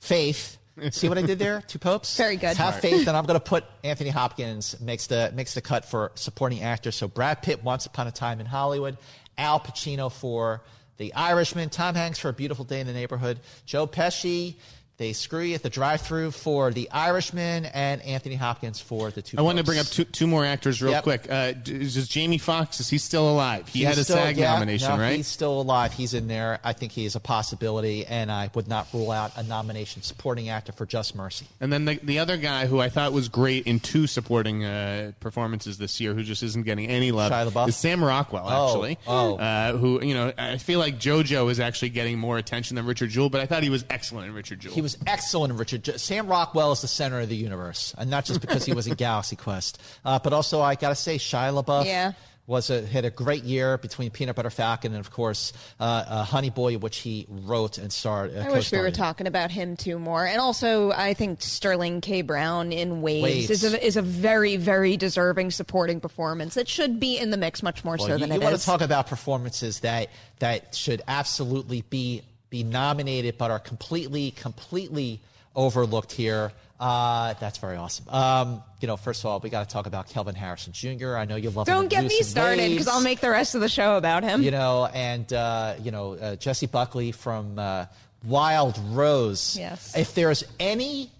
Faith. 0.00 0.58
See 0.90 1.08
what 1.08 1.18
I 1.18 1.22
did 1.22 1.38
there? 1.38 1.62
Two 1.66 1.78
popes. 1.78 2.16
Very 2.16 2.36
good. 2.36 2.56
Have 2.56 2.80
faith, 2.80 3.06
and 3.06 3.16
I'm 3.16 3.24
going 3.24 3.38
to 3.38 3.44
put 3.44 3.64
Anthony 3.84 4.08
Hopkins 4.08 4.80
makes 4.80 5.06
the 5.06 5.30
makes 5.34 5.52
the 5.52 5.60
cut 5.60 5.84
for 5.84 6.12
supporting 6.14 6.62
actor. 6.62 6.90
So 6.90 7.08
Brad 7.08 7.42
Pitt, 7.42 7.62
Once 7.62 7.84
Upon 7.84 8.06
a 8.06 8.10
Time 8.10 8.40
in 8.40 8.46
Hollywood, 8.46 8.96
Al 9.36 9.60
Pacino 9.60 10.10
for 10.10 10.62
The 10.96 11.12
Irishman, 11.12 11.68
Tom 11.68 11.94
Hanks 11.94 12.18
for 12.18 12.30
A 12.30 12.32
Beautiful 12.32 12.64
Day 12.64 12.80
in 12.80 12.86
the 12.86 12.94
Neighborhood, 12.94 13.40
Joe 13.66 13.86
Pesci. 13.86 14.56
They 15.02 15.12
screw 15.14 15.40
you 15.40 15.56
at 15.56 15.64
the 15.64 15.68
drive-through 15.68 16.30
for 16.30 16.70
The 16.70 16.88
Irishman, 16.92 17.64
and 17.64 18.00
Anthony 18.02 18.36
Hopkins 18.36 18.80
for 18.80 19.10
the 19.10 19.20
two. 19.20 19.36
I 19.36 19.42
wanted 19.42 19.62
to 19.62 19.64
bring 19.66 19.80
up 19.80 19.86
two, 19.86 20.04
two 20.04 20.28
more 20.28 20.44
actors 20.44 20.80
real 20.80 20.92
Yep. 20.92 21.02
quick. 21.02 21.26
Uh, 21.28 21.54
is 21.66 22.06
Jamie 22.06 22.38
Foxx? 22.38 22.78
Is 22.78 22.88
he 22.88 22.98
still 22.98 23.28
alive? 23.28 23.66
He 23.66 23.80
He's 23.80 23.88
had 23.88 23.98
a 23.98 24.04
still- 24.04 24.14
SAG 24.18 24.36
yeah, 24.38 24.52
nomination, 24.54 24.90
no, 24.90 24.98
right? 24.98 25.16
He's 25.16 25.26
still 25.26 25.60
alive. 25.60 25.92
He's 25.92 26.14
in 26.14 26.28
there. 26.28 26.60
I 26.62 26.72
think 26.72 26.92
he 26.92 27.04
is 27.04 27.16
a 27.16 27.20
possibility, 27.20 28.06
and 28.06 28.30
I 28.30 28.48
would 28.54 28.68
not 28.68 28.86
rule 28.92 29.10
out 29.10 29.32
a 29.36 29.42
nomination 29.42 30.02
supporting 30.02 30.48
actor 30.50 30.70
for 30.70 30.86
Just 30.86 31.16
Mercy. 31.16 31.46
And 31.60 31.72
then 31.72 31.84
the, 31.84 31.98
the 32.00 32.20
other 32.20 32.36
guy 32.36 32.66
who 32.66 32.78
I 32.80 32.88
thought 32.88 33.12
was 33.12 33.28
great 33.28 33.66
in 33.66 33.80
two 33.80 34.06
supporting 34.06 34.64
uh, 34.64 35.10
performances 35.18 35.78
this 35.78 36.00
year, 36.00 36.14
who 36.14 36.22
just 36.22 36.44
isn't 36.44 36.62
getting 36.64 36.86
any 36.86 37.10
love, 37.10 37.32
Shia 37.32 37.50
LaBeouf? 37.50 37.66
is 37.70 37.76
Sam 37.76 38.04
Rockwell. 38.04 38.44
Oh, 38.46 38.68
Actually, 38.68 38.98
oh. 39.08 39.34
Uh, 39.36 39.72
who 39.76 40.00
you 40.00 40.14
know, 40.14 40.32
I 40.38 40.58
feel 40.58 40.78
like 40.78 41.00
JoJo 41.00 41.50
is 41.50 41.58
actually 41.58 41.88
getting 41.88 42.20
more 42.20 42.38
attention 42.38 42.76
than 42.76 42.86
Richard 42.86 43.10
Jewell, 43.10 43.28
but 43.30 43.40
I 43.40 43.46
thought 43.46 43.64
he 43.64 43.70
was 43.70 43.84
excellent 43.90 44.28
in 44.28 44.34
Richard 44.34 44.60
Jewell. 44.60 44.76
He 44.76 44.80
was 44.80 44.91
excellent 45.06 45.52
in 45.52 45.58
Richard. 45.58 46.00
Sam 46.00 46.26
Rockwell 46.26 46.72
is 46.72 46.80
the 46.80 46.88
center 46.88 47.20
of 47.20 47.28
the 47.28 47.36
universe, 47.36 47.94
and 47.98 48.10
not 48.10 48.24
just 48.24 48.40
because 48.40 48.64
he 48.64 48.72
was 48.72 48.86
in 48.86 48.94
Galaxy 48.96 49.36
Quest, 49.36 49.80
uh, 50.04 50.18
but 50.18 50.32
also 50.32 50.60
I 50.60 50.74
got 50.74 50.90
to 50.90 50.94
say 50.94 51.16
Shia 51.16 51.62
LaBeouf. 51.62 51.86
Yeah. 51.86 52.12
Was 52.48 52.70
a, 52.70 52.84
had 52.84 53.04
a 53.04 53.10
great 53.10 53.44
year 53.44 53.78
between 53.78 54.10
Peanut 54.10 54.34
Butter 54.34 54.50
Falcon 54.50 54.92
and, 54.92 55.00
of 55.00 55.12
course, 55.12 55.52
uh, 55.78 55.84
uh, 55.84 56.24
Honey 56.24 56.50
Boy, 56.50 56.76
which 56.76 56.98
he 56.98 57.24
wrote 57.28 57.78
and 57.78 57.92
starred. 57.92 58.36
Uh, 58.36 58.40
I 58.40 58.50
wish 58.50 58.72
we 58.72 58.78
were 58.78 58.88
in. 58.88 58.92
talking 58.92 59.28
about 59.28 59.52
him 59.52 59.76
too 59.76 59.96
more. 59.96 60.26
And 60.26 60.40
also, 60.40 60.90
I 60.90 61.14
think 61.14 61.40
Sterling 61.40 62.00
K. 62.00 62.20
Brown 62.22 62.72
in 62.72 63.00
Waves, 63.00 63.22
Waves. 63.22 63.50
Is, 63.50 63.72
a, 63.72 63.86
is 63.86 63.96
a 63.96 64.02
very, 64.02 64.56
very 64.56 64.96
deserving 64.96 65.52
supporting 65.52 66.00
performance. 66.00 66.56
It 66.56 66.66
should 66.66 66.98
be 66.98 67.16
in 67.16 67.30
the 67.30 67.36
mix 67.36 67.62
much 67.62 67.84
more 67.84 67.96
Well, 67.96 68.08
so 68.08 68.14
you, 68.14 68.18
than 68.18 68.30
you 68.30 68.40
it 68.40 68.44
want 68.44 68.58
to 68.58 68.66
talk 68.66 68.80
about 68.80 69.06
performances 69.06 69.80
that 69.80 70.08
that 70.40 70.74
should 70.74 71.00
absolutely 71.06 71.82
be 71.90 72.22
be 72.52 72.62
nominated, 72.62 73.38
but 73.38 73.50
are 73.50 73.58
completely 73.58 74.30
completely 74.30 75.20
overlooked 75.56 76.12
here. 76.12 76.52
Uh, 76.78 77.32
that's 77.40 77.58
very 77.58 77.76
awesome. 77.76 78.06
Um, 78.10 78.62
you 78.80 78.88
know, 78.88 78.96
first 78.96 79.22
of 79.22 79.26
all, 79.26 79.40
we 79.40 79.48
got 79.48 79.66
to 79.66 79.72
talk 79.72 79.86
about 79.86 80.08
Kelvin 80.08 80.34
Harrison 80.34 80.72
Jr. 80.72 81.16
I 81.16 81.24
know 81.24 81.36
you 81.36 81.48
love. 81.48 81.66
him 81.66 81.74
Don't 81.74 81.84
in 81.84 81.88
get 81.88 82.04
me 82.04 82.22
started 82.22 82.70
because 82.70 82.88
I'll 82.88 83.00
make 83.00 83.20
the 83.20 83.30
rest 83.30 83.54
of 83.54 83.62
the 83.62 83.68
show 83.68 83.96
about 83.96 84.22
him. 84.22 84.42
You 84.42 84.50
know, 84.50 84.86
and 84.92 85.32
uh, 85.32 85.76
you 85.80 85.90
know 85.90 86.12
uh, 86.12 86.36
Jessie 86.36 86.66
Buckley 86.66 87.10
from 87.12 87.58
uh, 87.58 87.86
Wild 88.24 88.78
Rose. 88.90 89.56
Yes. 89.58 89.96
If 89.96 90.14
there's 90.14 90.44
any 90.60 91.10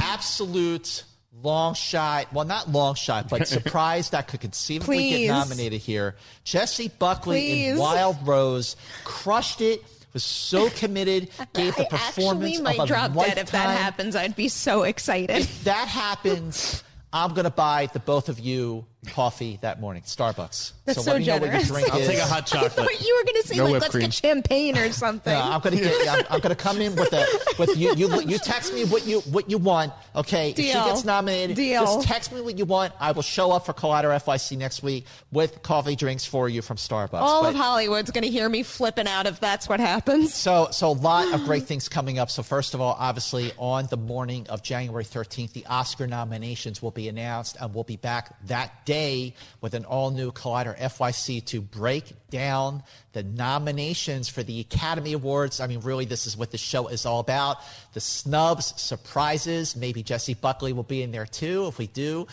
absolute 0.00 1.04
long 1.42 1.74
shot, 1.74 2.32
well, 2.32 2.46
not 2.46 2.70
long 2.70 2.94
shot, 2.94 3.28
but 3.28 3.46
surprise 3.58 4.10
that 4.10 4.28
could 4.28 4.40
conceivably 4.40 4.96
Please. 4.96 5.26
get 5.26 5.28
nominated 5.28 5.80
here, 5.82 6.16
Jessie 6.44 6.90
Buckley 6.98 7.66
in 7.66 7.76
Wild 7.76 8.16
Rose 8.26 8.76
crushed 9.04 9.60
it. 9.60 9.84
Was 10.18 10.24
so 10.24 10.68
committed, 10.70 11.30
gave 11.54 11.76
the 11.76 11.86
I 11.94 11.96
performance 11.96 12.58
might 12.58 12.76
of 12.76 12.84
a 12.84 12.86
drop 12.88 13.14
lifetime. 13.14 13.36
dead 13.36 13.44
if 13.44 13.52
that 13.52 13.78
happens. 13.78 14.16
I'd 14.16 14.34
be 14.34 14.48
so 14.48 14.82
excited. 14.82 15.30
If 15.30 15.62
that 15.62 15.86
happens, 15.86 16.82
I'm 17.12 17.34
going 17.34 17.44
to 17.44 17.50
buy 17.50 17.88
the 17.92 18.00
both 18.00 18.28
of 18.28 18.40
you 18.40 18.84
coffee 19.06 19.58
that 19.62 19.80
morning, 19.80 20.02
Starbucks. 20.02 20.72
That's 20.84 20.98
so 20.98 21.02
so 21.04 21.12
let 21.12 21.20
me 21.20 21.26
know 21.26 21.34
what 21.34 21.42
your 21.42 21.50
generous. 21.50 21.68
drink 21.68 21.92
I'll 21.94 22.00
is. 22.00 22.08
take 22.08 22.18
a 22.18 22.24
hot 22.24 22.46
chocolate. 22.46 22.72
thought 22.72 23.00
you 23.06 23.16
were 23.16 23.24
going 23.32 23.42
to 23.42 23.48
say 23.48 23.56
No 23.56 23.64
like 23.64 23.72
whipped 23.74 23.82
let's 23.82 23.94
cream. 23.94 24.02
get 24.06 24.14
champagne 24.14 24.76
or 24.78 24.90
something. 24.92 25.32
No, 25.32 25.40
I'm 25.40 25.60
gonna 25.60 25.76
get. 25.76 26.08
I'm, 26.08 26.24
I'm 26.30 26.40
gonna 26.40 26.54
come 26.56 26.80
in 26.80 26.96
with 26.96 27.12
a 27.12 27.24
with 27.58 27.76
you. 27.76 27.94
You 27.94 28.20
you 28.22 28.38
text 28.38 28.74
me 28.74 28.84
what 28.86 29.06
you 29.06 29.20
what 29.20 29.48
you 29.50 29.58
want. 29.58 29.92
Okay, 30.16 30.50
if 30.50 30.56
she 30.56 30.72
gets 30.72 31.04
nominated, 31.04 31.56
Deal. 31.56 31.84
just 31.84 32.06
text 32.08 32.32
me 32.32 32.40
what 32.40 32.58
you 32.58 32.64
want. 32.64 32.92
I 32.98 33.12
will 33.12 33.22
show 33.22 33.52
up 33.52 33.66
for 33.66 33.72
Collider 33.72 34.08
FYC 34.24 34.58
next 34.58 34.82
week 34.82 35.06
with 35.30 35.62
coffee 35.62 35.94
drinks 35.96 36.24
for 36.24 36.48
you 36.48 36.60
from 36.62 36.76
Starbucks. 36.76 37.14
All 37.20 37.42
But- 37.42 37.50
of 37.50 37.54
Hollywood's 37.56 38.10
going 38.10 38.24
to 38.24 38.30
hear 38.30 38.48
me 38.48 38.62
flipping 38.62 39.06
out 39.06 39.26
if 39.26 39.38
that's 39.40 39.68
what 39.68 39.78
happens. 39.80 40.34
so, 40.34 40.68
so 40.72 40.88
a 40.90 40.92
lot 40.92 41.32
of 41.32 41.44
great 41.44 41.64
things 41.64 41.88
coming 41.88 42.18
up. 42.18 42.30
So, 42.30 42.42
first 42.42 42.74
of 42.74 42.80
all, 42.80 42.96
obviously, 42.98 43.52
on 43.58 43.86
the 43.86 43.96
morning 43.96 44.46
of 44.48 44.62
January 44.62 45.04
13th, 45.04 45.52
the 45.52 45.64
Oscar 45.66 46.06
nominations 46.06 46.82
will 46.82 46.90
be 46.90 47.08
announced, 47.08 47.56
and 47.60 47.72
we'll 47.74 47.84
be 47.84 47.96
back 47.96 48.34
that 48.46 48.84
day 48.88 49.34
with 49.60 49.74
an 49.74 49.84
all 49.84 50.10
new 50.10 50.32
Collider 50.32 50.74
FYC 50.78 51.44
to 51.44 51.60
break 51.60 52.04
down 52.30 52.82
the 53.12 53.22
nominations 53.22 54.30
for 54.30 54.42
the 54.42 54.60
Academy 54.60 55.12
Awards. 55.12 55.60
I 55.60 55.66
mean, 55.66 55.80
really, 55.80 56.06
this 56.06 56.26
is 56.26 56.38
what 56.38 56.52
the 56.52 56.56
show 56.56 56.88
is 56.88 57.04
all 57.04 57.20
about. 57.20 57.58
The 57.92 58.00
snubs, 58.00 58.80
surprises. 58.80 59.76
Maybe 59.76 60.02
Jessie 60.02 60.32
Buckley 60.32 60.72
will 60.72 60.84
be 60.84 61.02
in 61.02 61.12
there 61.12 61.26
too. 61.26 61.66
If 61.66 61.76
we 61.76 61.86
do, 61.86 62.26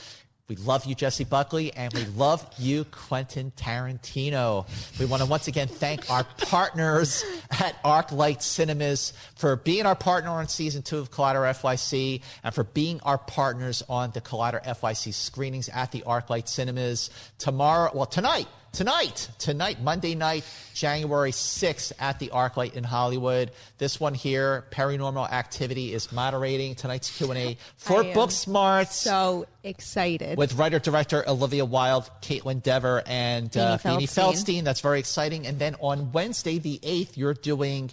We 0.47 0.57
love 0.57 0.85
you, 0.85 0.93
Jessie 0.93 1.23
Buckley, 1.23 1.73
and 1.73 1.91
we 1.91 2.05
love 2.05 2.45
you, 2.59 2.83
Quentin 2.85 3.51
Tarantino. 3.57 4.67
We 4.99 5.05
want 5.05 5.23
to 5.23 5.27
once 5.27 5.47
again 5.47 5.67
thank 5.67 6.07
our 6.11 6.23
partners 6.23 7.25
at 7.49 7.81
ArcLight 7.81 8.43
Cinemas 8.43 9.13
for 9.33 9.55
being 9.55 9.87
our 9.87 9.95
partner 9.95 10.29
on 10.29 10.47
season 10.47 10.83
two 10.83 10.99
of 10.99 11.09
Collider 11.09 11.49
FYC 11.49 12.21
and 12.43 12.53
for 12.53 12.63
being 12.63 12.99
our 13.01 13.17
partners 13.17 13.81
on 13.89 14.11
the 14.11 14.21
Collider 14.21 14.63
FYC 14.63 15.15
screenings 15.15 15.67
at 15.69 15.91
the 15.91 16.01
ArcLight 16.01 16.47
Cinemas 16.47 17.09
tomorrow, 17.39 17.89
well, 17.95 18.05
tonight 18.05 18.47
tonight, 18.75 19.29
tonight, 19.39 19.81
Monday 19.81 20.15
night, 20.15 20.43
January 20.73 21.31
6th 21.31 21.93
at 21.97 22.19
the 22.19 22.27
ArcLight 22.27 22.73
in 22.73 22.83
Hollywood. 22.83 23.51
This 23.77 23.99
one 23.99 24.13
here, 24.13 24.65
Paranormal 24.71 25.31
Activity, 25.31 25.93
is 25.93 26.11
moderating 26.11 26.75
tonight's 26.75 27.15
Q&A 27.15 27.57
for 27.77 28.03
Booksmart. 28.03 28.91
So 28.91 29.45
excited. 29.63 30.37
With 30.37 30.55
writer-director 30.55 31.27
Olivia 31.27 31.63
Wilde, 31.63 32.09
Kaitlyn 32.21 32.61
Dever, 32.61 33.01
and 33.05 33.55
uh, 33.55 33.77
Beanie 33.77 34.03
Feldstein. 34.03 34.33
Feldstein. 34.59 34.63
That's 34.65 34.81
very 34.81 34.99
exciting. 34.99 35.47
And 35.47 35.57
then 35.57 35.75
on 35.79 36.11
Wednesday, 36.11 36.59
the 36.59 36.79
8th, 36.83 37.15
you're 37.15 37.33
doing 37.33 37.91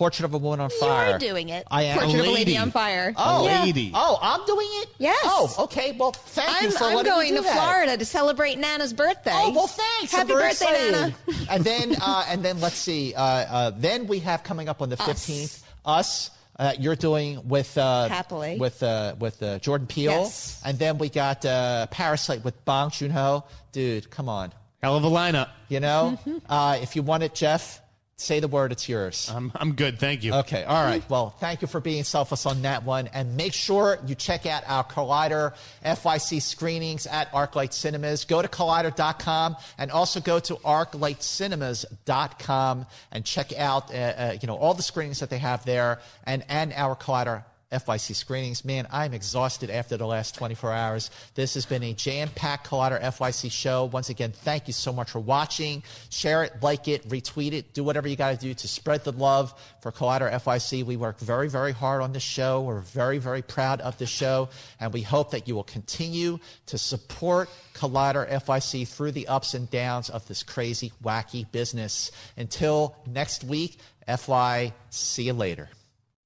Portrait 0.00 0.24
of 0.24 0.32
a 0.32 0.38
Woman 0.38 0.60
on 0.60 0.70
Fire. 0.70 1.10
You're 1.10 1.18
doing 1.18 1.50
it. 1.50 1.66
I 1.70 1.82
am. 1.82 1.98
Portrait 1.98 2.14
of 2.20 2.20
a 2.20 2.22
lady. 2.30 2.34
lady 2.52 2.56
on 2.56 2.70
fire. 2.70 3.12
Oh, 3.18 3.44
Yeah. 3.44 3.64
lady. 3.64 3.90
Oh, 3.92 4.18
I'm 4.22 4.46
doing 4.46 4.66
it? 4.80 4.88
Yes. 4.96 5.18
Oh, 5.24 5.54
okay. 5.64 5.92
Well, 5.92 6.12
thank 6.12 6.62
you 6.62 6.68
I'm, 6.68 6.72
for 6.72 6.84
I'm 6.84 6.94
letting 6.94 7.12
me 7.12 7.16
going 7.16 7.28
do 7.32 7.36
to 7.36 7.42
that. 7.42 7.62
Florida 7.62 7.96
to 7.98 8.04
celebrate 8.06 8.58
Nana's 8.58 8.94
birthday. 8.94 9.30
Oh 9.34 9.50
well, 9.52 9.66
thanks. 9.66 10.10
Happy 10.10 10.32
birthday, 10.32 10.48
excited. 10.48 10.92
Nana. 10.92 11.14
and 11.50 11.64
then, 11.64 11.96
uh, 12.00 12.24
and 12.30 12.42
then 12.42 12.58
let's 12.62 12.76
see. 12.76 13.12
Uh, 13.14 13.22
uh, 13.22 13.70
then 13.76 14.06
we 14.06 14.20
have 14.20 14.42
coming 14.42 14.70
up 14.70 14.80
on 14.80 14.88
the 14.88 14.96
fifteenth. 14.96 15.62
Us. 15.84 16.30
Uh, 16.58 16.72
you're 16.78 16.96
doing 16.96 17.46
with 17.46 17.76
uh, 17.76 18.08
Happily. 18.08 18.56
with 18.58 18.82
uh, 18.82 19.14
with 19.18 19.42
uh, 19.42 19.58
Jordan 19.58 19.86
Peele, 19.86 20.12
Yes. 20.12 20.62
and 20.64 20.78
then 20.78 20.96
we 20.96 21.10
got 21.10 21.44
uh, 21.44 21.86
Parasite 21.88 22.42
with 22.42 22.64
Bong 22.64 22.88
Joon 22.90 23.10
Ho. 23.10 23.44
Dude, 23.72 24.08
come 24.10 24.30
on. 24.30 24.52
Hell 24.82 24.96
of 24.96 25.04
a 25.04 25.10
lineup. 25.10 25.48
You 25.68 25.80
know, 25.80 26.18
uh, 26.48 26.78
if 26.80 26.96
you 26.96 27.02
want 27.02 27.22
it, 27.22 27.34
Jeff, 27.34 27.82
say 28.20 28.40
the 28.40 28.48
word. 28.48 28.72
It's 28.72 28.88
yours. 28.88 29.30
I'm, 29.34 29.52
I'm 29.54 29.74
good. 29.74 29.98
Thank 29.98 30.22
you. 30.22 30.34
Okay, 30.34 30.64
all 30.64 30.84
right. 30.84 31.02
Well, 31.08 31.30
thank 31.30 31.62
you 31.62 31.68
for 31.68 31.80
being 31.80 32.04
selfless 32.04 32.44
on 32.46 32.60
that 32.62 32.84
one. 32.84 33.08
And 33.08 33.36
make 33.36 33.52
sure 33.52 33.98
you 34.06 34.14
check 34.14 34.46
out 34.46 34.62
our 34.66 34.84
Collider 34.84 35.54
FYC 35.84 36.40
screenings 36.42 37.06
at 37.06 37.32
ArcLight 37.32 37.72
Cinemas. 37.72 38.24
Go 38.24 38.40
to 38.42 38.48
collider.com 38.48 39.56
and 39.78 39.90
also 39.90 40.20
go 40.20 40.38
to 40.40 40.54
arclightcinemas.com 40.56 42.86
and 43.12 43.24
check 43.24 43.58
out 43.58 43.92
uh, 43.92 43.96
uh, 43.96 44.36
you 44.40 44.46
know 44.46 44.56
all 44.56 44.74
the 44.74 44.82
screenings 44.82 45.20
that 45.20 45.30
they 45.30 45.38
have 45.38 45.64
there 45.64 46.00
and 46.24 46.44
and 46.48 46.72
our 46.74 46.96
Collider 46.96 47.44
FYC 47.72 48.16
screenings. 48.16 48.64
Man, 48.64 48.88
I'm 48.90 49.14
exhausted 49.14 49.70
after 49.70 49.96
the 49.96 50.06
last 50.06 50.34
24 50.34 50.72
hours. 50.72 51.10
This 51.34 51.54
has 51.54 51.66
been 51.66 51.84
a 51.84 51.92
jam-packed 51.92 52.66
Collider 52.66 53.00
FYC 53.00 53.50
show. 53.50 53.84
Once 53.84 54.08
again, 54.08 54.32
thank 54.32 54.66
you 54.66 54.72
so 54.72 54.92
much 54.92 55.10
for 55.10 55.20
watching. 55.20 55.84
Share 56.08 56.42
it, 56.42 56.54
like 56.62 56.88
it, 56.88 57.08
retweet 57.08 57.52
it, 57.52 57.72
do 57.72 57.84
whatever 57.84 58.08
you 58.08 58.16
got 58.16 58.32
to 58.32 58.36
do 58.36 58.54
to 58.54 58.68
spread 58.68 59.04
the 59.04 59.12
love 59.12 59.54
for 59.82 59.92
Collider 59.92 60.30
FYC. 60.32 60.84
We 60.84 60.96
work 60.96 61.20
very, 61.20 61.48
very 61.48 61.72
hard 61.72 62.02
on 62.02 62.12
this 62.12 62.24
show. 62.24 62.62
We're 62.62 62.80
very, 62.80 63.18
very 63.18 63.42
proud 63.42 63.80
of 63.80 63.98
the 63.98 64.06
show, 64.06 64.48
and 64.80 64.92
we 64.92 65.02
hope 65.02 65.30
that 65.30 65.46
you 65.46 65.54
will 65.54 65.62
continue 65.62 66.40
to 66.66 66.76
support 66.78 67.48
Collider 67.74 68.28
FYC 68.28 68.86
through 68.88 69.12
the 69.12 69.28
ups 69.28 69.54
and 69.54 69.70
downs 69.70 70.10
of 70.10 70.26
this 70.26 70.42
crazy, 70.42 70.92
wacky 71.04 71.50
business. 71.52 72.10
Until 72.36 72.96
next 73.06 73.44
week, 73.44 73.78
FY, 74.08 74.72
see 74.90 75.24
you 75.24 75.34
later. 75.34 75.68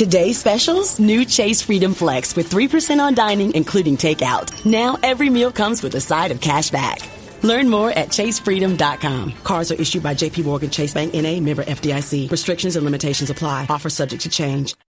Today's 0.00 0.38
specials, 0.38 0.98
new 0.98 1.26
Chase 1.26 1.60
Freedom 1.60 1.92
Flex 1.92 2.34
with 2.34 2.50
3% 2.50 3.00
on 3.00 3.12
dining, 3.12 3.52
including 3.52 3.98
takeout. 3.98 4.64
Now 4.64 4.96
every 5.02 5.28
meal 5.28 5.52
comes 5.52 5.82
with 5.82 5.94
a 5.94 6.00
side 6.00 6.30
of 6.30 6.40
cash 6.40 6.70
back. 6.70 7.00
Learn 7.42 7.68
more 7.68 7.90
at 7.90 8.08
chasefreedom.com. 8.08 9.32
Cards 9.44 9.70
are 9.70 9.74
issued 9.74 10.02
by 10.02 10.14
JP 10.14 10.46
Morgan 10.46 10.70
Chase 10.70 10.94
Bank 10.94 11.12
NA 11.12 11.38
member 11.40 11.64
FDIC. 11.64 12.30
Restrictions 12.30 12.76
and 12.76 12.84
limitations 12.86 13.28
apply. 13.28 13.66
Offer 13.68 13.90
subject 13.90 14.22
to 14.22 14.30
change. 14.30 14.74